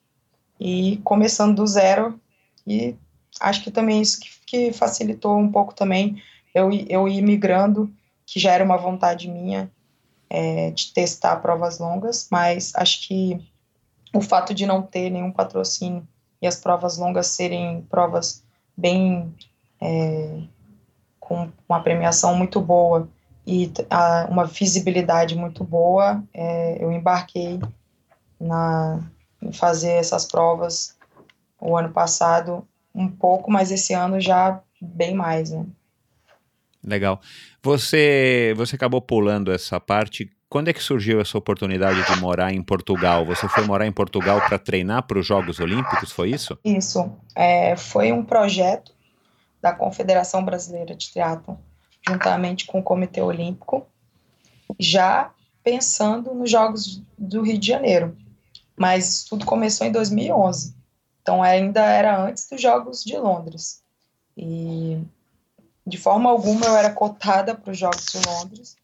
[0.59, 2.21] E começando do zero.
[2.67, 2.97] E
[3.39, 6.21] acho que também isso que, que facilitou um pouco também
[6.53, 7.89] eu, eu ir migrando,
[8.27, 9.71] que já era uma vontade minha
[10.29, 13.41] é, de testar provas longas, mas acho que
[14.13, 16.05] o fato de não ter nenhum patrocínio
[16.43, 18.43] e as provas longas serem provas
[18.77, 19.33] bem
[19.81, 20.43] é,
[21.31, 23.09] com uma premiação muito boa
[23.47, 27.61] e a, uma visibilidade muito boa, é, eu embarquei
[28.41, 29.09] na,
[29.41, 30.99] em fazer essas provas
[31.61, 35.65] o ano passado um pouco, mas esse ano já bem mais, né?
[36.85, 37.21] Legal.
[37.63, 40.29] Você, você acabou pulando essa parte.
[40.49, 43.25] Quando é que surgiu essa oportunidade de morar em Portugal?
[43.27, 46.59] Você foi morar em Portugal para treinar para os Jogos Olímpicos, foi isso?
[46.65, 47.09] Isso.
[47.37, 48.93] É, foi um projeto
[49.61, 51.57] da Confederação Brasileira de Triatlon,
[52.07, 53.87] juntamente com o Comitê Olímpico,
[54.79, 55.31] já
[55.63, 58.17] pensando nos Jogos do Rio de Janeiro.
[58.77, 60.75] Mas tudo começou em 2011.
[61.21, 63.83] Então ainda era antes dos Jogos de Londres.
[64.37, 64.99] E
[65.87, 68.77] de forma alguma eu era cotada para os Jogos de Londres.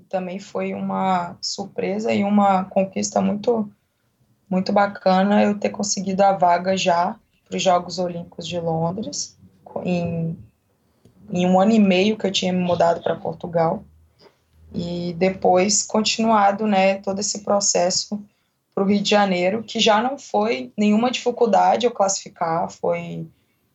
[0.00, 3.70] E também foi uma surpresa e uma conquista muito
[4.48, 7.18] muito bacana eu ter conseguido a vaga já
[7.48, 9.38] para os Jogos Olímpicos de Londres
[9.84, 10.36] em,
[11.30, 13.84] em um ano e meio que eu tinha me mudado para Portugal
[14.74, 18.22] e depois continuado né todo esse processo
[18.74, 23.26] para o Rio de Janeiro, que já não foi nenhuma dificuldade eu classificar, foi,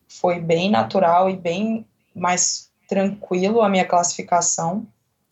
[0.08, 4.86] foi bem natural e bem mais tranquilo a minha classificação.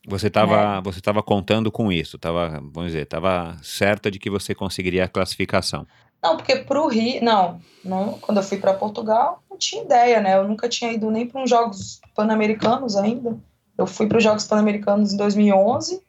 [0.07, 0.81] Você estava é.
[0.81, 5.09] você estava contando com isso, tava, vamos dizer, estava certa de que você conseguiria a
[5.09, 5.85] classificação.
[6.21, 10.19] Não, porque para o Rio, não, não, quando eu fui para Portugal, não tinha ideia,
[10.19, 10.35] né?
[10.35, 13.37] Eu nunca tinha ido nem para uns Jogos Pan-Americanos ainda.
[13.77, 16.01] Eu fui para os Jogos Pan-Americanos em 2011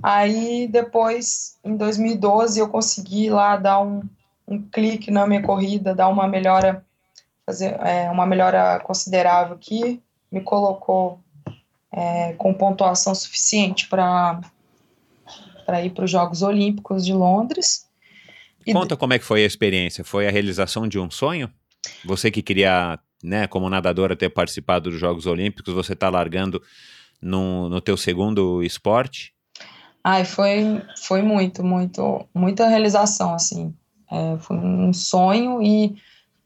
[0.00, 4.02] Aí depois, em 2012, eu consegui lá dar um,
[4.46, 6.84] um clique na minha corrida, dar uma melhora,
[7.44, 10.00] fazer é, uma melhora considerável que
[10.30, 11.20] me colocou
[11.90, 14.40] é, com pontuação suficiente para
[15.64, 17.88] para ir para os Jogos Olímpicos de Londres.
[18.70, 20.04] Conta como é que foi a experiência.
[20.04, 21.50] Foi a realização de um sonho?
[22.04, 26.62] Você que queria, né, como nadadora, ter participado dos Jogos Olímpicos, você está largando
[27.20, 29.32] no, no teu segundo esporte?
[30.04, 33.74] Ai, foi, foi muito, muito, muita realização, assim.
[34.10, 35.96] É, foi um sonho e,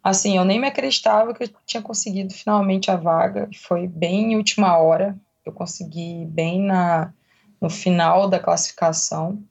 [0.05, 3.49] assim, eu nem me acreditava que eu tinha conseguido finalmente a vaga.
[3.63, 5.19] Foi bem em última hora.
[5.45, 7.13] Eu consegui bem na,
[7.61, 9.43] no final da classificação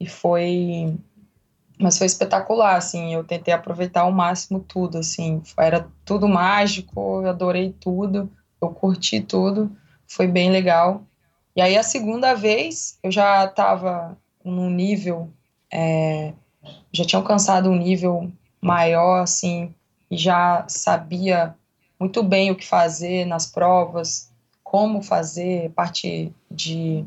[0.00, 0.96] e foi
[1.78, 7.28] mas foi espetacular, assim, eu tentei aproveitar ao máximo tudo, assim, era tudo mágico, eu
[7.28, 8.30] adorei tudo,
[8.60, 9.70] eu curti tudo,
[10.06, 11.02] foi bem legal,
[11.56, 15.30] e aí a segunda vez eu já estava num nível,
[15.72, 16.32] é,
[16.92, 18.30] já tinha alcançado um nível
[18.60, 19.74] maior, assim,
[20.10, 21.54] e já sabia
[21.98, 24.30] muito bem o que fazer nas provas,
[24.62, 27.04] como fazer, parte de.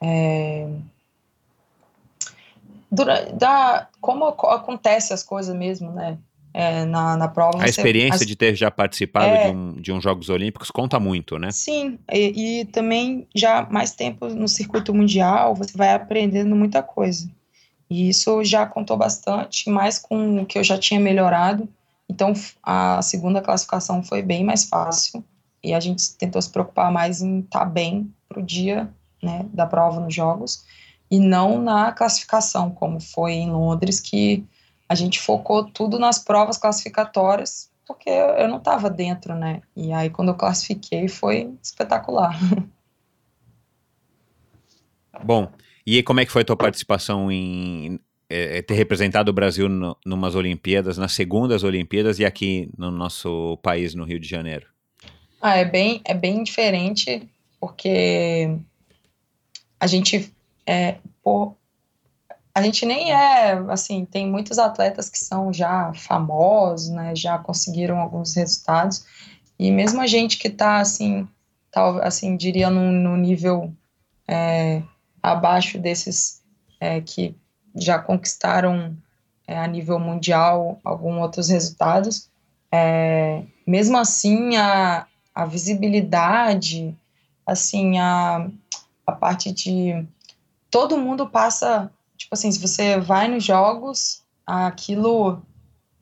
[0.00, 0.68] É,
[2.90, 6.18] da, como acontece as coisas mesmo, né?
[6.58, 7.62] é, na, na prova.
[7.62, 11.38] A experiência de ter já participado é, de, um, de uns Jogos Olímpicos conta muito,
[11.38, 11.50] né?
[11.50, 17.30] Sim, e, e, também já mais tempo no circuito mundial, você vai aprendendo muita coisa.
[17.90, 21.68] E isso já contou bastante, mais com o que eu já tinha melhorado.
[22.08, 22.32] Então,
[22.62, 25.24] a segunda classificação foi bem mais fácil.
[25.62, 28.88] E a gente tentou se preocupar mais em estar tá bem para o dia
[29.22, 30.64] né, da prova nos Jogos.
[31.10, 34.44] E não na classificação, como foi em Londres, que
[34.88, 39.62] a gente focou tudo nas provas classificatórias, porque eu não estava dentro, né?
[39.74, 42.38] E aí, quando eu classifiquei, foi espetacular.
[45.24, 45.50] Bom,
[45.86, 47.98] e como é que foi a tua participação em
[48.28, 53.56] é, ter representado o Brasil no, numas Olimpíadas, nas segundas Olimpíadas e aqui no nosso
[53.62, 54.66] país, no Rio de Janeiro?
[55.40, 57.28] Ah, é bem, é bem diferente,
[57.58, 58.54] porque
[59.80, 60.32] a gente,
[60.68, 60.98] é,
[62.54, 67.98] a gente nem é, assim, tem muitos atletas que são já famosos, né, já conseguiram
[67.98, 69.06] alguns resultados,
[69.58, 71.26] e mesmo a gente que está, assim,
[71.72, 73.72] tal, assim, diria no, no nível
[74.26, 74.82] é,
[75.22, 76.42] abaixo desses
[76.78, 77.34] é, que
[77.74, 78.94] já conquistaram
[79.46, 82.28] é, a nível mundial alguns outros resultados.
[82.70, 86.94] É, mesmo assim, a, a visibilidade,
[87.46, 88.48] assim, a,
[89.06, 90.06] a parte de
[90.70, 95.42] todo mundo passa, tipo assim, se você vai nos jogos, aquilo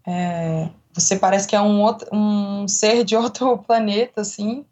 [0.07, 4.65] é, você parece que é um, outro, um ser de outro planeta, assim,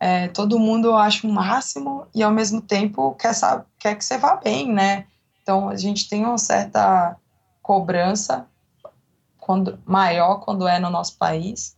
[0.00, 4.16] é, todo mundo acha o máximo e ao mesmo tempo quer, sabe, quer que você
[4.16, 5.06] vá bem, né?
[5.42, 7.16] Então a gente tem uma certa
[7.62, 8.46] cobrança
[9.38, 11.76] quando, maior quando é no nosso país,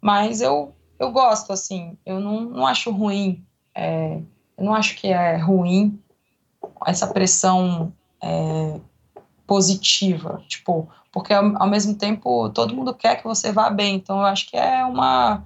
[0.00, 3.44] mas eu, eu gosto, assim, eu não, não acho ruim,
[3.74, 4.20] é,
[4.58, 6.01] eu não acho que é ruim
[6.86, 8.80] essa pressão é,
[9.46, 14.18] positiva, tipo, porque ao, ao, mesmo tempo todo mundo quer que você vá bem, então
[14.18, 15.44] eu acho que é uma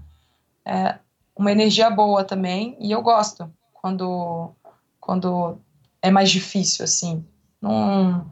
[0.64, 0.98] é,
[1.36, 4.50] uma energia boa também, e eu gosto quando,
[4.98, 5.58] quando
[6.02, 7.24] é mais difícil, assim,
[7.60, 8.26] não,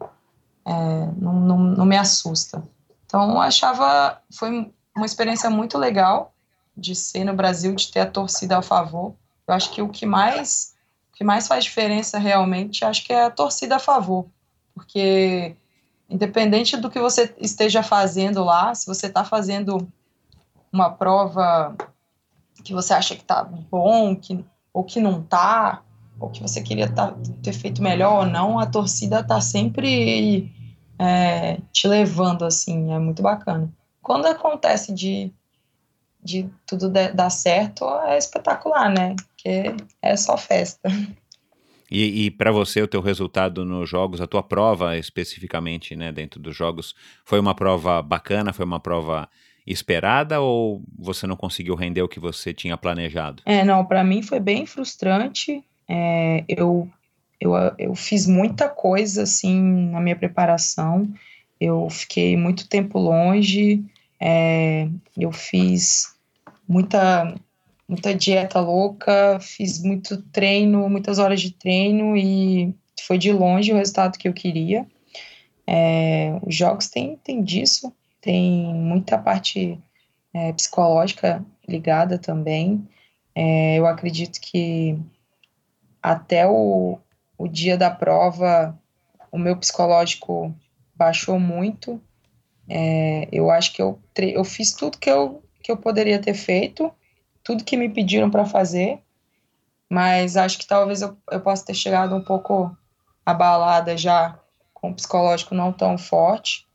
[0.65, 0.71] é,
[1.17, 2.63] não, não, não me assusta.
[3.05, 6.33] Então eu achava, foi uma experiência muito legal
[6.75, 9.15] de ser no Brasil, de ter a torcida a favor.
[9.47, 10.74] Eu acho que o que mais,
[11.15, 14.27] que mais faz diferença realmente, acho que é a torcida a favor,
[14.73, 15.55] porque
[16.09, 19.87] independente do que você esteja fazendo lá, se você está fazendo
[20.71, 21.75] uma prova
[22.63, 24.43] que você acha que tá bom, que,
[24.73, 25.81] ou que não tá,
[26.19, 30.51] ou que você queria tá, ter feito melhor ou não, a torcida tá sempre
[30.99, 33.71] é, te levando, assim, é muito bacana.
[34.01, 35.33] Quando acontece de,
[36.25, 39.15] de tudo dar certo, é espetacular, né?
[39.15, 40.89] Porque é só festa.
[41.89, 46.39] E, e para você, o teu resultado nos jogos, a tua prova especificamente, né, dentro
[46.39, 49.29] dos jogos, foi uma prova bacana, foi uma prova
[49.67, 53.43] esperada ou você não conseguiu render o que você tinha planejado?
[53.45, 55.63] É, não, para mim foi bem frustrante.
[55.87, 56.89] É, eu,
[57.39, 61.07] eu, eu fiz muita coisa assim na minha preparação.
[61.59, 63.83] Eu fiquei muito tempo longe.
[64.19, 64.87] É,
[65.17, 66.14] eu fiz
[66.67, 67.35] muita
[67.87, 72.73] muita dieta louca, fiz muito treino, muitas horas de treino e
[73.05, 74.87] foi de longe o resultado que eu queria.
[75.67, 79.79] É, os jogos têm, têm disso, tem muita parte
[80.33, 82.87] é, psicológica ligada também.
[83.35, 84.97] É, eu acredito que
[86.01, 86.97] até o,
[87.37, 88.77] o dia da prova,
[89.31, 90.55] o meu psicológico
[90.95, 92.01] baixou muito.
[92.67, 96.93] É, eu acho que eu, eu fiz tudo que eu, que eu poderia ter feito,
[97.43, 98.99] tudo que me pediram para fazer,
[99.89, 102.77] mas acho que talvez eu, eu possa ter chegado um pouco
[103.25, 104.37] abalada já,
[104.75, 106.67] com o psicológico não tão forte.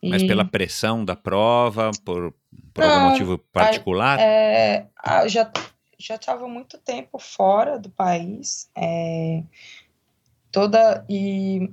[0.00, 2.32] Mas pela pressão da prova, por,
[2.72, 4.20] por não, algum motivo particular?
[4.20, 4.86] É,
[5.26, 5.50] já
[5.98, 9.42] já estava muito tempo fora do país, é,
[10.52, 11.68] toda e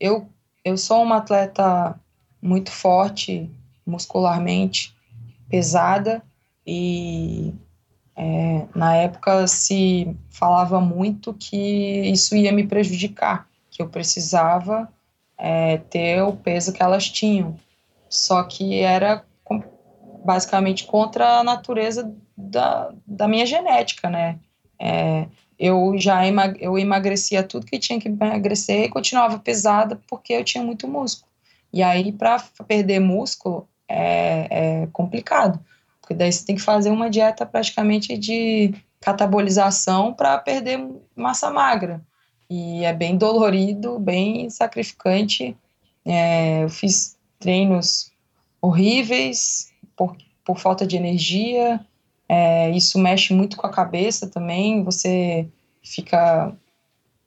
[0.00, 0.26] eu
[0.64, 2.00] eu sou uma atleta
[2.40, 3.48] muito forte
[3.86, 4.95] muscularmente,
[5.48, 6.22] pesada
[6.66, 7.54] e
[8.16, 11.56] é, na época se falava muito que
[12.10, 14.90] isso ia me prejudicar, que eu precisava
[15.38, 17.56] é, ter o peso que elas tinham.
[18.08, 19.24] Só que era
[20.24, 24.38] basicamente contra a natureza da, da minha genética, né?
[24.78, 25.26] É,
[25.58, 30.44] eu já emag eu emagrecia tudo que tinha que emagrecer e continuava pesada porque eu
[30.44, 31.30] tinha muito músculo.
[31.72, 35.58] E aí, para perder músculo, é, é complicado,
[36.00, 40.84] porque daí você tem que fazer uma dieta praticamente de catabolização para perder
[41.14, 42.02] massa magra
[42.48, 45.56] e é bem dolorido, bem sacrificante.
[46.04, 48.12] É, eu fiz treinos
[48.60, 51.84] horríveis por, por falta de energia.
[52.28, 54.84] É, isso mexe muito com a cabeça também.
[54.84, 55.48] Você
[55.82, 56.52] fica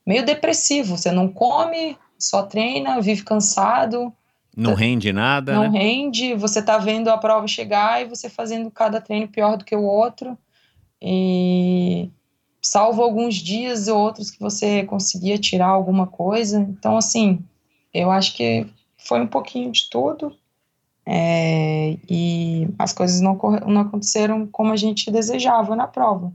[0.06, 0.98] meio depressivo.
[0.98, 4.14] Você não come, só treina, vive cansado.
[4.60, 5.54] Não rende nada.
[5.54, 5.80] Não né?
[5.80, 6.36] rende.
[6.36, 9.84] Você tá vendo a prova chegar e você fazendo cada treino pior do que o
[9.84, 10.38] outro.
[11.02, 12.10] E
[12.62, 16.60] salvo alguns dias ou outros que você conseguia tirar alguma coisa.
[16.60, 17.40] Então, assim,
[17.94, 18.68] eu acho que
[18.98, 20.36] foi um pouquinho de tudo.
[21.06, 26.32] É, e as coisas não, não aconteceram como a gente desejava na prova.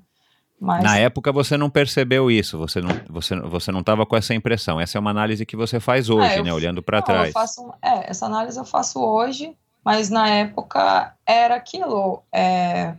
[0.60, 0.82] Mas...
[0.82, 4.80] Na época você não percebeu isso, você não você, você não estava com essa impressão.
[4.80, 6.52] Essa é uma análise que você faz hoje, é, né?
[6.52, 7.32] Olhando para trás.
[7.32, 9.54] Faço, é, essa análise eu faço hoje,
[9.84, 12.22] mas na época era aquilo.
[12.32, 12.94] É,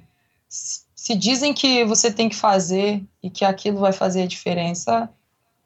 [0.47, 5.09] se dizem que você tem que fazer e que aquilo vai fazer a diferença,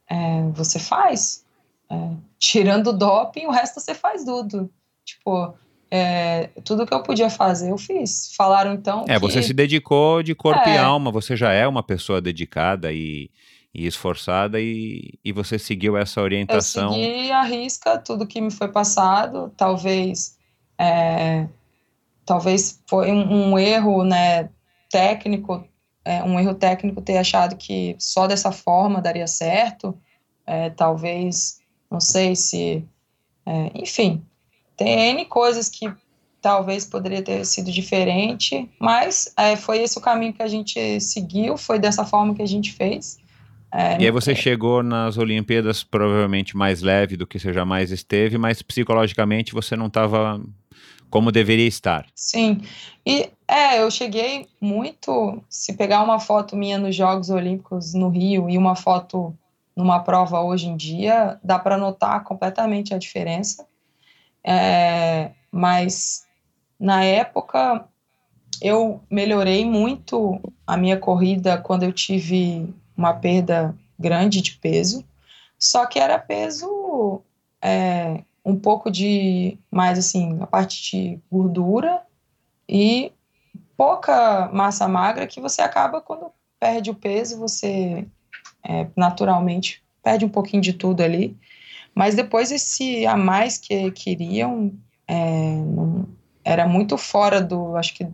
[0.10, 1.45] é, você faz.
[1.90, 1.95] É,
[2.38, 4.70] tirando o doping, o resto você faz tudo.
[5.03, 5.53] Tipo,
[5.91, 8.32] é, tudo que eu podia fazer, eu fiz.
[8.36, 9.06] Falaram então.
[9.07, 9.20] É, que...
[9.20, 10.76] você se dedicou de corpo é.
[10.76, 13.30] e alma, você já é uma pessoa dedicada e,
[13.74, 16.95] e esforçada e, e você seguiu essa orientação.
[16.95, 20.38] Eu segui a risca tudo que me foi passado, talvez
[20.80, 21.45] é,
[22.26, 24.49] talvez foi um, um, erro né,
[24.90, 25.68] técnico,
[26.06, 29.99] é, um erro técnico ter achado que só dessa forma daria certo,
[30.48, 31.60] é, talvez,
[31.91, 32.88] não sei se,
[33.45, 34.24] é, enfim,
[34.80, 35.92] tem N coisas que
[36.42, 41.58] talvez poderia ter sido diferente, mas é, foi esse o caminho que a gente seguiu,
[41.58, 43.18] foi dessa forma que a gente fez.
[43.72, 44.36] É, e aí você é.
[44.36, 49.88] chegou nas Olimpíadas provavelmente mais leve do que você jamais esteve, mas psicologicamente você não
[49.88, 50.42] estava
[51.10, 52.06] como deveria estar.
[52.16, 52.62] Sim.
[53.06, 55.44] E é, eu cheguei muito.
[55.50, 59.36] Se pegar uma foto minha nos Jogos Olímpicos no Rio e uma foto
[59.76, 63.68] numa prova hoje em dia, dá para notar completamente a diferença.
[64.44, 66.26] É, mas
[66.80, 67.86] na época
[68.61, 75.03] eu melhorei muito a minha corrida quando eu tive uma perda grande de peso,
[75.57, 77.22] só que era peso
[77.61, 82.02] é, um pouco de mais assim, a parte de gordura
[82.68, 83.11] e
[83.76, 88.06] pouca massa magra que você acaba quando perde o peso, você
[88.64, 91.38] é, naturalmente perde um pouquinho de tudo ali.
[92.00, 94.72] Mas depois esse a mais que queriam
[95.06, 96.08] é, não,
[96.46, 98.08] era muito fora do, acho que,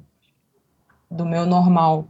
[1.12, 2.08] do meu normal.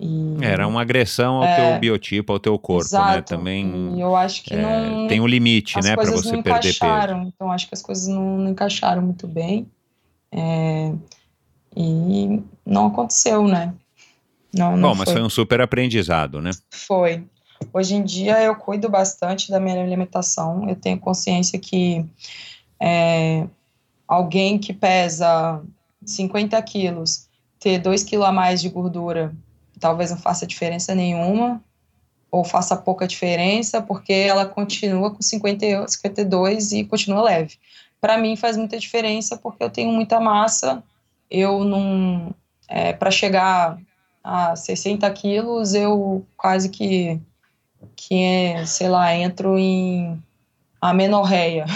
[0.00, 2.86] E, Era uma agressão ao é, teu biotipo, ao teu corpo, né?
[2.86, 3.22] exato, né?
[3.36, 3.96] Também.
[3.98, 5.08] E eu acho que é, não.
[5.08, 7.32] Tem um limite, né, para você não perder encaixaram, peso.
[7.34, 9.70] Então acho que as coisas não, não encaixaram muito bem.
[10.32, 10.90] É,
[11.76, 13.74] e não aconteceu, né?
[14.54, 16.52] Não, não Bom, mas foi um super aprendizado, né?
[16.70, 17.26] Foi.
[17.72, 20.68] Hoje em dia eu cuido bastante da minha alimentação.
[20.68, 22.04] Eu tenho consciência que
[22.80, 23.46] é,
[24.06, 25.62] alguém que pesa
[26.04, 27.28] 50 quilos
[27.58, 29.34] ter 2 quilos a mais de gordura
[29.80, 31.60] talvez não faça diferença nenhuma,
[32.30, 37.56] ou faça pouca diferença, porque ela continua com 50, 52 e continua leve.
[38.00, 40.84] Para mim faz muita diferença porque eu tenho muita massa,
[41.30, 42.32] eu não.
[42.68, 43.78] É, Para chegar
[44.22, 47.20] a 60 quilos, eu quase que,
[47.96, 50.22] que é, sei lá, entro em
[50.80, 51.66] amenorreia.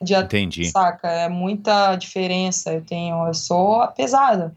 [0.00, 0.66] De, Entendi.
[0.66, 1.08] Saca?
[1.08, 2.72] É muita diferença.
[2.72, 4.56] Eu tenho, eu sou pesada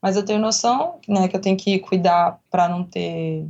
[0.00, 3.46] mas eu tenho noção, né, que eu tenho que cuidar para não ter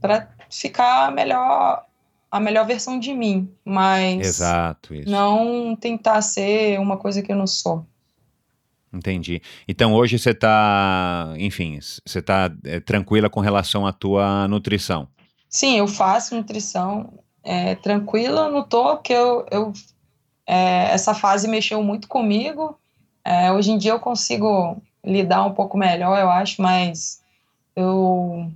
[0.00, 1.84] para ficar melhor
[2.30, 5.08] a melhor versão de mim, mas Exato, isso.
[5.08, 7.86] não tentar ser uma coisa que eu não sou.
[8.92, 9.40] Entendi.
[9.66, 15.08] Então hoje você está, enfim, você está é, tranquila com relação à tua nutrição?
[15.54, 17.12] Sim, eu faço nutrição
[17.44, 19.72] é, tranquila, não tô, porque eu, eu
[20.44, 22.76] é, essa fase mexeu muito comigo.
[23.24, 27.22] É, hoje em dia eu consigo lidar um pouco melhor, eu acho, mas
[27.76, 28.50] eu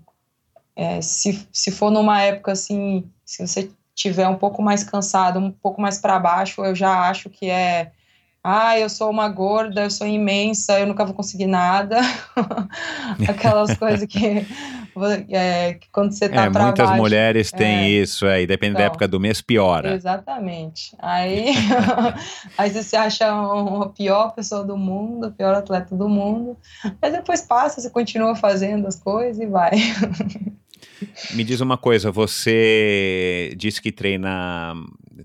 [0.75, 5.53] é, se, se for numa época assim, se você tiver um pouco mais cansado, um
[5.53, 7.93] pouco mais para baixo, eu já acho que é
[8.51, 12.01] ah, eu sou uma gorda, eu sou imensa, eu nunca vou conseguir nada.
[13.29, 14.47] Aquelas coisas que,
[15.29, 18.73] é, que quando você tá é, pra Muitas baixo, mulheres têm é, isso, aí, depende
[18.73, 19.95] então, da época do mês, piora.
[19.95, 20.97] Exatamente.
[20.99, 21.49] Aí,
[22.57, 26.57] aí você se acha a pior pessoa do mundo, a pior atleta do mundo,
[27.03, 29.73] mas depois passa, você continua fazendo as coisas e vai.
[31.35, 34.75] Me diz uma coisa, você disse que treina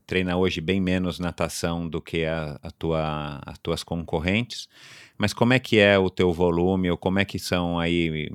[0.06, 4.68] treina hoje bem menos natação do que a, a tua, as tuas concorrentes,
[5.18, 8.30] mas como é que é o teu volume, ou como é que são aí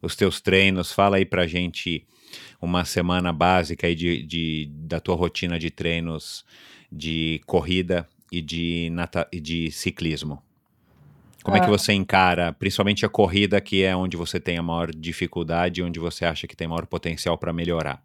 [0.00, 0.92] os teus treinos?
[0.92, 2.06] Fala aí pra gente
[2.60, 6.44] uma semana básica aí de, de, da tua rotina de treinos
[6.90, 10.42] de corrida e de, nata, de ciclismo.
[11.42, 11.70] Como é que ah.
[11.70, 16.24] você encara, principalmente a corrida, que é onde você tem a maior dificuldade, onde você
[16.24, 18.02] acha que tem maior potencial para melhorar?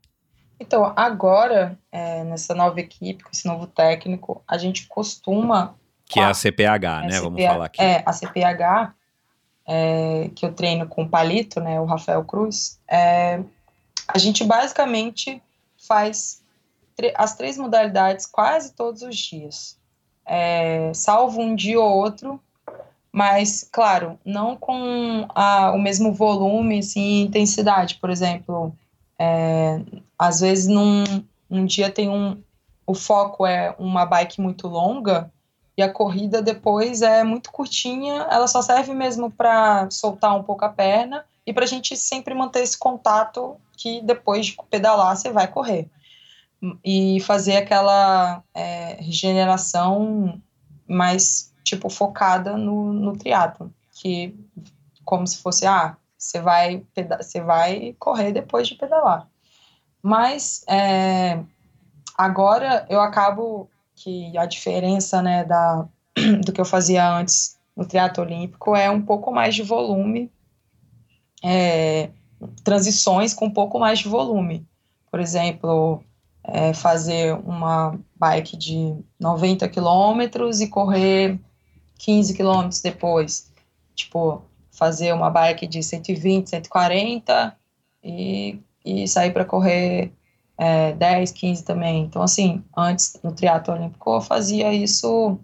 [0.59, 5.75] Então, agora, é, nessa nova equipe, com esse novo técnico, a gente costuma.
[6.05, 7.19] Que é a CPH, né?
[7.19, 7.81] Vamos falar aqui.
[7.81, 8.93] É, a CPH,
[9.67, 11.79] é, que eu treino com o Palito, né?
[11.79, 12.79] O Rafael Cruz.
[12.87, 13.41] É,
[14.07, 15.41] a gente basicamente
[15.87, 16.43] faz
[17.15, 19.77] as três modalidades quase todos os dias.
[20.25, 22.39] É, salvo um dia ou outro,
[23.11, 27.95] mas, claro, não com a, o mesmo volume assim, e intensidade.
[27.95, 28.75] Por exemplo,
[29.19, 29.81] é,
[30.17, 31.03] às vezes, num,
[31.49, 32.41] um dia tem um.
[32.87, 35.31] O foco é uma bike muito longa
[35.77, 40.63] e a corrida depois é muito curtinha, ela só serve mesmo para soltar um pouco
[40.63, 45.31] a perna e para a gente sempre manter esse contato que depois de pedalar você
[45.31, 45.89] vai correr.
[46.83, 50.41] E fazer aquela é, regeneração
[50.87, 54.33] mais, tipo, focada no, no triatlo, que
[55.03, 56.83] como se fosse, ah, você vai,
[57.17, 59.27] você vai correr depois de pedalar.
[60.01, 61.39] Mas é,
[62.17, 65.87] agora eu acabo que a diferença né, da,
[66.45, 70.31] do que eu fazia antes no triatlo olímpico é um pouco mais de volume,
[71.43, 72.09] é,
[72.63, 74.65] transições com um pouco mais de volume.
[75.11, 76.03] Por exemplo,
[76.43, 81.39] é, fazer uma bike de 90 quilômetros e correr
[81.99, 83.51] 15 quilômetros depois.
[83.95, 84.41] Tipo,
[84.75, 87.55] fazer uma bike de 120, 140
[88.03, 90.11] e, e sair para correr
[90.57, 92.03] é, 10, 15 também.
[92.03, 95.39] Então, assim, antes no triatlo olímpico eu fazia isso,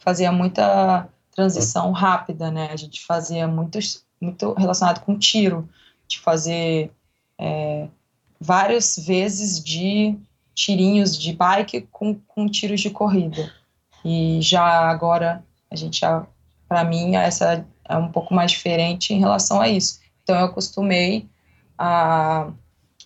[0.00, 2.68] fazia muita transição rápida, né?
[2.70, 3.78] A gente fazia muito,
[4.20, 5.68] muito relacionado com tiro,
[6.06, 6.92] de fazer
[7.38, 7.88] é,
[8.40, 10.16] várias vezes de
[10.54, 13.52] tirinhos de bike com, com tiros de corrida.
[14.04, 16.26] E já agora, a gente já,
[16.68, 20.00] para mim, essa é um pouco mais diferente em relação a isso.
[20.22, 21.28] Então, eu acostumei
[21.78, 22.50] a,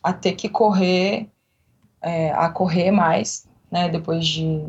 [0.03, 1.29] a ter que correr,
[2.01, 4.67] é, a correr mais, né, depois de,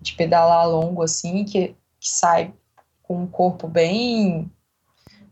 [0.00, 1.68] de pedalar longo, assim, que,
[1.98, 2.52] que sai
[3.02, 4.50] com o corpo bem,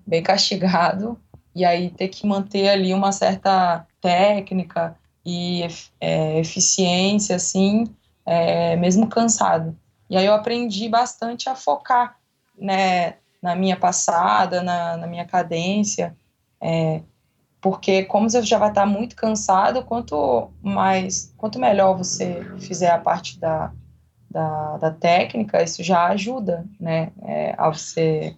[0.07, 1.19] bem castigado,
[1.55, 5.67] e aí ter que manter ali uma certa técnica e
[6.01, 7.85] é, eficiência, assim,
[8.25, 9.77] é, mesmo cansado.
[10.09, 12.17] E aí eu aprendi bastante a focar,
[12.57, 16.17] né, na minha passada, na, na minha cadência,
[16.61, 17.03] é,
[17.61, 22.99] porque como você já vai estar muito cansado, quanto mais, quanto melhor você fizer a
[22.99, 23.73] parte da,
[24.31, 28.37] da, da técnica, isso já ajuda, né, é, a você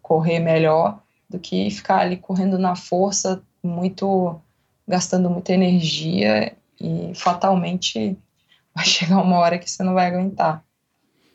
[0.00, 4.40] correr melhor do que ficar ali correndo na força, muito
[4.86, 8.18] gastando muita energia e fatalmente
[8.74, 10.64] vai chegar uma hora que você não vai aguentar.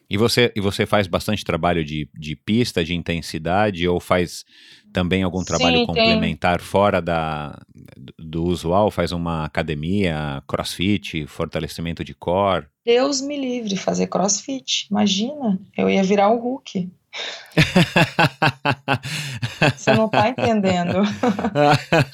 [0.10, 4.46] E você, e você faz bastante trabalho de, de pista, de intensidade, ou faz
[4.94, 6.66] também algum trabalho Sim, complementar tem.
[6.66, 7.60] fora da,
[8.18, 8.90] do usual?
[8.90, 12.68] Faz uma academia, crossfit, fortalecimento de core?
[12.86, 14.88] Deus me livre fazer crossfit.
[14.90, 16.90] Imagina, eu ia virar o Hulk.
[19.76, 21.02] Você não está entendendo.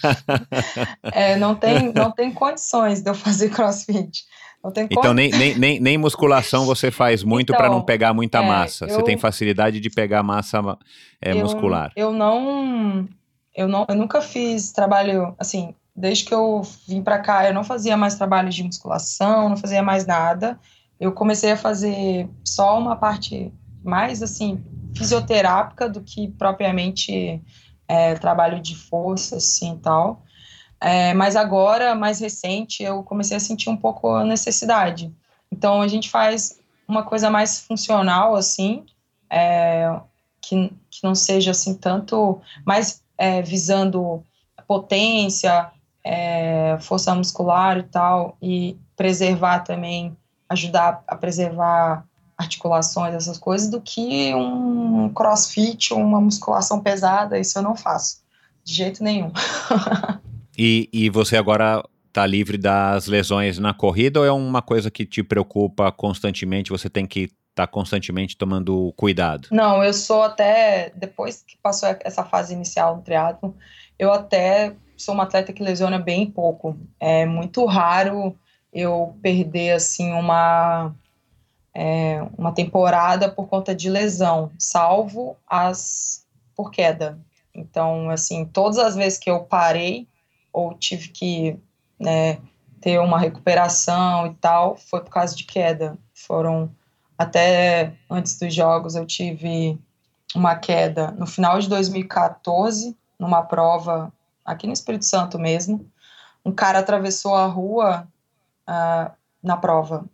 [1.12, 4.24] é, não, tem, não tem condições de eu fazer crossfit.
[4.90, 8.48] Então, nem, nem, nem, nem, musculação você faz muito então, para não pegar muita é,
[8.48, 8.86] massa.
[8.86, 10.62] Eu, você tem facilidade de pegar massa
[11.22, 11.92] é, eu, muscular.
[11.96, 13.08] Eu não,
[13.54, 13.86] eu não.
[13.90, 15.36] Eu nunca fiz trabalho.
[15.38, 19.58] Assim, desde que eu vim para cá, eu não fazia mais trabalho de musculação, não
[19.58, 20.58] fazia mais nada.
[21.00, 23.52] Eu comecei a fazer só uma parte
[23.84, 24.64] mais, assim,
[24.96, 27.42] fisioterápica do que propriamente
[27.88, 30.24] é, trabalho de força, assim, tal.
[30.84, 35.10] É, mas agora, mais recente, eu comecei a sentir um pouco a necessidade.
[35.50, 38.86] Então, a gente faz uma coisa mais funcional, assim,
[39.30, 39.98] é,
[40.42, 44.22] que, que não seja, assim, tanto, mais é, visando
[44.68, 45.72] potência,
[46.04, 50.18] é, força muscular e tal, e preservar também,
[50.50, 52.04] ajudar a preservar
[52.38, 58.22] articulações, essas coisas, do que um crossfit uma musculação pesada, isso eu não faço,
[58.66, 59.32] de jeito nenhum.
[60.58, 65.06] E, e você agora está livre das lesões na corrida ou é uma coisa que
[65.06, 66.70] te preocupa constantemente?
[66.70, 69.48] Você tem que estar tá constantemente tomando cuidado?
[69.52, 73.56] Não, eu sou até depois que passou essa fase inicial no triatlo,
[73.98, 76.78] eu até sou uma atleta que lesiona bem pouco.
[77.00, 78.36] É muito raro
[78.72, 80.94] eu perder assim uma
[81.74, 86.26] é, uma temporada por conta de lesão, salvo as
[86.56, 87.20] por queda.
[87.56, 90.08] Então, assim, todas as vezes que eu parei
[90.54, 91.60] ou tive que
[92.00, 92.38] né,
[92.80, 95.98] ter uma recuperação e tal, foi por causa de queda.
[96.14, 96.70] Foram
[97.18, 99.80] até antes dos jogos eu tive
[100.36, 104.12] uma queda no final de 2014 numa prova
[104.46, 105.90] aqui no Espírito Santo mesmo.
[106.46, 108.08] Um cara atravessou a rua
[108.68, 109.12] uh,
[109.42, 110.06] na prova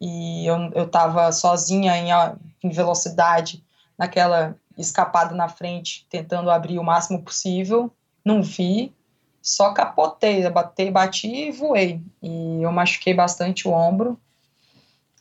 [0.00, 2.10] e eu, eu tava sozinha em,
[2.62, 3.64] em velocidade
[3.98, 7.90] naquela escapada na frente, tentando abrir o máximo possível.
[8.24, 8.92] Não vi,
[9.42, 12.00] só capotei, bati, bati e voei.
[12.22, 14.18] E eu machuquei bastante o ombro.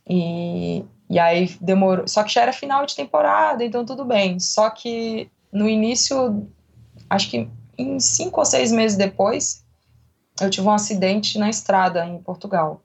[0.08, 2.08] E, e aí demorou.
[2.08, 4.40] Só que já era final de temporada, então tudo bem.
[4.40, 6.48] Só que no início,
[7.10, 9.66] acho que em cinco ou seis meses depois,
[10.40, 12.82] eu tive um acidente na estrada em Portugal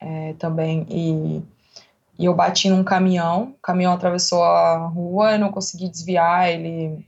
[0.00, 0.86] é, também.
[0.88, 1.42] E,
[2.18, 7.04] e eu bati num caminhão, o caminhão atravessou a rua, eu não consegui desviar, ele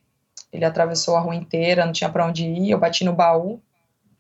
[0.53, 2.71] ele atravessou a rua inteira, não tinha para onde ir.
[2.71, 3.61] Eu bati no baú,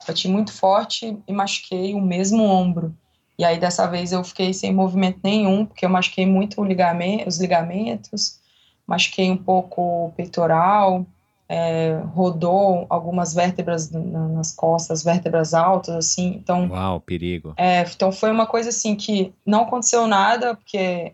[0.06, 2.94] bati muito forte e machuquei o mesmo ombro.
[3.38, 7.38] E aí dessa vez eu fiquei sem movimento nenhum, porque eu machuquei muito ligamento, os
[7.38, 8.38] ligamentos,
[8.86, 11.06] machuquei um pouco o peitoral,
[11.48, 16.68] é, rodou algumas vértebras nas costas, vértebras altas, assim, então...
[16.68, 17.54] Uau, perigo.
[17.56, 21.12] É, então foi uma coisa, assim, que não aconteceu nada, porque,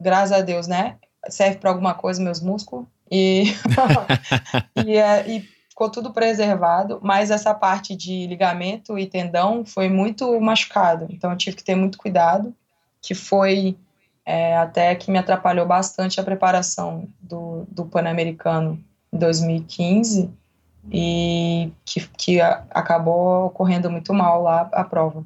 [0.00, 0.96] graças a Deus, né,
[1.28, 3.44] serve para alguma coisa meus músculos, e,
[4.84, 10.40] e, é, e ficou tudo preservado, mas essa parte de ligamento e tendão foi muito
[10.40, 12.54] machucado, então eu tive que ter muito cuidado,
[13.00, 13.76] que foi
[14.26, 18.78] é, até que me atrapalhou bastante a preparação do, do Pan-Americano
[19.10, 20.30] em 2015
[20.92, 25.24] e que, que a, acabou ocorrendo muito mal lá a prova.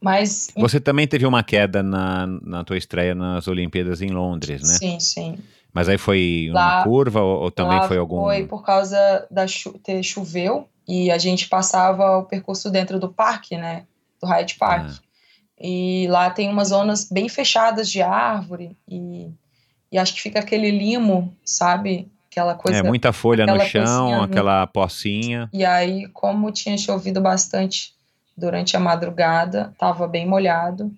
[0.00, 4.74] Mas você também teve uma queda na, na tua estreia nas Olimpíadas em Londres, né?
[4.74, 5.38] Sim, sim.
[5.72, 8.20] Mas aí foi uma lá, curva ou, ou também foi algum?
[8.20, 13.08] Foi por causa da chu ter choveu e a gente passava o percurso dentro do
[13.08, 13.84] parque, né?
[14.20, 14.90] Do Hyde Park.
[14.90, 15.12] Ah.
[15.58, 19.30] E lá tem umas zonas bem fechadas de árvore e,
[19.90, 22.10] e acho que fica aquele limo, sabe?
[22.30, 22.78] Aquela coisa.
[22.78, 25.48] É, muita folha no chão, aquela pocinha.
[25.52, 27.94] E aí, como tinha chovido bastante
[28.36, 30.90] durante a madrugada, estava bem molhado.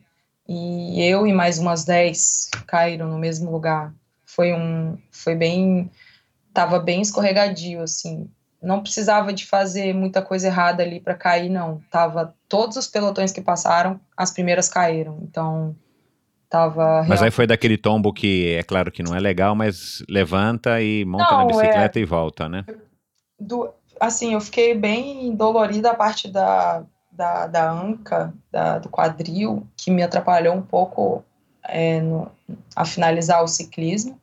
[0.48, 3.92] E eu e mais umas 10 caíram no mesmo lugar.
[4.34, 4.98] Foi um.
[5.10, 5.90] Foi bem.
[6.52, 8.28] Tava bem escorregadio, assim.
[8.62, 11.80] Não precisava de fazer muita coisa errada ali para cair, não.
[11.90, 12.34] Tava.
[12.48, 15.18] Todos os pelotões que passaram, as primeiras caíram.
[15.22, 15.76] Então
[16.54, 17.24] Tava mas real...
[17.24, 21.32] aí foi daquele tombo que é claro que não é legal, mas levanta e monta
[21.32, 22.02] não, na bicicleta é...
[22.02, 22.64] e volta, né?
[23.40, 23.70] Do...
[23.98, 29.90] Assim, eu fiquei bem dolorida a parte da, da, da anca, da, do quadril, que
[29.90, 31.24] me atrapalhou um pouco
[31.64, 32.30] é, no,
[32.76, 34.20] a finalizar o ciclismo.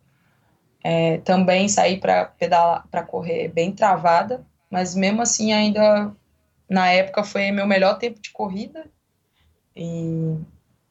[0.83, 6.11] É, também saí para pedalar, para correr bem travada, mas mesmo assim ainda
[6.69, 8.85] na época foi meu melhor tempo de corrida
[9.75, 10.39] e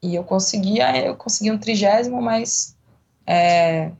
[0.02, 2.76] e eu conseguia, eu consegui um trigésimo, mas
[3.26, 3.92] é,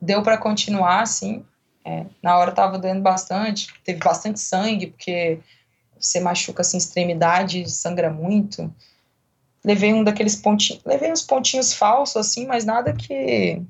[0.00, 1.44] deu para continuar, assim.
[1.84, 5.40] É, na hora tava doendo bastante, teve bastante sangue, porque
[5.98, 8.72] você machuca assim, extremidade, sangra muito.
[9.64, 13.60] Levei um daqueles pontinhos, levei uns pontinhos falsos, assim, mas nada que.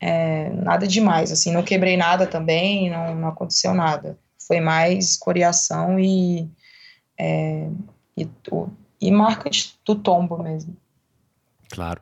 [0.00, 4.18] É, nada demais, assim, não quebrei nada também, não, não aconteceu nada.
[4.38, 6.48] Foi mais escoriação e,
[7.18, 7.68] é,
[8.16, 8.28] e,
[9.00, 9.50] e marca
[9.84, 10.76] do tombo mesmo.
[11.70, 12.00] Claro.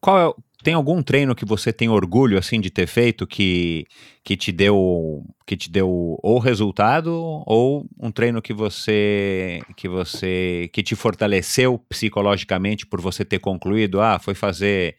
[0.00, 3.86] Qual é, tem algum treino que você tem orgulho assim de ter feito que,
[4.24, 7.12] que te deu que te deu ou resultado
[7.46, 14.00] ou um treino que você que você que te fortaleceu psicologicamente por você ter concluído
[14.00, 14.96] ah foi fazer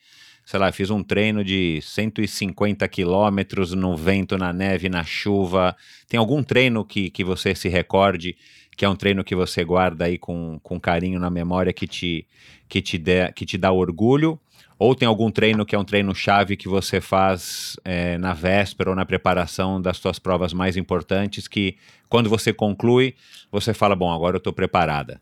[0.48, 5.76] sei lá fiz um treino de 150 quilômetros no vento na neve na chuva
[6.08, 8.38] tem algum treino que, que você se recorde
[8.78, 12.28] que é um treino que você guarda aí com, com carinho na memória que te,
[12.70, 14.40] que, te dê, que te dá orgulho?
[14.78, 18.96] Ou tem algum treino que é um treino-chave que você faz é, na véspera ou
[18.96, 21.76] na preparação das suas provas mais importantes que,
[22.08, 23.16] quando você conclui,
[23.52, 25.20] você fala, bom, agora eu estou preparada?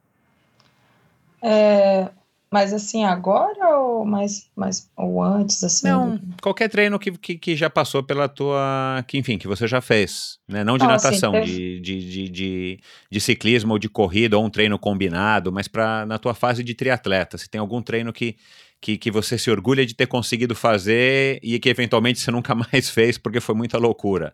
[1.41, 2.09] É,
[2.55, 5.89] mas assim, agora ou mais, mais ou antes, assim?
[5.89, 9.03] Não, qualquer treino que, que, que, já passou pela tua.
[9.05, 10.39] Que, enfim, que você já fez.
[10.47, 10.63] Né?
[10.63, 12.79] Não de natação, assim, de, de, de, de,
[13.11, 16.73] de, ciclismo ou de corrida, ou um treino combinado, mas pra, na tua fase de
[16.73, 17.37] triatleta.
[17.37, 18.37] Se tem algum treino que,
[18.79, 22.89] que, que você se orgulha de ter conseguido fazer e que eventualmente você nunca mais
[22.89, 24.33] fez porque foi muita loucura.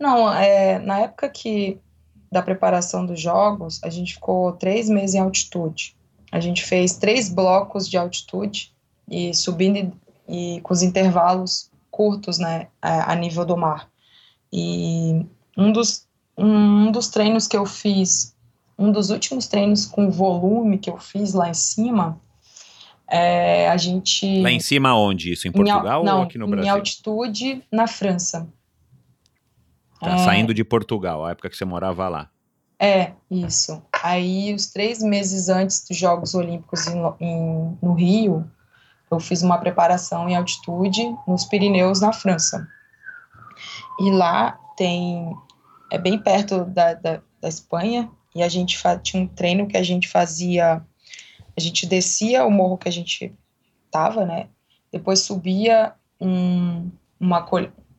[0.00, 1.78] Não, é, na época que
[2.32, 5.97] da preparação dos jogos, a gente ficou três meses em altitude.
[6.30, 8.72] A gente fez três blocos de altitude
[9.10, 9.92] e subindo
[10.28, 13.88] e, e com os intervalos curtos, né, a, a, nível do mar.
[14.52, 15.26] E
[15.56, 16.06] um dos,
[16.36, 18.36] um, dos treinos que eu fiz,
[18.78, 22.20] um dos últimos treinos com volume que eu fiz lá em cima,
[23.10, 24.42] é, a gente...
[24.42, 25.32] Lá em cima onde?
[25.32, 26.66] Isso, em Portugal em, não, ou aqui no Brasil?
[26.66, 28.46] em altitude, na França.
[29.98, 32.30] Tá, é, saindo de Portugal, a época que você morava lá.
[32.78, 33.82] É, isso.
[34.02, 38.48] Aí, os três meses antes dos Jogos Olímpicos em, em, no Rio,
[39.10, 42.66] eu fiz uma preparação em altitude nos Pirineus, na França.
[43.98, 45.34] E lá tem.
[45.90, 49.82] É bem perto da, da, da Espanha, e a gente tinha um treino que a
[49.82, 50.82] gente fazia.
[51.56, 53.34] A gente descia o morro que a gente
[53.90, 54.48] tava, né?
[54.92, 57.44] Depois subia um, uma,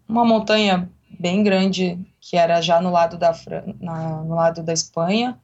[0.08, 0.90] uma montanha
[1.20, 3.34] bem grande que era já no lado da,
[3.80, 5.40] na, no lado da Espanha,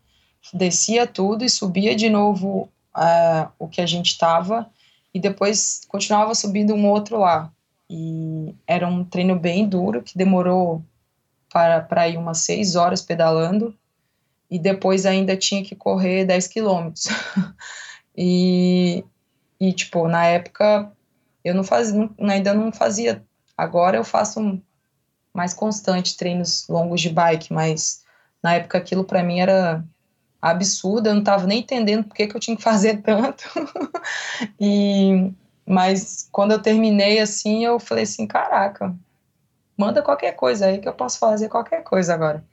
[0.54, 4.70] descia tudo e subia de novo uh, o que a gente estava
[5.14, 7.52] e depois continuava subindo um outro lá.
[7.90, 10.84] E era um treino bem duro que demorou
[11.52, 13.74] para, para ir umas seis horas pedalando
[14.50, 17.06] e depois ainda tinha que correr 10 quilômetros.
[18.16, 19.04] e,
[19.60, 20.92] e, tipo, na época
[21.44, 23.24] eu não fazia, ainda não fazia.
[23.58, 24.62] Agora eu faço
[25.34, 28.04] mais constante treinos longos de bike, mas
[28.42, 29.84] na época aquilo para mim era
[30.46, 33.44] absurdo, eu não estava nem entendendo por que, que eu tinha que fazer tanto.
[34.60, 35.32] e
[35.68, 38.96] mas quando eu terminei assim, eu falei assim, caraca,
[39.76, 42.44] manda qualquer coisa aí que eu posso fazer qualquer coisa agora.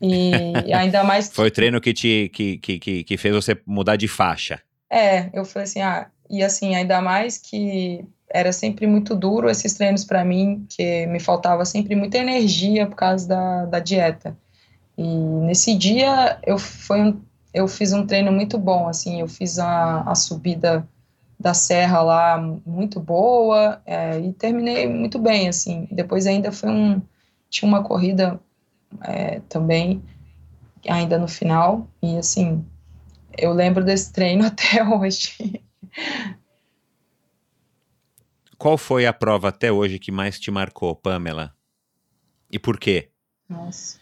[0.00, 0.32] E,
[0.66, 1.30] e ainda mais.
[1.32, 4.60] Foi o treino que te que, que, que, fez você mudar de faixa.
[4.90, 9.74] É, eu falei assim, ah, e assim, ainda mais que era sempre muito duro esses
[9.74, 14.36] treinos para mim, que me faltava sempre muita energia por causa da, da dieta.
[14.98, 17.20] E nesse dia eu, foi um,
[17.54, 20.86] eu fiz um treino muito bom, assim, eu fiz a, a subida
[21.38, 25.86] da serra lá muito boa é, e terminei muito bem, assim.
[25.92, 27.00] Depois ainda foi um,
[27.48, 28.40] tinha uma corrida
[29.02, 30.02] é, também,
[30.88, 32.66] ainda no final, e assim,
[33.36, 35.62] eu lembro desse treino até hoje.
[38.58, 41.54] Qual foi a prova até hoje que mais te marcou, Pamela?
[42.50, 43.12] E por quê?
[43.48, 43.97] Nossa.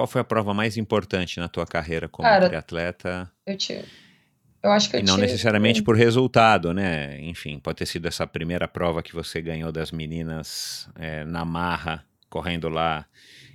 [0.00, 3.30] Qual foi a prova mais importante na tua carreira como Cara, triatleta?
[3.44, 3.84] Eu te...
[4.62, 5.26] Eu acho que eu e não tive...
[5.26, 7.20] necessariamente por resultado, né?
[7.20, 12.02] Enfim, pode ter sido essa primeira prova que você ganhou das meninas é, na marra,
[12.30, 13.04] correndo lá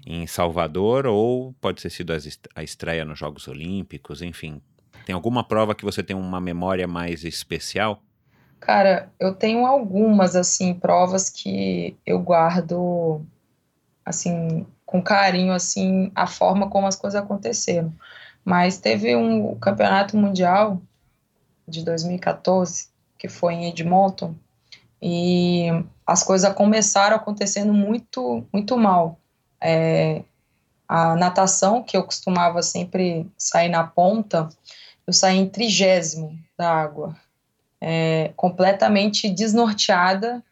[0.06, 2.14] em Salvador, ou pode ter sido
[2.54, 4.62] a estreia nos Jogos Olímpicos, enfim.
[5.04, 8.04] Tem alguma prova que você tem uma memória mais especial?
[8.60, 13.26] Cara, eu tenho algumas, assim, provas que eu guardo,
[14.06, 17.94] assim, com carinho, assim, a forma como as coisas aconteceram.
[18.44, 20.82] Mas teve um campeonato mundial
[21.68, 24.36] de 2014, que foi em Edmonton,
[25.02, 25.68] e
[26.06, 29.20] as coisas começaram acontecendo muito, muito mal.
[29.60, 30.24] É,
[30.88, 34.48] a natação, que eu costumava sempre sair na ponta,
[35.08, 37.16] eu saí em trigésimo da água
[37.82, 40.44] é, completamente desnorteada,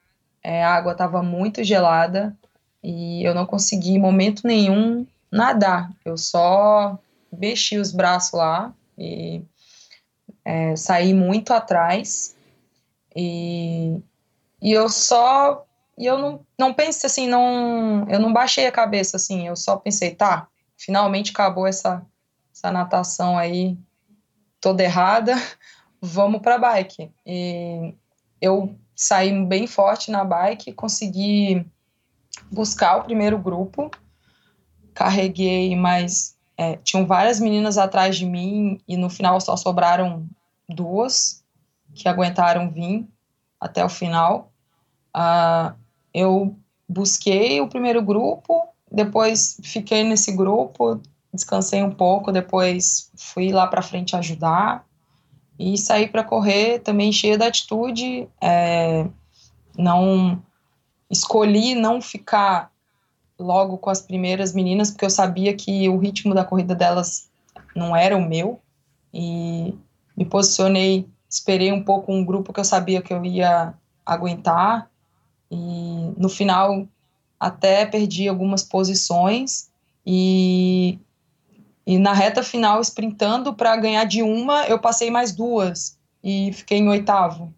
[0.43, 2.35] é, a água estava muito gelada
[2.83, 5.91] e eu não consegui, em momento nenhum, nadar.
[6.03, 6.99] Eu só
[7.31, 9.41] mexi os braços lá e
[10.43, 12.35] é, saí muito atrás
[13.15, 13.99] e,
[14.61, 15.65] e eu só
[15.97, 19.77] e eu não, não pensei assim, não, eu não baixei a cabeça assim, eu só
[19.77, 22.03] pensei, tá, finalmente acabou essa,
[22.53, 23.77] essa natação aí
[24.59, 25.35] toda errada,
[26.01, 27.11] vamos para bike.
[27.25, 27.93] E
[28.41, 31.65] eu saí bem forte na bike, consegui
[32.51, 33.89] buscar o primeiro grupo,
[34.93, 40.27] carreguei, mas é, tinham várias meninas atrás de mim e no final só sobraram
[40.69, 41.43] duas
[41.93, 43.07] que aguentaram vir
[43.59, 44.51] até o final.
[45.15, 45.73] Uh,
[46.13, 46.55] eu
[46.87, 51.01] busquei o primeiro grupo, depois fiquei nesse grupo,
[51.33, 54.85] descansei um pouco, depois fui lá para frente ajudar
[55.57, 59.07] e sair para correr também cheia da atitude, é,
[59.77, 60.41] não
[61.13, 62.71] escolhi não ficar
[63.39, 67.29] logo com as primeiras meninas, porque eu sabia que o ritmo da corrida delas
[67.75, 68.59] não era o meu,
[69.13, 69.73] e
[70.17, 73.73] me posicionei, esperei um pouco um grupo que eu sabia que eu ia
[74.05, 74.89] aguentar,
[75.49, 76.87] e no final
[77.39, 79.69] até perdi algumas posições,
[80.05, 80.99] e
[81.85, 86.77] e na reta final, sprintando para ganhar de uma, eu passei mais duas e fiquei
[86.77, 87.53] em oitavo.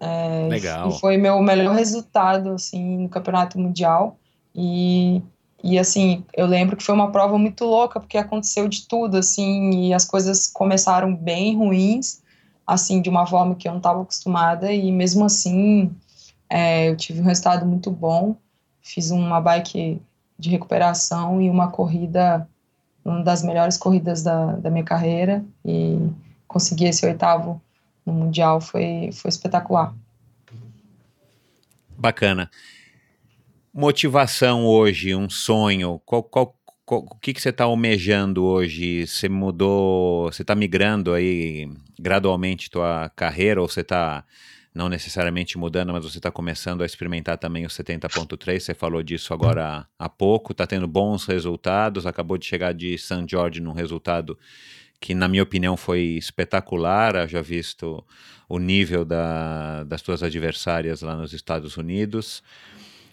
[0.00, 0.88] É, Legal.
[0.88, 4.16] E foi meu melhor resultado assim no campeonato mundial.
[4.54, 5.22] E,
[5.62, 9.88] e assim, eu lembro que foi uma prova muito louca porque aconteceu de tudo assim
[9.88, 12.22] e as coisas começaram bem ruins,
[12.66, 15.94] assim de uma forma que eu não estava acostumada e mesmo assim
[16.48, 18.34] é, eu tive um resultado muito bom.
[18.80, 20.00] Fiz uma bike
[20.38, 22.48] de recuperação e uma corrida
[23.04, 26.10] uma das melhores corridas da, da minha carreira e
[26.46, 27.60] conseguir esse oitavo
[28.10, 29.94] no Mundial foi, foi espetacular.
[31.96, 32.50] Bacana.
[33.72, 39.06] Motivação hoje, um sonho, qual, qual, qual o que, que você está almejando hoje?
[39.06, 44.24] Você mudou, você está migrando aí gradualmente tua carreira ou você está
[44.74, 49.34] não necessariamente mudando, mas você está começando a experimentar também o 70.3, você falou disso
[49.34, 54.38] agora há, pouco, está tendo bons resultados, acabou de chegar de San Jorge num resultado
[55.00, 58.04] que, na minha opinião, foi espetacular, já visto
[58.48, 62.42] o nível da, das tuas adversárias lá nos Estados Unidos.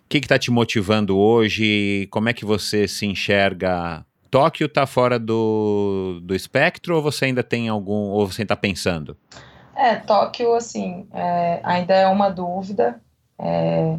[0.05, 2.07] O que está te motivando hoje?
[2.11, 4.05] Como é que você se enxerga?
[4.29, 9.15] Tóquio está fora do, do espectro ou você ainda tem algum, ou você está pensando?
[9.75, 12.99] É, Tóquio, assim, é, ainda é uma dúvida.
[13.39, 13.97] É,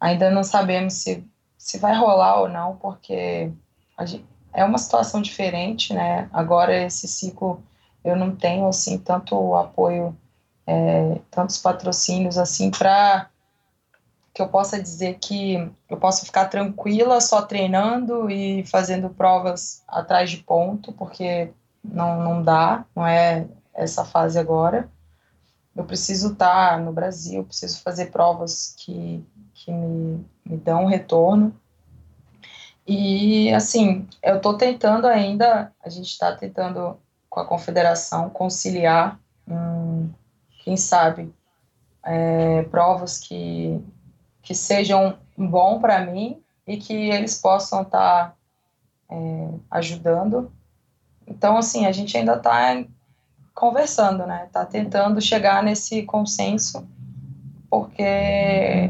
[0.00, 1.24] ainda não sabemos se,
[1.56, 3.50] se vai rolar ou não, porque
[4.04, 6.28] gente, é uma situação diferente, né?
[6.32, 7.62] Agora, esse ciclo,
[8.04, 10.16] eu não tenho, assim, tanto apoio,
[10.66, 13.28] é, tantos patrocínios, assim, para
[14.34, 20.30] que eu possa dizer que eu posso ficar tranquila só treinando e fazendo provas atrás
[20.30, 21.50] de ponto, porque
[21.84, 24.88] não, não dá, não é essa fase agora.
[25.74, 29.24] Eu preciso estar no Brasil, preciso fazer provas que,
[29.54, 31.54] que me, me dão retorno.
[32.86, 36.98] E, assim, eu estou tentando ainda, a gente está tentando
[37.30, 39.18] com a confederação conciliar,
[39.48, 40.10] hum,
[40.64, 41.32] quem sabe,
[42.04, 43.80] é, provas que
[44.42, 48.34] que sejam bom para mim e que eles possam estar tá,
[49.08, 50.52] é, ajudando.
[51.26, 52.84] Então, assim, a gente ainda está
[53.54, 54.44] conversando, né?
[54.46, 56.86] Está tentando chegar nesse consenso,
[57.70, 58.88] porque é,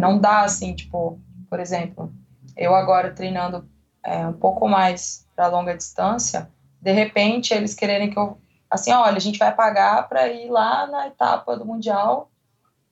[0.00, 1.18] não dá assim, tipo,
[1.50, 2.10] por exemplo,
[2.58, 3.68] eu agora treinando
[4.04, 8.38] é, um pouco mais para longa distância, de repente eles quererem que eu,
[8.70, 12.30] assim, olha, a gente vai pagar para ir lá na etapa do mundial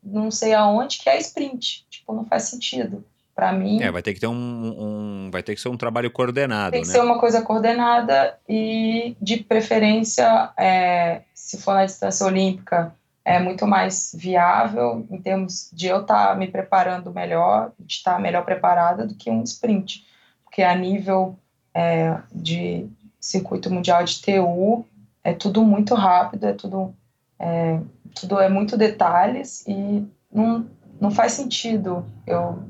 [0.07, 1.85] não sei aonde, que é sprint.
[1.91, 3.05] Tipo, não faz sentido.
[3.35, 3.83] Para mim.
[3.83, 6.73] É, vai ter que ter um, um, Vai ter que ser um trabalho coordenado.
[6.73, 6.93] Tem que né?
[6.95, 12.95] ser uma coisa coordenada e, de preferência, é, se for na distância olímpica,
[13.27, 18.15] é muito mais viável em termos de eu estar tá me preparando melhor, de estar
[18.15, 20.07] tá melhor preparada do que um sprint.
[20.45, 21.37] Porque a nível
[21.75, 22.89] é, de
[23.21, 24.87] circuito mundial de TU,
[25.25, 26.95] é tudo muito rápido, é tudo
[27.37, 27.81] é,
[28.15, 30.65] tudo é muito detalhes e não,
[31.01, 32.63] não faz sentido eu,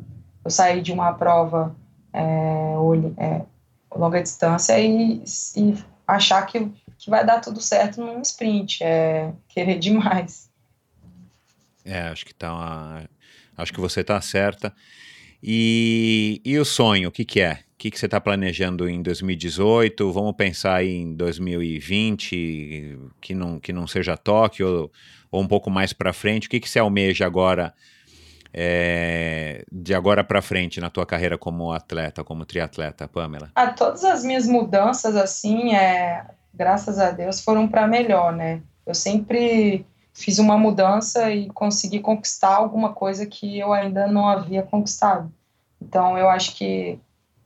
[0.42, 1.76] eu sair de uma prova
[2.14, 2.72] é,
[3.18, 3.42] é,
[3.94, 5.22] longa distância e,
[5.54, 5.76] e
[6.08, 10.50] achar que, que vai dar tudo certo num sprint, é querer demais.
[11.84, 13.04] É, acho que tá.
[13.56, 14.74] Acho que você está certa.
[15.42, 17.60] E, e o sonho, o que, que é?
[17.74, 20.10] O que, que você está planejando em 2018?
[20.12, 24.92] Vamos pensar em 2020, que não, que não seja Tóquio, ou,
[25.30, 26.48] ou um pouco mais para frente.
[26.48, 27.72] O que, que você almeja agora,
[28.52, 33.52] é, de agora para frente, na tua carreira como atleta, como triatleta, Pamela?
[33.54, 36.24] Ah, todas as minhas mudanças, assim, é,
[36.56, 38.62] graças a Deus, foram para melhor, né?
[38.84, 44.62] Eu sempre fiz uma mudança e consegui conquistar alguma coisa que eu ainda não havia
[44.62, 45.30] conquistado.
[45.80, 46.98] Então, eu acho que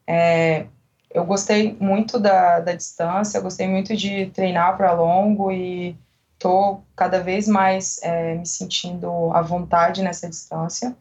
[0.07, 0.67] é,
[1.13, 5.97] eu gostei muito da, da distância, gostei muito de treinar para longo e
[6.35, 10.97] estou cada vez mais é, me sentindo à vontade nessa distância.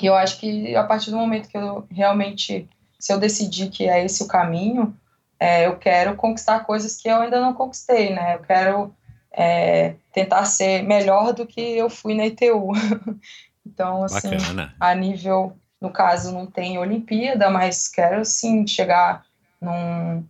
[0.00, 2.68] E eu acho que a partir do momento que eu realmente,
[2.98, 4.94] se eu decidir que é esse o caminho,
[5.38, 8.34] é, eu quero conquistar coisas que eu ainda não conquistei, né?
[8.34, 8.94] Eu quero
[9.32, 12.72] é, tentar ser melhor do que eu fui na ITU.
[13.66, 14.74] então, assim, Bacana.
[14.80, 19.24] a nível no caso, não tem Olimpíada, mas quero sim chegar
[19.60, 20.24] num,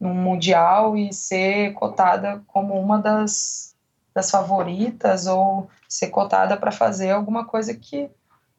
[0.00, 3.74] num Mundial e ser cotada como uma das,
[4.14, 8.10] das favoritas ou ser cotada para fazer alguma coisa que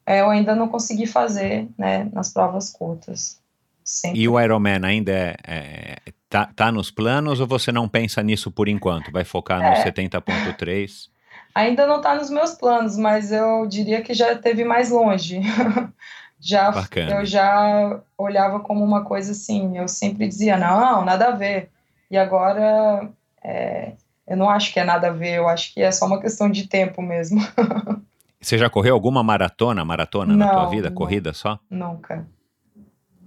[0.06, 3.40] é, eu ainda não consegui fazer né, nas provas curtas.
[3.90, 4.20] Sempre.
[4.20, 5.95] E o Ironman ainda é, é,
[6.30, 9.11] tá, tá nos planos ou você não pensa nisso por enquanto?
[9.11, 9.84] Vai focar no é.
[9.84, 11.10] 70.3?
[11.56, 15.41] Ainda não está nos meus planos, mas eu diria que já esteve mais longe.
[16.40, 17.16] já Bacana.
[17.16, 21.72] eu já olhava como uma coisa assim, eu sempre dizia, não, nada a ver.
[22.11, 23.10] E agora
[23.44, 23.94] é,
[24.28, 26.48] eu não acho que é nada a ver, eu acho que é só uma questão
[26.48, 27.41] de tempo mesmo.
[28.40, 30.90] Você já correu alguma maratona, maratona não, na tua vida?
[30.90, 31.60] Não, corrida só?
[31.68, 32.28] Nunca.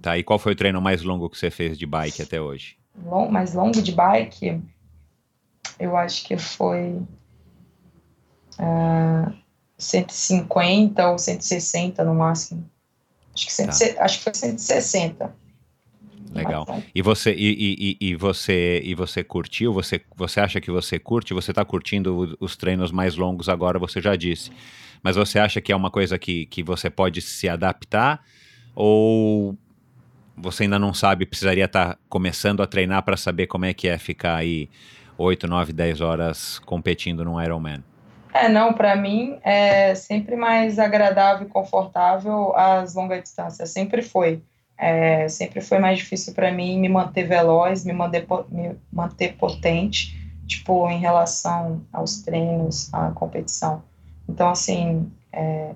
[0.03, 2.75] Tá, e qual foi o treino mais longo que você fez de bike até hoje?
[3.05, 4.61] Long, mais longo de bike?
[5.79, 6.89] Eu acho que foi
[8.59, 9.33] uh, é,
[9.77, 12.69] 150 ou 160 no máximo.
[13.33, 14.03] Acho que, tá.
[14.03, 15.33] acho que foi 160.
[16.33, 16.67] Legal.
[16.93, 19.71] E você e, e, e, você e você curtiu?
[19.71, 21.33] Você você acha que você curte?
[21.33, 23.79] Você está curtindo os treinos mais longos agora?
[23.79, 24.51] Você já disse.
[25.01, 28.21] Mas você acha que é uma coisa que, que você pode se adaptar
[28.75, 29.57] ou
[30.35, 31.25] você ainda não sabe?
[31.25, 34.69] Precisaria estar tá começando a treinar para saber como é que é ficar aí
[35.17, 37.83] 8, 9, 10 horas competindo num Ironman?
[38.33, 44.41] É, não, para mim é sempre mais agradável e confortável as longas distâncias, sempre foi.
[44.75, 50.19] É, sempre foi mais difícil para mim me manter veloz, me manter, me manter potente,
[50.47, 53.83] tipo, em relação aos treinos, à competição.
[54.27, 55.75] Então, assim, é,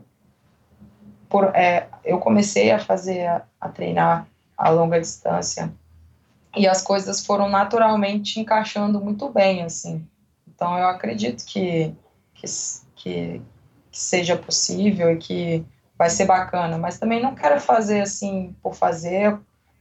[1.30, 4.28] por, é, eu comecei a fazer, a, a treinar
[4.58, 5.72] a longa distância
[6.56, 10.06] e as coisas foram naturalmente encaixando muito bem, assim.
[10.48, 11.94] Então, eu acredito que
[12.38, 12.48] que,
[12.96, 13.42] que,
[13.92, 15.66] que seja possível e que
[15.98, 19.38] vai ser bacana, mas também não quero fazer assim por fazer.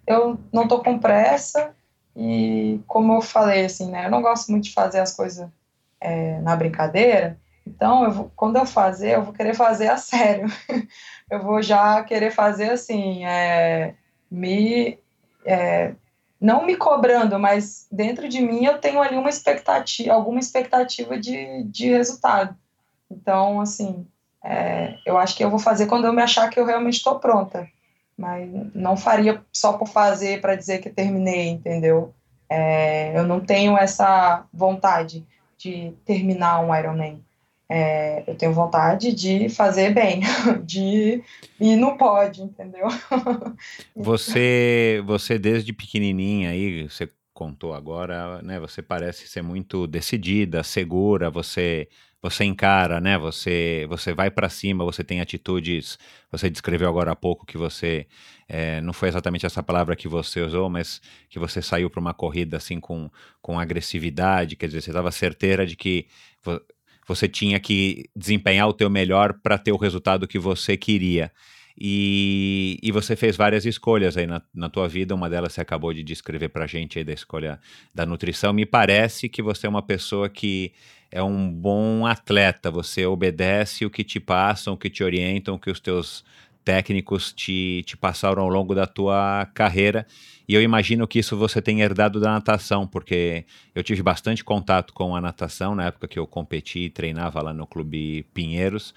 [0.07, 1.74] Eu não estou com pressa
[2.16, 5.48] e, como eu falei, assim, né, eu não gosto muito de fazer as coisas
[6.01, 10.47] é, na brincadeira, Então, eu vou, quando eu fazer, eu vou querer fazer a sério.
[11.31, 13.94] eu vou já querer fazer assim, é,
[14.31, 14.98] me
[15.44, 15.94] é,
[16.40, 21.62] não me cobrando, mas dentro de mim eu tenho ali uma expectativa, alguma expectativa de,
[21.65, 22.55] de resultado.
[23.11, 24.07] Então, assim,
[24.44, 27.19] é, eu acho que eu vou fazer quando eu me achar que eu realmente estou
[27.19, 27.66] pronta.
[28.16, 32.15] Mas não faria só por fazer para dizer que terminei, entendeu?
[32.48, 35.27] É, eu não tenho essa vontade
[35.59, 37.23] de terminar um Ironman.
[37.68, 40.20] É, eu tenho vontade de fazer bem,
[40.64, 41.22] de
[41.60, 42.86] ir no pódio, entendeu?
[43.97, 48.60] Você, você desde pequenininha aí, você contou agora, né?
[48.60, 51.88] Você parece ser muito decidida, segura, você
[52.22, 53.18] você encara, né?
[53.18, 55.98] Você você vai para cima, você tem atitudes.
[56.30, 58.06] Você descreveu agora há pouco que você
[58.48, 62.14] é, não foi exatamente essa palavra que você usou, mas que você saiu para uma
[62.14, 63.10] corrida assim com,
[63.43, 66.06] com agressividade, quer dizer, você estava certeira de que
[67.07, 71.31] você tinha que desempenhar o teu melhor para ter o resultado que você queria.
[71.78, 75.93] E, e você fez várias escolhas aí na, na tua vida, uma delas você acabou
[75.93, 77.61] de descrever para a gente aí da escolha
[77.95, 78.53] da nutrição.
[78.53, 80.73] Me parece que você é uma pessoa que
[81.12, 85.59] é um bom atleta, você obedece o que te passam, o que te orientam, o
[85.59, 86.24] que os teus
[86.65, 90.07] técnicos te, te passaram ao longo da tua carreira.
[90.48, 93.44] E eu imagino que isso você tem herdado da natação, porque
[93.74, 97.52] eu tive bastante contato com a natação na época que eu competi e treinava lá
[97.52, 98.94] no Clube Pinheiros.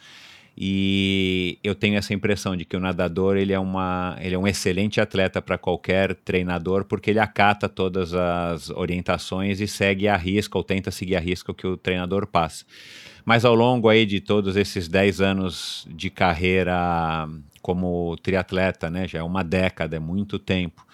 [0.61, 4.45] E eu tenho essa impressão de que o nadador ele é, uma, ele é um
[4.45, 10.57] excelente atleta para qualquer treinador, porque ele acata todas as orientações e segue a risca,
[10.57, 12.65] ou tenta seguir a risca o que o treinador passa.
[13.23, 17.25] Mas ao longo aí de todos esses 10 anos de carreira
[17.61, 20.85] como triatleta, né, já é uma década, é muito tempo.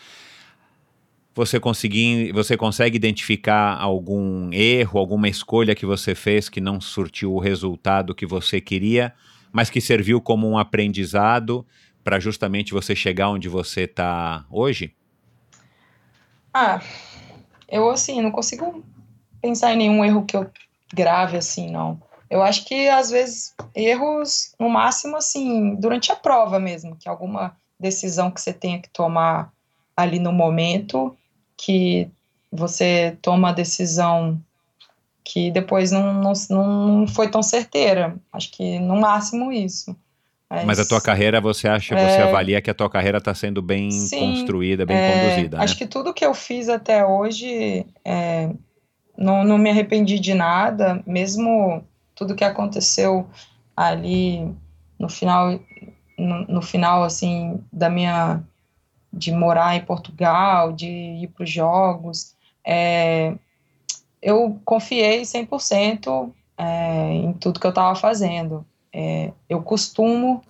[1.35, 7.33] Você, conseguir, você consegue identificar algum erro, alguma escolha que você fez que não surtiu
[7.33, 9.13] o resultado que você queria,
[9.51, 11.65] mas que serviu como um aprendizado
[12.05, 14.95] para justamente você chegar onde você está hoje?
[16.53, 16.81] Ah,
[17.67, 18.81] eu assim, não consigo
[19.41, 20.49] pensar em nenhum erro que eu
[20.93, 22.01] grave assim, não.
[22.29, 27.57] Eu acho que às vezes erros, no máximo, assim, durante a prova mesmo, que alguma
[27.77, 29.51] decisão que você tenha que tomar
[29.97, 31.15] ali no momento,
[31.57, 32.09] que
[32.51, 34.39] você toma a decisão
[35.23, 38.15] que depois não, não, não foi tão certeira.
[38.31, 39.95] Acho que no máximo isso.
[40.47, 43.33] Mas, Mas a tua carreira, você acha, é, você avalia que a tua carreira está
[43.33, 45.77] sendo bem sim, construída, bem é, conduzida, Acho né?
[45.79, 48.51] que tudo que eu fiz até hoje, é,
[49.17, 51.83] não, não me arrependi de nada, mesmo
[52.13, 53.27] tudo que aconteceu
[53.75, 54.47] ali
[54.99, 55.59] no final,
[56.17, 58.41] no, no final, assim, da minha,
[59.15, 62.35] de morar em Portugal, de ir para os jogos,
[62.65, 63.33] é,
[64.21, 68.65] eu confiei 100% é, em tudo que eu estava fazendo.
[68.91, 70.41] É, eu costumo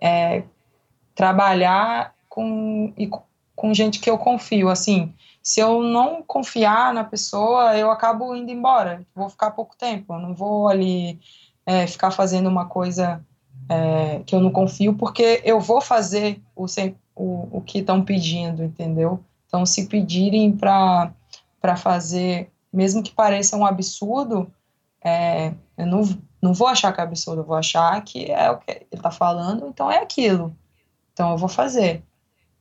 [0.00, 0.44] é,
[1.14, 3.10] trabalhar com, e,
[3.56, 8.52] com gente que eu confio, assim, se eu não confiar na pessoa, eu acabo indo
[8.52, 9.04] embora.
[9.12, 10.14] Vou ficar pouco tempo.
[10.14, 11.18] Eu não vou ali
[11.66, 13.24] é, ficar fazendo uma coisa
[13.68, 16.66] é, que eu não confio, porque eu vou fazer o,
[17.14, 19.20] o, o que estão pedindo, entendeu?
[19.46, 21.12] Então, se pedirem para
[21.76, 24.50] fazer, mesmo que pareça um absurdo,
[25.04, 26.02] é, eu não,
[26.40, 29.10] não vou achar que é absurdo, eu vou achar que é o que ele está
[29.10, 30.56] falando, então é aquilo.
[31.12, 32.02] Então, eu vou fazer.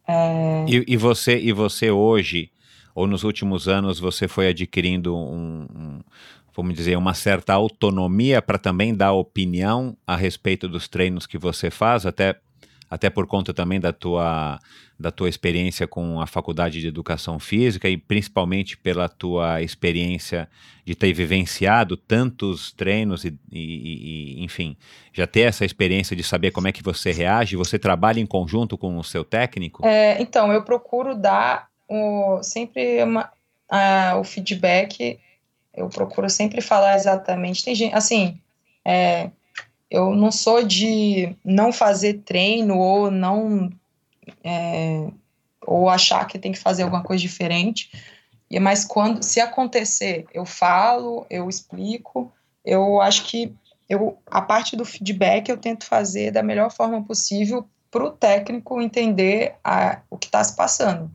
[0.08, 0.66] É...
[0.68, 2.52] E, e, você, e você hoje
[2.94, 6.00] ou nos últimos anos você foi adquirindo um, um
[6.56, 11.72] vamos dizer, uma certa autonomia para também dar opinião a respeito dos treinos que você
[11.72, 12.36] faz, até,
[12.90, 14.60] até por conta também da tua,
[15.00, 20.50] da tua experiência com a faculdade de educação física e principalmente pela tua experiência
[20.86, 24.76] de ter vivenciado tantos treinos e, e, e, enfim,
[25.14, 28.78] já ter essa experiência de saber como é que você reage, você trabalha em conjunto
[28.78, 29.86] com o seu técnico?
[29.86, 33.30] É, então, eu procuro dar o, sempre uma,
[33.70, 35.20] a, o feedback,
[35.74, 37.64] eu procuro sempre falar exatamente.
[37.64, 38.40] Tem gente, assim,
[38.86, 39.30] é,
[39.90, 43.70] eu não sou de não fazer treino ou não.
[44.44, 45.08] É,
[45.66, 47.92] ou achar que tem que fazer alguma coisa diferente.
[48.60, 52.32] Mas quando, se acontecer, eu falo, eu explico.
[52.66, 53.54] Eu acho que
[53.90, 58.82] eu, a parte do feedback eu tento fazer da melhor forma possível para o técnico
[58.82, 61.12] entender a, o que está se passando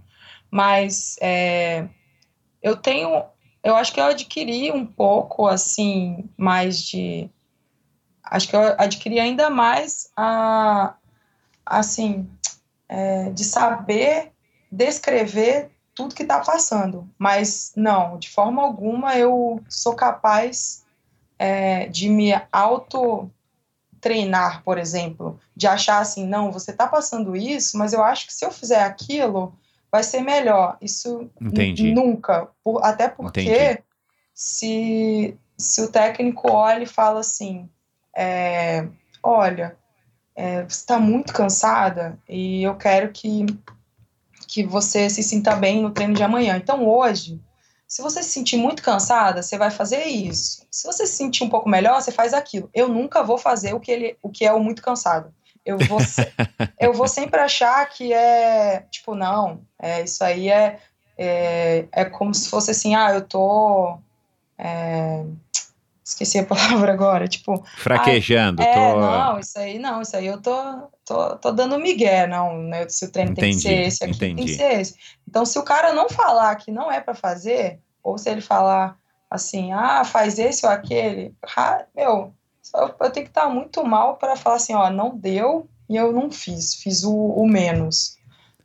[0.51, 1.87] mas é,
[2.62, 3.24] eu tenho,
[3.66, 7.28] eu acho que eu adquiri um pouco, assim, mais de,
[8.22, 10.94] acho que eu adquiri ainda mais a,
[11.64, 12.30] assim,
[12.88, 14.30] é, de saber
[14.70, 20.84] descrever tudo que está passando, mas não, de forma alguma eu sou capaz
[21.36, 23.28] é, de me auto
[24.01, 28.32] treinar, por exemplo, de achar assim, não, você está passando isso, mas eu acho que
[28.32, 29.59] se eu fizer aquilo,
[29.97, 30.77] vai ser melhor.
[30.81, 31.31] Isso
[31.94, 33.82] nunca, por, até porque Entendi.
[34.32, 37.68] se, se o técnico olha e fala assim,
[38.16, 38.86] é,
[39.23, 39.77] olha,
[40.35, 43.47] é, você está muito cansada e eu quero que,
[44.47, 46.56] que você se sinta bem no treino de amanhã.
[46.56, 47.40] Então hoje
[47.86, 50.66] se você se sentir muito cansada, você vai fazer isso.
[50.70, 52.68] Se você se sentir um pouco melhor, você faz aquilo.
[52.74, 55.32] Eu nunca vou fazer o que, ele, o que é o muito cansado.
[55.66, 55.98] Eu vou,
[56.78, 60.78] eu vou sempre achar que é, tipo, não, é, isso aí é,
[61.18, 63.98] é, é como se fosse assim, ah, eu tô.
[64.56, 65.24] É,
[66.05, 67.64] esqueci a palavra agora, tipo.
[67.78, 68.62] Fraquejando.
[68.62, 69.01] Ah, é, tô...
[69.01, 70.55] não, isso aí não, isso aí eu tô,
[71.05, 72.88] tô, tô dando migué, não, né?
[72.88, 74.36] Se o treino entendi, tem que ser esse, aqui entendi.
[74.36, 74.94] tem que ser esse.
[75.28, 78.97] Então, se o cara não falar que não é para fazer, ou se ele falar
[79.28, 82.32] assim, ah, faz esse ou aquele, ah, meu,
[82.74, 86.30] eu tenho que estar muito mal para falar assim, ó, não deu e eu não
[86.30, 88.16] fiz, fiz o, o menos.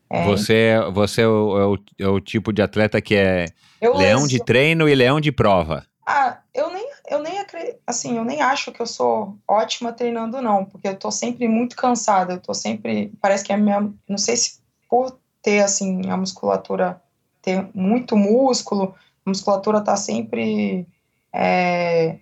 [0.10, 3.46] É, você você é o, é, o, é o, tipo de atleta que é
[3.82, 5.86] leão de treino e leão de prova.
[6.06, 7.40] Ah, eu nem, eu nem
[7.86, 11.76] assim, eu nem acho que eu sou ótima treinando, não, porque eu tô sempre muito
[11.76, 14.60] cansada, eu tô sempre, parece que a minha, não sei se
[14.90, 17.02] por ter, assim, a musculatura,
[17.42, 18.96] ter muito músculo,
[19.26, 20.86] a musculatura tá sempre,
[21.34, 22.18] é,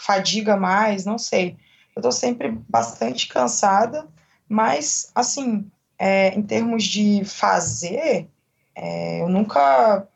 [0.00, 1.56] fadiga mais, não sei.
[1.94, 4.08] Eu tô sempre bastante cansada,
[4.48, 8.26] mas, assim, é, em termos de fazer,
[8.74, 10.08] é, eu nunca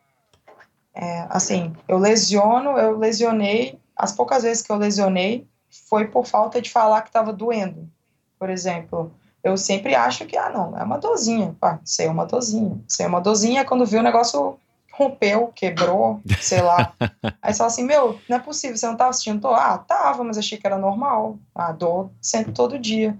[0.94, 5.46] é, assim, eu lesiono, eu lesionei, as poucas vezes que eu lesionei
[5.88, 7.90] foi por falta de falar que estava doendo.
[8.38, 9.12] Por exemplo,
[9.42, 11.54] eu sempre acho que, ah, não, é uma dorzinha.
[11.60, 12.80] Ah, sei, é uma dorzinha.
[12.88, 14.58] Sei, é uma dorzinha quando viu o negócio
[14.96, 16.94] rompeu, quebrou, sei lá.
[17.42, 19.54] Aí você fala assim, meu, não é possível, você não estava assistindo dor?
[19.54, 21.38] Ah, tava, mas achei que era normal.
[21.54, 23.18] Ah, dor sempre todo dia.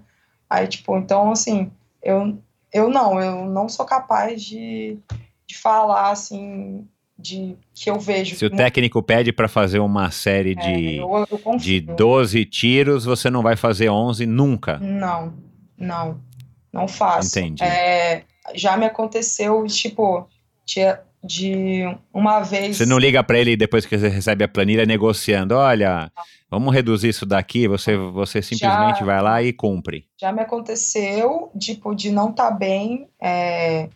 [0.49, 1.71] Aí, tipo, então, assim,
[2.01, 2.37] eu,
[2.73, 4.97] eu não, eu não sou capaz de,
[5.45, 6.87] de falar, assim,
[7.17, 8.35] de que eu vejo.
[8.35, 13.03] Se o técnico pede para fazer uma série é, de, eu, eu de 12 tiros,
[13.03, 14.77] você não vai fazer 11 nunca?
[14.79, 15.33] Não,
[15.77, 16.21] não,
[16.71, 17.37] não faço.
[17.37, 17.63] Entendi.
[17.63, 18.23] É,
[18.53, 20.27] já me aconteceu, tipo,
[20.65, 20.81] de,
[21.25, 21.83] de
[22.13, 22.77] uma vez.
[22.77, 26.11] Você não liga para ele depois que você recebe a planilha negociando, olha,
[26.49, 30.05] vamos reduzir isso daqui, você, você simplesmente já, vai lá e cumpre.
[30.19, 33.07] Já me aconteceu, tipo, de não estar tá bem.
[33.19, 33.89] É,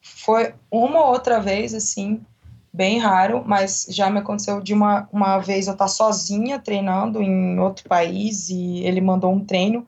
[0.00, 2.20] foi uma outra vez, assim,
[2.72, 7.22] bem raro, mas já me aconteceu de uma, uma vez eu estar tá sozinha treinando
[7.22, 9.86] em outro país e ele mandou um treino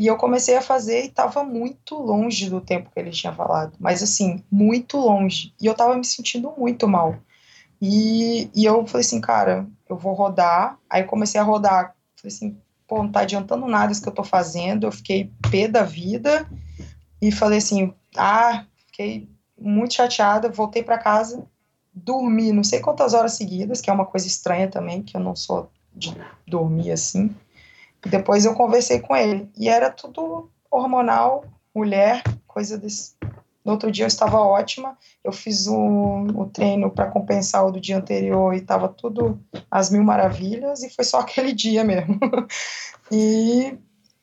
[0.00, 3.74] e eu comecei a fazer e estava muito longe do tempo que ele tinha falado,
[3.78, 5.52] mas assim, muito longe.
[5.60, 7.18] E eu estava me sentindo muito mal.
[7.82, 10.78] E, e eu falei assim, cara, eu vou rodar.
[10.88, 11.94] Aí comecei a rodar.
[12.16, 12.56] Falei assim,
[12.88, 14.86] pô, não tá adiantando nada isso que eu tô fazendo.
[14.86, 16.48] Eu fiquei pé da vida
[17.20, 19.28] e falei assim, ah, fiquei
[19.60, 21.46] muito chateada, voltei para casa
[21.92, 25.34] dormi não sei quantas horas seguidas, que é uma coisa estranha também, que eu não
[25.34, 26.16] sou de
[26.46, 27.34] dormir assim.
[28.06, 31.44] Depois eu conversei com ele, e era tudo hormonal,
[31.74, 33.14] mulher, coisa desse.
[33.64, 37.80] No outro dia eu estava ótima, eu fiz o, o treino para compensar o do
[37.80, 39.38] dia anterior e estava tudo
[39.70, 42.18] às mil maravilhas, e foi só aquele dia mesmo.
[43.12, 43.76] e,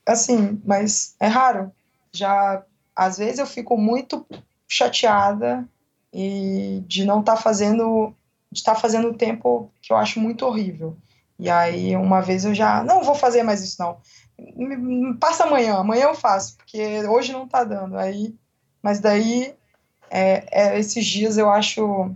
[0.06, 1.72] assim, mas é raro.
[2.12, 2.64] Já,
[2.96, 4.26] às vezes eu fico muito
[4.68, 5.68] chateada
[6.12, 8.14] e de não estar tá fazendo,
[8.52, 10.98] de estar tá fazendo tempo que eu acho muito horrível.
[11.40, 13.98] E aí, uma vez eu já, não vou fazer mais isso não.
[15.20, 17.98] Passa amanhã, amanhã eu faço, porque hoje não tá dando.
[17.98, 18.36] Aí,
[18.82, 19.54] mas daí,
[20.10, 22.12] é, é, esses dias eu acho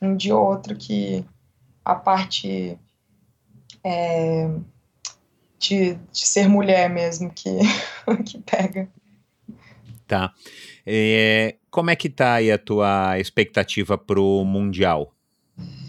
[0.00, 1.24] um dia ou outro que
[1.84, 2.78] a parte
[3.82, 4.50] é,
[5.58, 7.58] de, de ser mulher mesmo que,
[8.26, 8.88] que pega.
[10.06, 10.32] Tá.
[10.84, 15.12] É, como é que tá aí a tua expectativa pro Mundial?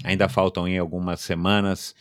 [0.04, 1.94] Ainda faltam aí algumas semanas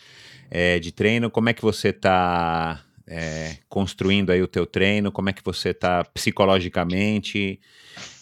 [0.50, 1.30] é, de treino.
[1.30, 5.12] Como é que você está é, construindo aí o teu treino?
[5.12, 7.60] Como é que você está psicologicamente?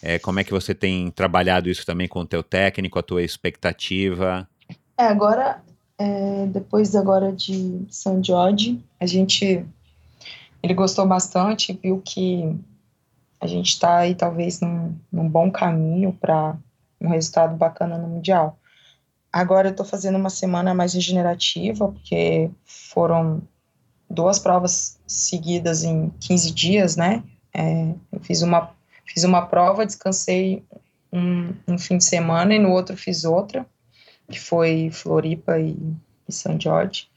[0.02, 3.22] É, como é que você tem trabalhado isso também com o teu técnico, a tua
[3.22, 4.48] expectativa?
[4.98, 5.62] É, agora,
[5.98, 9.64] é, depois agora de São Jorge, a gente,
[10.62, 12.56] ele gostou bastante, viu que
[13.40, 16.56] a gente está aí talvez num, num bom caminho para
[17.00, 18.58] um resultado bacana no Mundial.
[19.34, 23.42] Agora eu estou fazendo uma semana mais regenerativa, porque foram
[24.08, 27.20] duas provas seguidas em 15 dias, né?
[27.52, 28.70] É, eu fiz uma,
[29.04, 30.64] fiz uma prova, descansei
[31.12, 33.66] um, um, fim de semana e no outro fiz outra,
[34.30, 35.76] que foi Floripa e,
[36.28, 37.08] e São Jorge.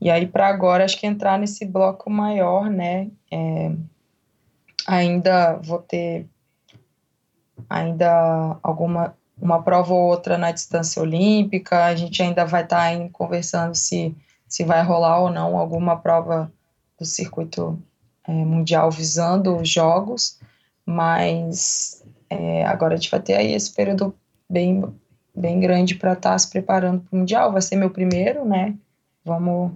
[0.00, 3.10] E aí, para agora, acho que entrar nesse bloco maior, né?
[3.30, 3.70] É,
[4.86, 6.26] ainda vou ter
[7.68, 13.08] ainda alguma uma prova ou outra na distância olímpica, a gente ainda vai estar tá
[13.12, 14.14] conversando se,
[14.46, 16.52] se vai rolar ou não alguma prova
[16.98, 17.80] do circuito
[18.26, 20.38] é, mundial visando os jogos,
[20.84, 24.14] mas é, agora a gente vai ter aí esse período
[24.48, 24.84] bem,
[25.34, 28.74] bem grande para estar tá se preparando para o mundial, vai ser meu primeiro, né,
[29.24, 29.72] vamos,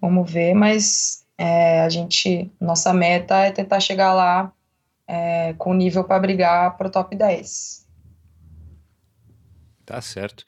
[0.00, 4.52] vamos ver, mas é, a gente, nossa meta é tentar chegar lá
[5.08, 7.79] é, com nível para brigar para o top 10.
[9.90, 10.44] Tá certo.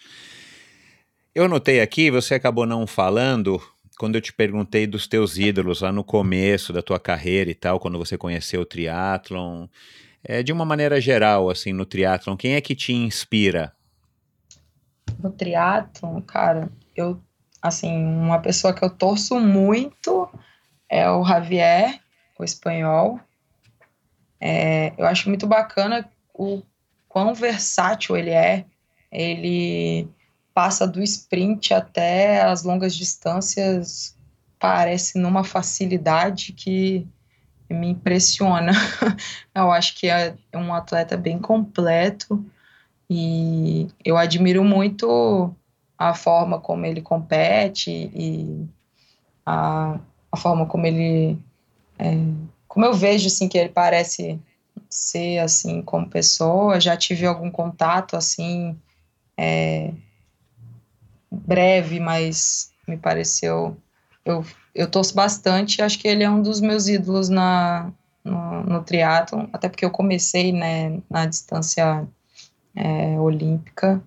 [1.35, 3.61] Eu notei aqui, você acabou não falando,
[3.99, 7.81] quando eu te perguntei dos teus ídolos lá no começo da tua carreira e tal,
[7.81, 9.67] quando você conheceu o triatlon,
[10.23, 13.75] é, de uma maneira geral, assim, no triatlon, quem é que te inspira?
[15.19, 17.21] No triatlon, cara, eu,
[17.61, 20.29] assim, uma pessoa que eu torço muito
[20.89, 21.99] é o Javier,
[22.39, 23.19] o espanhol,
[24.41, 26.63] é, eu acho muito bacana o
[27.09, 28.67] quão versátil ele é.
[29.13, 30.09] Ele
[30.55, 34.17] passa do sprint até as longas distâncias,
[34.59, 37.07] parece numa facilidade que
[37.69, 38.73] me impressiona.
[39.55, 42.45] eu acho que é um atleta bem completo
[43.09, 45.55] e eu admiro muito
[45.99, 48.67] a forma como ele compete e
[49.45, 49.99] a,
[50.31, 51.39] a forma como ele
[51.99, 52.15] é,
[52.67, 54.41] como eu vejo assim que ele parece
[54.89, 58.77] ser assim como pessoa, já tive algum contato assim
[59.37, 59.93] é,
[61.31, 63.77] breve, mas me pareceu
[64.25, 64.45] eu
[64.75, 67.93] eu torço bastante, acho que ele é um dos meus ídolos na
[68.25, 72.07] no, no triatlon, até porque eu comecei né, na distância
[72.75, 74.03] é, olímpica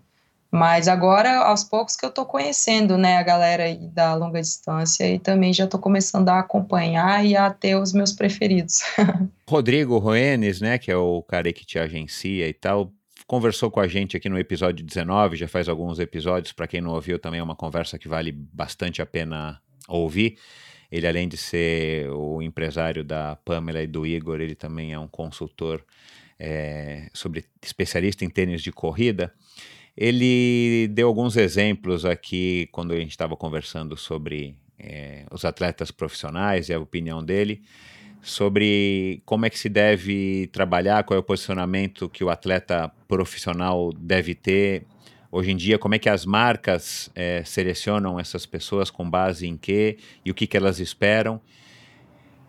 [0.56, 5.20] mas agora, aos poucos que eu estou conhecendo, né, a galera da longa distância e
[5.20, 8.80] também já estou começando a acompanhar e a ter os meus preferidos.
[9.50, 12.90] Rodrigo Roenes, né, que é o cara que te agencia e tal,
[13.28, 16.92] conversou com a gente aqui no episódio 19, já faz alguns episódios, para quem não
[16.92, 20.38] ouviu, também é uma conversa que vale bastante a pena ouvir.
[20.92, 25.08] Ele, além de ser o empresário da Pamela e do Igor, ele também é um
[25.08, 25.84] consultor
[26.40, 29.34] é, sobre especialista em tênis de corrida.
[29.98, 36.70] Ele deu alguns exemplos aqui quando a gente estava conversando sobre é, os atletas profissionais
[36.70, 37.64] e a opinião dele
[38.26, 43.94] sobre como é que se deve trabalhar, qual é o posicionamento que o atleta profissional
[43.94, 44.88] deve ter
[45.32, 49.56] hoje em dia, como é que as marcas é, selecionam essas pessoas com base em
[49.56, 51.40] quê e o que, que elas esperam.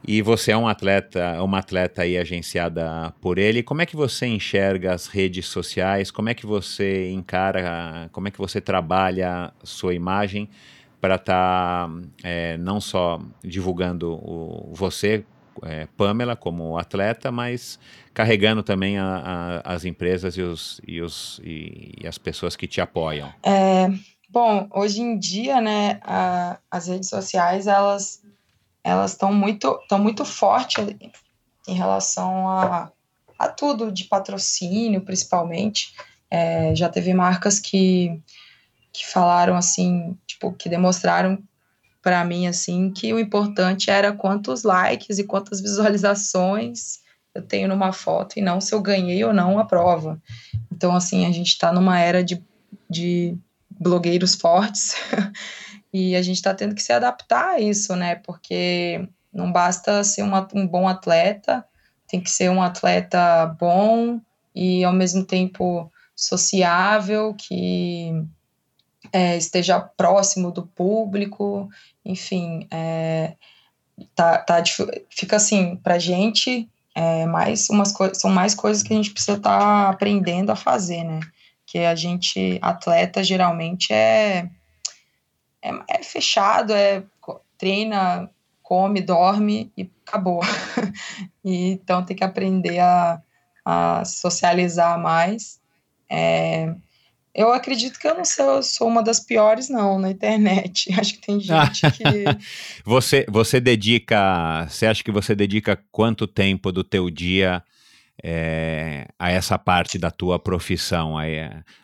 [0.08, 3.62] E você é um atleta, uma atleta aí agenciada por ele.
[3.62, 6.10] Como é que você enxerga as redes sociais?
[6.10, 10.48] Como é que você encara, como é que você trabalha sua imagem
[11.00, 11.90] para estar tá,
[12.22, 15.24] é, não só divulgando o, você,
[15.62, 17.78] é, Pamela, como atleta, mas
[18.12, 22.66] carregando também a, a, as empresas e, os, e, os, e, e, as pessoas que
[22.66, 23.32] te apoiam?
[23.42, 23.88] É,
[24.28, 28.22] bom, hoje em dia, né, a, as redes sociais, elas
[28.86, 30.86] elas estão muito, estão muito fortes
[31.66, 32.92] em relação a,
[33.36, 35.92] a tudo, de patrocínio, principalmente.
[36.30, 38.22] É, já teve marcas que,
[38.92, 41.42] que falaram assim, tipo, que demonstraram
[42.06, 47.00] para mim assim que o importante era quantos likes e quantas visualizações
[47.34, 50.22] eu tenho numa foto e não se eu ganhei ou não a prova.
[50.72, 52.40] Então, assim, a gente está numa era de,
[52.88, 53.36] de
[53.68, 54.94] blogueiros fortes
[55.98, 58.16] E a gente está tendo que se adaptar a isso, né?
[58.16, 61.64] Porque não basta ser uma, um bom atleta,
[62.06, 64.20] tem que ser um atleta bom
[64.54, 68.12] e ao mesmo tempo sociável, que
[69.16, 71.70] é, esteja próximo do público,
[72.04, 73.32] enfim, é,
[74.14, 74.62] tá, tá,
[75.08, 79.58] fica assim, para gente, é, mais umas são mais coisas que a gente precisa estar
[79.58, 81.20] tá aprendendo a fazer, né?
[81.64, 84.50] Que a gente, atleta, geralmente é
[85.62, 87.02] é, é fechado, é
[87.56, 88.28] treina,
[88.62, 90.42] come, dorme e acabou.
[91.42, 93.22] e, então tem que aprender a,
[93.64, 95.58] a socializar mais.
[96.06, 96.74] É,
[97.36, 100.90] eu acredito que eu não sou, sou uma das piores, não, na internet.
[100.98, 102.02] Acho que tem gente que.
[102.82, 104.66] você, você dedica.
[104.68, 107.62] Você acha que você dedica quanto tempo do teu dia
[108.24, 111.24] é, a essa parte da tua profissão, a,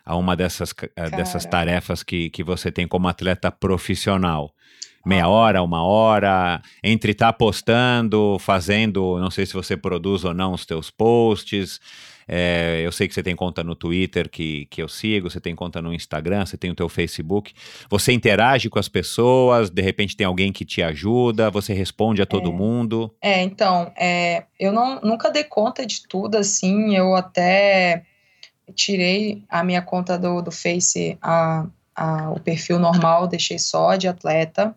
[0.03, 0.73] a uma dessas,
[1.15, 4.51] dessas tarefas que, que você tem como atleta profissional?
[5.05, 10.33] Meia hora, uma hora, entre estar tá postando, fazendo, não sei se você produz ou
[10.33, 11.79] não os teus posts,
[12.27, 15.55] É, eu sei que você tem conta no Twitter que, que eu sigo, você tem
[15.55, 17.53] conta no Instagram, você tem o teu Facebook.
[17.89, 22.25] Você interage com as pessoas, de repente tem alguém que te ajuda, você responde a
[22.25, 22.53] todo é.
[22.53, 23.13] mundo?
[23.21, 28.03] É, então, é, eu não, nunca dei conta de tudo, assim, eu até
[28.75, 34.07] tirei a minha conta do, do Face, a, a, o perfil normal, deixei só de
[34.07, 34.75] atleta.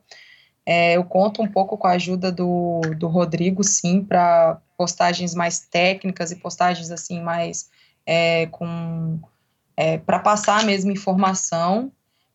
[0.64, 5.61] É, eu conto um pouco com a ajuda do, do Rodrigo, sim, para postagens mais
[5.61, 7.70] técnicas e postagens assim mais
[8.05, 9.19] é, com
[9.77, 11.93] é, para passar mesmo informação.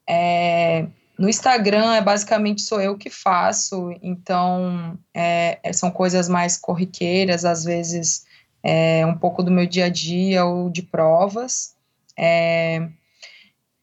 [0.07, 0.85] É,
[1.17, 7.45] no Instagram é basicamente sou eu que faço, então é, é, são coisas mais corriqueiras,
[7.45, 8.25] às vezes
[8.63, 11.75] é, um pouco do meu dia a dia ou de provas.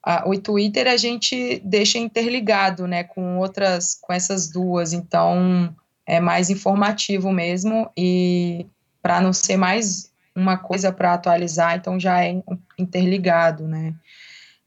[0.02, 5.74] A, o Twitter a gente deixa interligado, né, com outras, com essas duas, então
[6.08, 8.66] é mais informativo mesmo e
[9.02, 12.42] para não ser mais uma coisa para atualizar, então já é
[12.78, 13.94] interligado, né?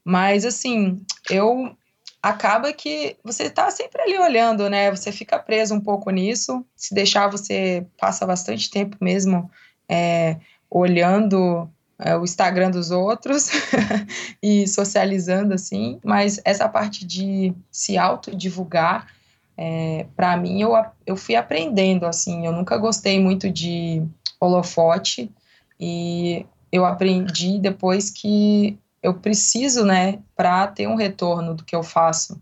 [0.06, 1.76] Mas assim, eu
[2.22, 4.92] acaba que você está sempre ali olhando, né?
[4.92, 6.64] Você fica preso um pouco nisso.
[6.76, 9.50] Se deixar, você passa bastante tempo mesmo
[9.90, 10.38] é,
[10.70, 13.50] olhando é, o Instagram dos outros
[14.44, 19.08] e socializando assim, mas essa parte de se autodivulgar,
[19.58, 20.74] é, para mim, eu,
[21.06, 24.04] eu fui aprendendo, assim, eu nunca gostei muito de
[24.40, 25.32] holofote
[25.80, 31.84] e eu aprendi depois que eu preciso, né, para ter um retorno do que eu
[31.84, 32.42] faço.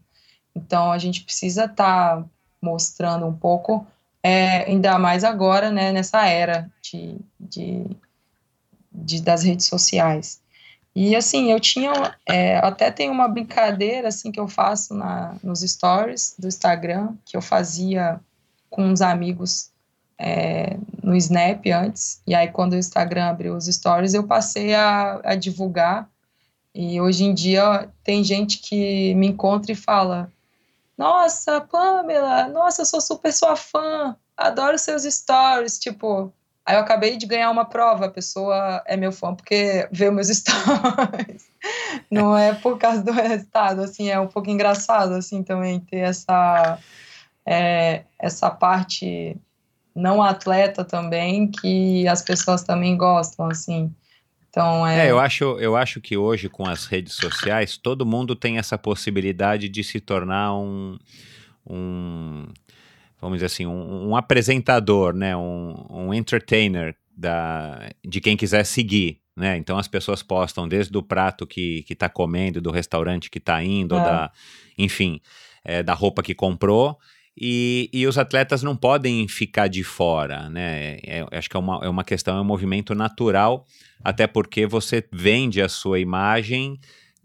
[0.55, 2.25] Então, a gente precisa estar tá
[2.61, 3.87] mostrando um pouco,
[4.21, 7.85] é, ainda mais agora, né, nessa era de, de
[8.91, 10.41] de, das redes sociais.
[11.01, 15.61] E assim, eu tinha, é, até tem uma brincadeira assim que eu faço na, nos
[15.61, 18.19] stories do Instagram, que eu fazia
[18.69, 19.71] com uns amigos
[20.17, 25.21] é, no Snap antes, e aí quando o Instagram abriu os stories, eu passei a,
[25.23, 26.09] a divulgar,
[26.75, 30.29] e hoje em dia tem gente que me encontra e fala,
[30.97, 36.33] nossa, Pamela, nossa, eu sou super sua fã, adoro seus stories, tipo,
[36.65, 40.27] Aí eu acabei de ganhar uma prova, a pessoa é meu fã porque vê meus
[40.33, 41.49] stories.
[42.11, 46.77] Não é por causa do resultado, assim, é um pouco engraçado, assim, também ter essa,
[47.45, 49.35] é, essa parte
[49.95, 53.93] não atleta também, que as pessoas também gostam, assim.
[54.49, 55.07] Então, é...
[55.07, 58.77] é, eu, acho, eu acho que hoje, com as redes sociais, todo mundo tem essa
[58.77, 60.97] possibilidade de se tornar um,
[61.69, 62.47] um
[63.21, 69.19] vamos dizer assim, um, um apresentador, né, um, um entertainer da, de quem quiser seguir.
[69.35, 69.57] Né?
[69.57, 73.95] Então as pessoas postam desde o prato que está comendo, do restaurante que está indo,
[73.95, 73.99] é.
[73.99, 74.31] da,
[74.77, 75.21] enfim,
[75.63, 76.97] é, da roupa que comprou.
[77.41, 80.97] E, e, os atletas não podem ficar de fora, né?
[81.05, 83.65] É, acho que é uma, é uma questão, é um movimento natural,
[84.03, 86.77] até porque você vende a sua imagem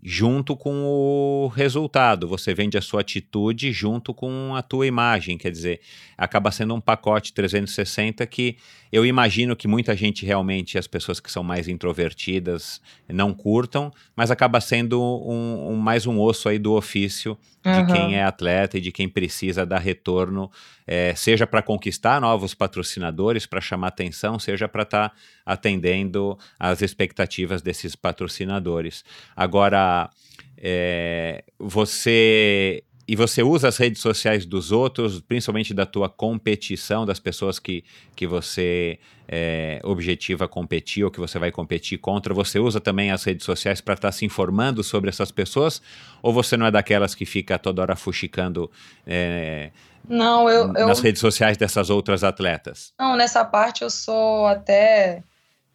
[0.04, 2.28] junto com o resultado.
[2.28, 5.80] Você vende a sua atitude junto com a tua imagem, quer dizer,
[6.18, 8.58] acaba sendo um pacote 360 que
[8.94, 14.30] eu imagino que muita gente realmente, as pessoas que são mais introvertidas, não curtam, mas
[14.30, 17.86] acaba sendo um, um mais um osso aí do ofício de uhum.
[17.86, 20.48] quem é atleta e de quem precisa dar retorno,
[20.86, 26.80] é, seja para conquistar novos patrocinadores, para chamar atenção, seja para estar tá atendendo às
[26.80, 29.04] expectativas desses patrocinadores.
[29.34, 30.08] Agora,
[30.56, 37.18] é, você e você usa as redes sociais dos outros, principalmente da tua competição, das
[37.18, 37.84] pessoas que,
[38.16, 38.98] que você
[39.28, 43.80] é, objetiva competir ou que você vai competir contra, você usa também as redes sociais
[43.80, 45.82] para estar tá se informando sobre essas pessoas?
[46.22, 48.70] Ou você não é daquelas que fica toda hora fuxicando
[49.06, 49.70] é,
[50.08, 52.92] não, eu, nas redes sociais dessas outras atletas?
[52.98, 55.22] Não, nessa parte eu sou até.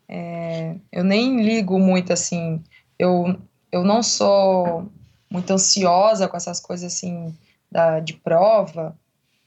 [0.07, 2.61] É, eu nem ligo muito assim.
[2.97, 3.35] Eu,
[3.71, 4.91] eu não sou
[5.29, 7.35] muito ansiosa com essas coisas assim
[7.71, 8.97] da, de prova.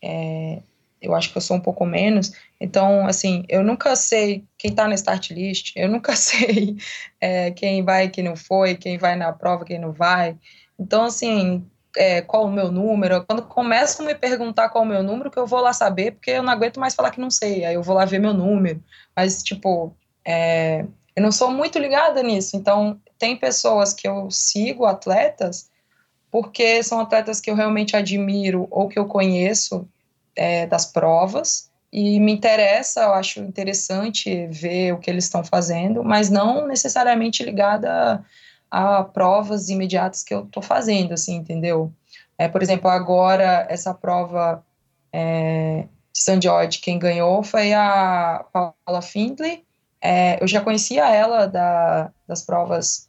[0.02, 0.60] É,
[1.00, 2.32] eu acho que eu sou um pouco menos.
[2.60, 6.76] Então, assim, eu nunca sei quem está na start list, eu nunca sei
[7.20, 10.36] é, quem vai, quem não foi, quem vai na prova, quem não vai.
[10.78, 13.24] Então, assim, é, qual o meu número?
[13.26, 16.30] Quando começam a me perguntar qual o meu número, que eu vou lá saber, porque
[16.30, 17.64] eu não aguento mais falar que não sei.
[17.64, 18.82] Aí eu vou lá ver meu número.
[19.14, 19.94] Mas, tipo,
[20.24, 20.86] é,
[21.16, 22.56] eu não sou muito ligada nisso.
[22.56, 25.70] Então, tem pessoas que eu sigo, atletas,
[26.32, 29.86] porque são atletas que eu realmente admiro ou que eu conheço
[30.34, 36.02] é, das provas e me interessa, eu acho interessante ver o que eles estão fazendo,
[36.02, 38.24] mas não necessariamente ligada
[38.70, 41.92] a, provas imediatas que eu estou fazendo, assim, entendeu?
[42.36, 44.64] É, por exemplo, agora essa prova
[45.12, 46.40] é, de.
[46.42, 49.62] George, quem ganhou foi a Paula Findlay
[50.02, 53.08] é, eu já conhecia ela da, das provas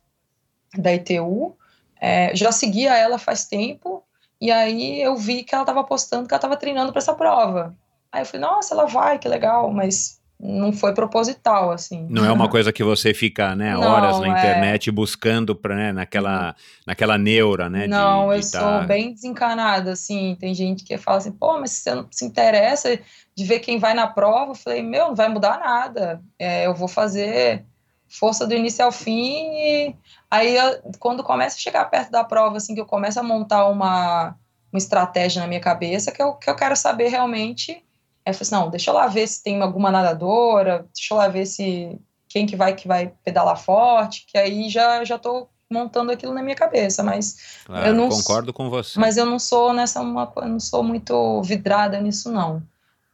[0.77, 1.57] da ITU,
[2.03, 4.03] é, já seguia ela faz tempo,
[4.41, 7.73] e aí eu vi que ela estava postando que ela estava treinando para essa prova.
[8.11, 12.05] Aí eu falei, nossa, ela vai, que legal, mas não foi proposital, assim.
[12.09, 14.37] Não é uma coisa que você fica, né, horas não, na é.
[14.37, 14.91] internet é...
[14.91, 16.53] buscando para, né, naquela,
[16.85, 17.87] naquela neura, né?
[17.87, 18.59] Não, de, de eu tá...
[18.59, 20.35] sou bem desencanada, assim.
[20.37, 22.99] Tem gente que fala assim, pô, mas você não se interessa
[23.33, 24.51] de ver quem vai na prova?
[24.51, 26.21] Eu falei, meu, não vai mudar nada.
[26.37, 27.63] É, eu vou fazer
[28.09, 29.95] força do início ao fim e
[30.35, 33.67] aí eu, quando começa a chegar perto da prova, assim, que eu começo a montar
[33.67, 34.35] uma,
[34.71, 37.83] uma estratégia na minha cabeça, que eu, que eu quero saber realmente
[38.25, 41.17] Aí eu falei assim, não, deixa eu lá ver se tem alguma nadadora, deixa eu
[41.17, 41.99] lá ver se
[42.29, 46.41] quem que vai que vai pedalar forte, que aí já já tô montando aquilo na
[46.41, 48.97] minha cabeça, mas claro, eu não concordo com você.
[48.97, 52.63] Mas eu não sou nessa uma, eu não sou muito vidrada nisso não.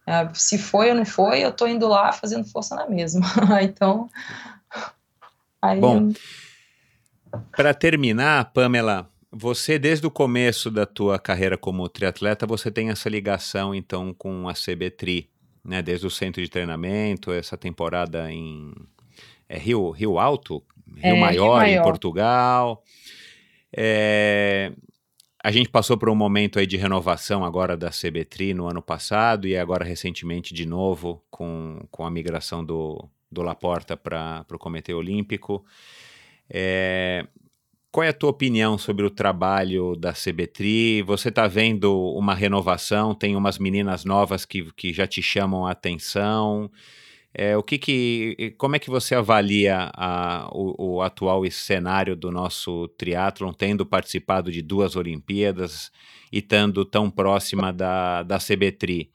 [0.05, 3.25] É, se foi ou não foi, eu tô indo lá fazendo força na mesma.
[3.61, 4.09] então,
[5.61, 6.09] aí Bom,
[7.56, 13.10] para terminar, Pamela, você, desde o começo da tua carreira como triatleta, você tem essa
[13.10, 15.30] ligação, então, com a CBTRI,
[15.64, 15.81] né?
[15.81, 18.73] Desde o centro de treinamento, essa temporada em
[19.47, 20.64] é, Rio, Rio Alto,
[20.95, 22.84] Rio, é, Maior, Rio Maior, em Portugal.
[23.76, 24.72] É,
[25.43, 29.47] a gente passou por um momento aí de renovação agora da CBTRI no ano passado
[29.47, 34.93] e agora recentemente de novo com, com a migração do, do Laporta para o Comitê
[34.93, 35.64] Olímpico.
[36.49, 37.27] É,
[37.91, 41.01] qual é a tua opinião sobre o trabalho da CBTRI?
[41.03, 43.15] Você está vendo uma renovação?
[43.15, 46.69] Tem umas meninas novas que, que já te chamam a atenção?
[47.34, 52.31] É, o que que, como é que você avalia a, o, o, atual cenário do
[52.31, 55.91] nosso triatlon, tendo participado de duas Olimpíadas
[56.31, 59.11] e estando tão próxima da, da CBTRI?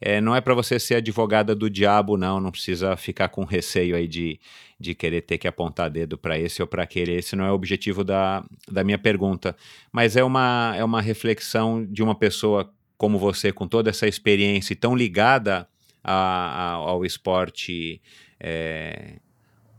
[0.00, 2.40] É, não é para você ser advogada do diabo, não.
[2.40, 4.38] Não precisa ficar com receio aí de,
[4.78, 7.12] de querer ter que apontar dedo para esse ou para aquele.
[7.12, 9.56] Esse não é o objetivo da, da minha pergunta.
[9.90, 14.72] Mas é uma, é uma reflexão de uma pessoa como você, com toda essa experiência
[14.72, 15.68] e tão ligada
[16.02, 18.00] a, a, ao esporte
[18.40, 19.16] é,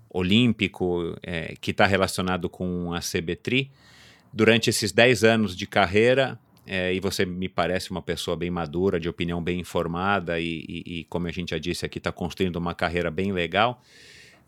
[0.10, 3.72] olímpico é, que está relacionado com a CBTRI.
[4.32, 9.00] Durante esses 10 anos de carreira, é, e você me parece uma pessoa bem madura,
[9.00, 12.58] de opinião bem informada e, e, e como a gente já disse aqui, está construindo
[12.58, 13.82] uma carreira bem legal.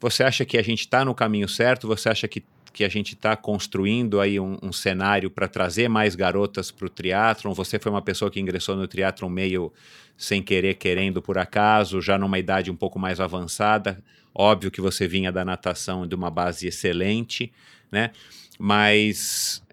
[0.02, 1.88] Você acha que a gente está no caminho certo?
[1.88, 2.44] Você acha que,
[2.74, 6.90] que a gente está construindo aí um, um cenário para trazer mais garotas para o
[6.90, 7.54] triatlon?
[7.54, 9.72] Você foi uma pessoa que ingressou no triatlon meio
[10.18, 14.04] sem querer, querendo por acaso, já numa idade um pouco mais avançada.
[14.36, 17.52] Óbvio que você vinha da natação de uma base excelente,
[17.90, 18.12] né?
[18.58, 19.64] Mas,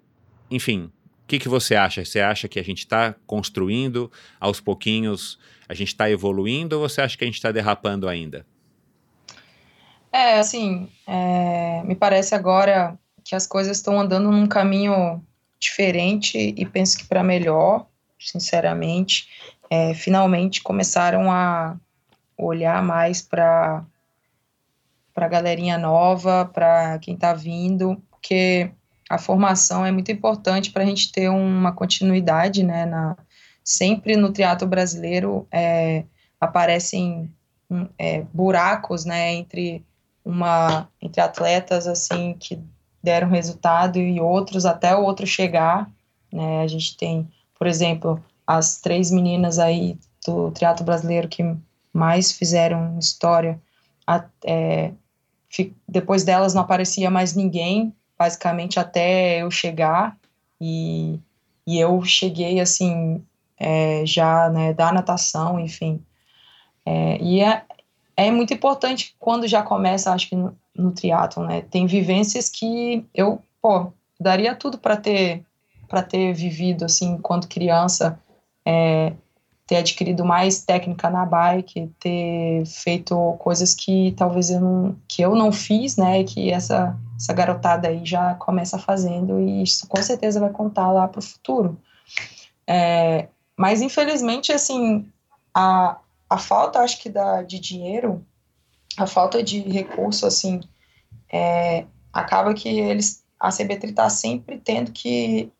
[0.48, 0.90] enfim,
[1.26, 2.04] o que, que você acha?
[2.04, 7.00] Você acha que a gente está construindo aos pouquinhos, a gente está evoluindo ou você
[7.00, 8.46] acha que a gente está derrapando ainda?
[10.12, 15.20] É, assim, é, me parece agora que as coisas estão andando num caminho
[15.58, 17.88] diferente e penso que para melhor,
[18.20, 19.28] sinceramente.
[19.68, 21.76] É, finalmente começaram a
[22.38, 23.84] olhar mais para
[25.12, 28.70] para a galerinha nova, para quem está vindo, porque
[29.08, 32.84] a formação é muito importante para a gente ter uma continuidade, né?
[32.84, 33.16] Na,
[33.62, 36.04] sempre no teatro brasileiro é,
[36.40, 37.32] aparecem
[37.70, 39.34] um, é, buracos, né?
[39.34, 39.84] Entre
[40.24, 42.58] uma entre atletas assim que
[43.02, 45.88] deram resultado e outros até o outro chegar,
[46.32, 46.62] né?
[46.62, 49.96] A gente tem, por exemplo, as três meninas aí
[50.26, 51.42] do teatro brasileiro que
[51.92, 53.60] mais fizeram história.
[54.44, 54.92] É,
[55.88, 60.16] depois delas não aparecia mais ninguém basicamente até eu chegar
[60.60, 61.18] e,
[61.66, 63.22] e eu cheguei assim
[63.58, 66.00] é, já né, da natação, enfim.
[66.84, 67.62] É, e é,
[68.16, 71.62] é muito importante quando já começa, acho que no, no triatlo, né?
[71.62, 75.44] Tem vivências que eu, pô, daria tudo para ter
[75.88, 78.18] para ter vivido assim enquanto criança,
[78.64, 79.12] é,
[79.68, 85.34] ter adquirido mais técnica na bike, ter feito coisas que talvez eu não, que eu
[85.36, 86.24] não fiz, né?
[86.24, 91.08] Que essa essa garotada aí já começa fazendo e isso com certeza vai contar lá
[91.08, 91.80] para o futuro.
[92.66, 95.10] É, mas infelizmente, assim,
[95.54, 95.98] a,
[96.28, 98.24] a falta, acho que da, de dinheiro,
[98.96, 100.60] a falta de recurso, assim,
[101.32, 105.50] é, acaba que eles, a CB3 está sempre tendo que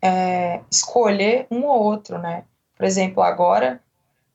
[0.00, 2.44] é, escolher um ou outro, né?
[2.76, 3.80] Por exemplo, agora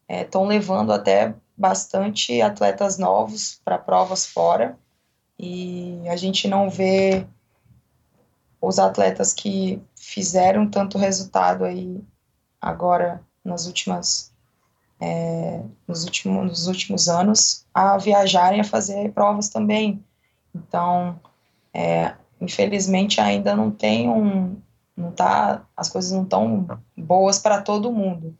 [0.07, 4.77] estão é, levando até bastante atletas novos para provas fora,
[5.39, 7.25] e a gente não vê
[8.61, 12.03] os atletas que fizeram tanto resultado aí
[12.61, 14.33] agora nas últimas
[14.99, 20.03] é, nos, últimos, nos últimos anos a viajarem a fazer provas também.
[20.53, 21.19] Então,
[21.73, 24.57] é, infelizmente ainda não tem um,
[24.95, 28.35] não tá, as coisas não estão boas para todo mundo.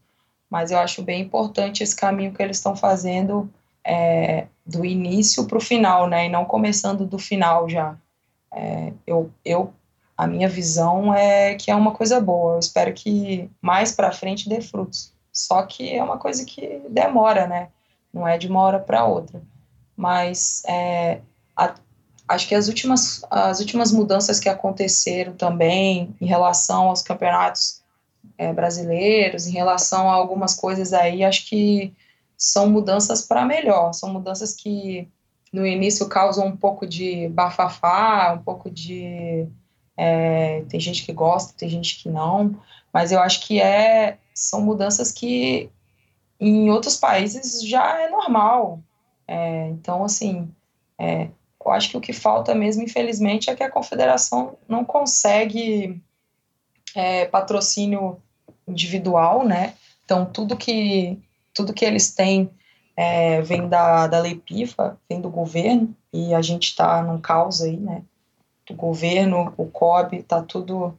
[0.50, 3.50] Mas eu acho bem importante esse caminho que eles estão fazendo
[3.84, 6.26] é, do início para o final, né?
[6.26, 7.98] E não começando do final já.
[8.54, 9.74] É, eu, eu,
[10.18, 12.56] a minha visão é que é uma coisa boa.
[12.56, 15.14] Eu espero que mais para frente dê frutos.
[15.32, 17.70] Só que é uma coisa que demora, né?
[18.14, 19.42] Não é de uma hora para outra.
[19.96, 21.22] Mas é,
[21.56, 21.74] a,
[22.28, 27.82] acho que as últimas, as últimas mudanças que aconteceram também em relação aos campeonatos
[28.38, 31.94] é, brasileiros, em relação a algumas coisas aí, acho que
[32.38, 33.94] são mudanças para melhor.
[33.94, 35.10] São mudanças que
[35.52, 39.48] no início causam um pouco de bafafá, um pouco de.
[39.96, 42.56] É, tem gente que gosta, tem gente que não,
[42.94, 45.72] mas eu acho que é são mudanças que
[46.40, 48.80] em outros países já é normal.
[49.28, 50.50] É, então, assim,
[51.00, 51.30] é,
[51.64, 56.02] eu acho que o que falta mesmo, infelizmente, é que a confederação não consegue
[56.96, 58.22] é, patrocínio
[58.68, 59.74] individual, né?
[60.06, 61.20] Então, tudo que,
[61.58, 62.52] tudo que eles têm
[62.96, 67.62] é, vem da, da lei PIFA, vem do governo, e a gente está num caos
[67.62, 68.04] aí, né?
[68.70, 70.96] O governo, o COB, está tudo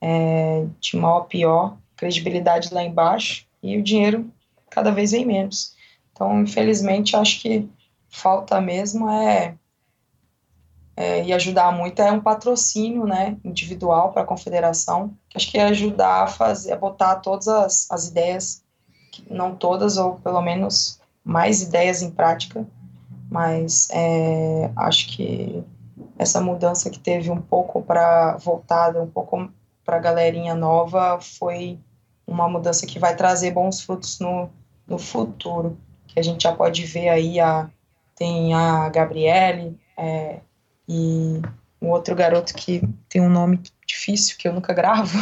[0.00, 4.30] é, de mal a pior credibilidade lá embaixo e o dinheiro
[4.70, 5.74] cada vez vem menos.
[6.12, 7.68] Então, infelizmente, acho que
[8.08, 9.54] falta mesmo é,
[10.94, 15.68] é e ajudar muito é um patrocínio, né, individual para a confederação, acho que ia
[15.68, 18.65] ajudar a fazer, a botar todas as, as ideias,
[19.30, 22.66] não todas ou pelo menos mais ideias em prática,
[23.30, 25.64] mas é, acho que
[26.18, 29.50] essa mudança que teve um pouco para voltada um pouco
[29.84, 31.78] para a galerinha nova foi
[32.26, 34.50] uma mudança que vai trazer bons frutos no,
[34.86, 35.78] no futuro,
[36.08, 37.70] que a gente já pode ver aí, a,
[38.16, 40.40] tem a Gabriele é,
[40.88, 41.40] e
[41.80, 45.16] um outro garoto que tem um nome difícil, que eu nunca gravo,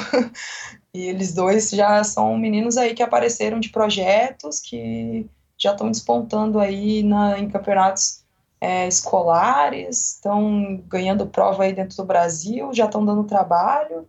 [0.95, 5.27] e eles dois já são meninos aí que apareceram de projetos, que
[5.59, 8.23] já estão despontando aí na, em campeonatos
[8.61, 14.07] é, escolares, estão ganhando prova aí dentro do Brasil, já estão dando trabalho,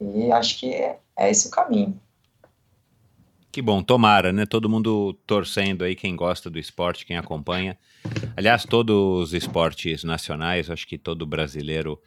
[0.00, 1.98] e acho que é, é esse o caminho.
[3.52, 4.44] Que bom, tomara, né?
[4.44, 7.78] Todo mundo torcendo aí, quem gosta do esporte, quem acompanha.
[8.36, 11.98] Aliás, todos os esportes nacionais, acho que todo brasileiro,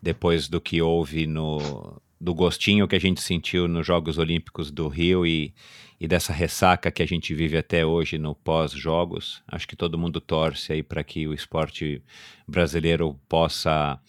[0.00, 4.88] depois do que houve no do gostinho que a gente sentiu nos Jogos Olímpicos do
[4.88, 5.52] Rio e,
[6.00, 10.22] e dessa ressaca que a gente vive até hoje no pós-jogos, acho que todo mundo
[10.22, 12.02] torce aí para que o esporte
[12.48, 14.00] brasileiro possa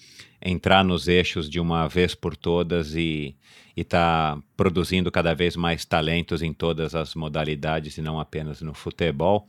[0.42, 3.36] entrar nos eixos de uma vez por todas e
[3.76, 9.46] está produzindo cada vez mais talentos em todas as modalidades e não apenas no futebol.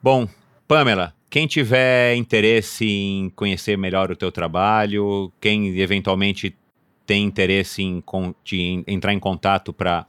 [0.00, 0.28] Bom,
[0.68, 6.56] Pamela, quem tiver interesse em conhecer melhor o teu trabalho, quem eventualmente
[7.10, 8.04] tem interesse em,
[8.52, 10.06] em entrar em contato para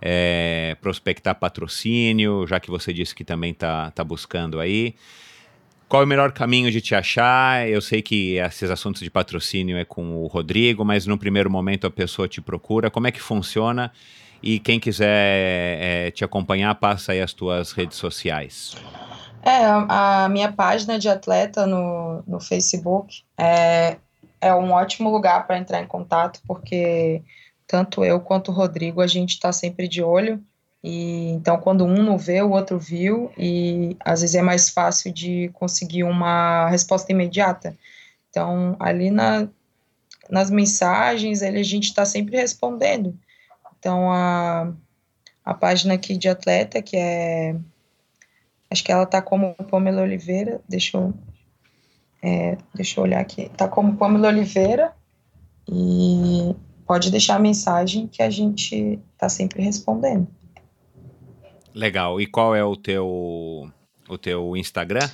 [0.00, 4.94] é, prospectar patrocínio, já que você disse que também está tá buscando aí,
[5.88, 7.68] qual é o melhor caminho de te achar?
[7.68, 11.88] Eu sei que esses assuntos de patrocínio é com o Rodrigo, mas no primeiro momento
[11.88, 12.88] a pessoa te procura.
[12.88, 13.90] Como é que funciona?
[14.40, 18.76] E quem quiser é, te acompanhar, passa aí as tuas redes sociais.
[19.42, 23.96] É, a minha página de atleta no, no Facebook é,
[24.40, 27.22] é um ótimo lugar para entrar em contato, porque
[27.66, 30.42] tanto eu quanto o Rodrigo, a gente está sempre de olho
[30.82, 35.12] e então, quando um não vê, o outro viu, e às vezes é mais fácil
[35.12, 37.76] de conseguir uma resposta imediata.
[38.30, 39.48] Então, ali na,
[40.30, 43.18] nas mensagens, ele, a gente está sempre respondendo.
[43.78, 44.72] Então, a,
[45.44, 47.56] a página aqui de atleta, que é.
[48.70, 51.14] Acho que ela está como Pamela Oliveira, deixa eu,
[52.22, 53.42] é, deixa eu olhar aqui.
[53.42, 54.92] Está como Pamela Oliveira,
[55.70, 56.56] e
[56.86, 60.26] pode deixar a mensagem que a gente está sempre respondendo.
[61.74, 62.20] Legal.
[62.20, 63.70] E qual é o teu
[64.08, 65.08] o teu Instagram?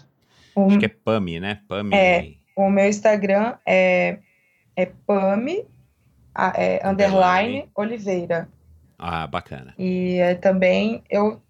[0.57, 1.61] Acho que é Pami, né?
[1.69, 1.95] Pami.
[1.95, 4.21] É, o meu Instagram é,
[4.77, 5.67] é Pami
[6.57, 8.49] é, underline, underline Oliveira.
[8.97, 9.75] Ah, bacana.
[9.77, 11.43] E é, também eu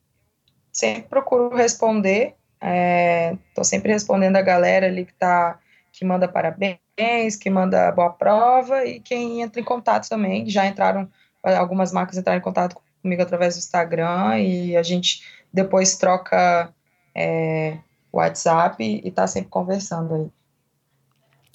[0.73, 2.35] sempre procuro responder.
[2.61, 5.59] Estou é, sempre respondendo a galera ali que tá
[5.93, 10.49] que manda parabéns, que manda boa prova e quem entra em contato também.
[10.49, 11.09] Já entraram
[11.43, 16.73] algumas marcas entraram em contato comigo através do Instagram e a gente depois troca
[17.15, 17.79] é,
[18.13, 20.27] WhatsApp e tá sempre conversando aí.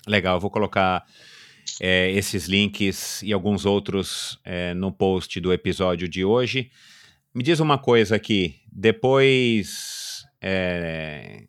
[0.08, 1.06] Legal, eu vou colocar
[1.82, 6.72] é, esses links e alguns outros é, no post do episódio de hoje.
[7.34, 8.56] me diz uma coisa aqui.
[8.72, 9.99] Depois
[10.42, 11.44] é,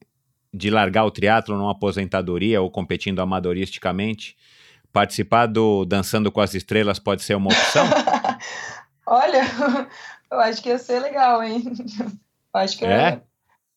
[0.52, 4.36] de largar o triatlo numa aposentadoria ou competindo amadoristicamente,
[4.92, 7.86] participar do Dançando com as Estrelas pode ser uma opção?
[9.06, 9.42] Olha,
[10.30, 11.62] eu acho que ia ser legal, hein?
[12.52, 13.20] Eu acho que é.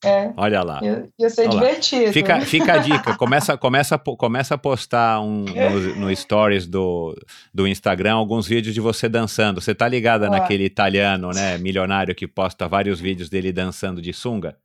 [0.03, 0.33] É.
[0.35, 0.79] Olha lá.
[0.83, 2.11] Ia, ia ser Olha divertido.
[2.11, 3.15] Fica, fica a dica.
[3.15, 7.15] Começa, começa, começa a postar um, no, no, stories do,
[7.53, 9.61] do Instagram alguns vídeos de você dançando.
[9.61, 11.59] Você tá ligada naquele italiano, né?
[11.59, 14.57] Milionário que posta vários vídeos dele dançando de sunga?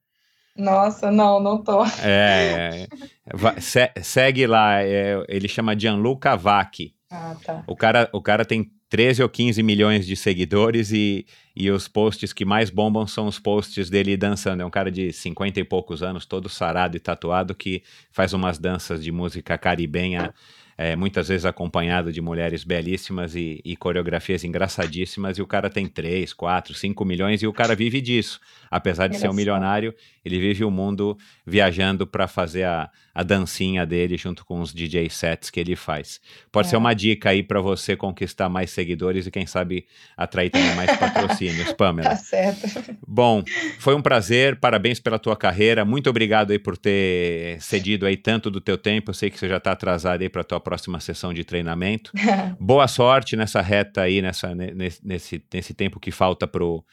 [0.59, 1.85] Nossa, não, não tô.
[2.03, 2.87] É.
[3.27, 4.83] é se, segue lá.
[4.83, 6.95] É, ele chama Gianluca Vacchi.
[7.11, 7.63] Ah, tá.
[7.67, 12.33] O cara, o cara tem 13 ou 15 milhões de seguidores e, e os posts
[12.33, 14.63] que mais bombam são os posts dele dançando.
[14.63, 18.59] É um cara de 50 e poucos anos, todo sarado e tatuado, que faz umas
[18.59, 20.35] danças de música caribenha
[20.79, 25.89] é, muitas vezes acompanhado de mulheres belíssimas e, e, coreografias engraçadíssimas, e o cara tem
[25.89, 28.41] 3, 4, 5 milhões, e o cara vive disso.
[28.71, 29.93] Apesar de ser um milionário,
[30.25, 35.11] ele vive o mundo viajando para fazer a, a dancinha dele junto com os DJ
[35.11, 36.21] sets que ele faz.
[36.53, 36.71] Pode é.
[36.71, 39.85] ser uma dica aí para você conquistar mais seguidores e, quem sabe,
[40.17, 42.11] atrair também mais patrocínios, Pamela.
[42.11, 42.97] Tá certo.
[43.05, 43.43] Bom,
[43.81, 48.49] foi um prazer, parabéns pela tua carreira, muito obrigado aí por ter cedido aí tanto
[48.49, 51.33] do teu tempo, eu sei que você já está atrasado aí para tua próxima sessão
[51.33, 52.13] de treinamento.
[52.61, 56.85] Boa sorte nessa reta aí, nessa, nesse, nesse tempo que falta para o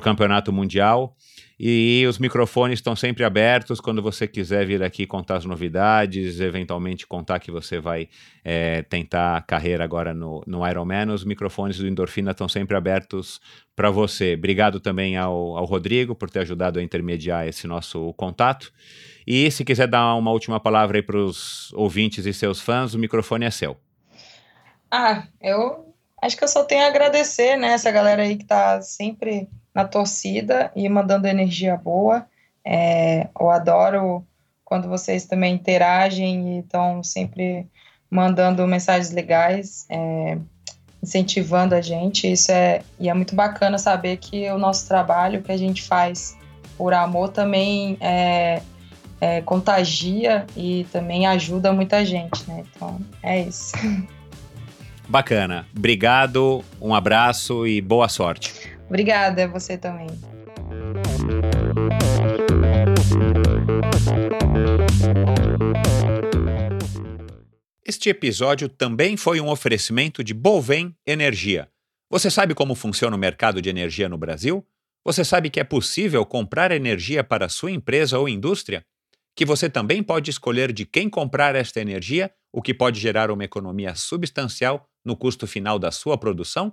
[0.00, 1.16] Campeonato Mundial.
[1.58, 7.06] E os microfones estão sempre abertos quando você quiser vir aqui contar as novidades, eventualmente
[7.06, 8.10] contar que você vai
[8.44, 11.10] é, tentar carreira agora no, no Ironman.
[11.10, 13.40] Os microfones do Endorfina estão sempre abertos
[13.74, 14.34] para você.
[14.34, 18.70] Obrigado também ao, ao Rodrigo por ter ajudado a intermediar esse nosso contato.
[19.26, 22.98] E se quiser dar uma última palavra aí para os ouvintes e seus fãs, o
[22.98, 23.78] microfone é seu.
[24.90, 28.80] Ah, eu acho que eu só tenho a agradecer, né, essa galera aí que está
[28.82, 32.26] sempre na torcida e mandando energia boa.
[32.64, 34.26] É, eu adoro
[34.64, 37.66] quando vocês também interagem e estão sempre
[38.10, 40.38] mandando mensagens legais, é,
[41.02, 42.32] incentivando a gente.
[42.32, 46.38] Isso é e é muito bacana saber que o nosso trabalho que a gente faz
[46.78, 48.62] por amor também é,
[49.20, 52.64] é, contagia e também ajuda muita gente, né?
[52.74, 53.72] Então é isso.
[55.06, 55.66] Bacana.
[55.76, 58.75] Obrigado, um abraço e boa sorte.
[58.88, 60.06] Obrigada, a você também.
[67.84, 71.68] Este episódio também foi um oferecimento de Bovem Energia.
[72.10, 74.66] Você sabe como funciona o mercado de energia no Brasil?
[75.04, 78.84] Você sabe que é possível comprar energia para sua empresa ou indústria?
[79.34, 83.44] Que você também pode escolher de quem comprar esta energia, o que pode gerar uma
[83.44, 86.72] economia substancial no custo final da sua produção?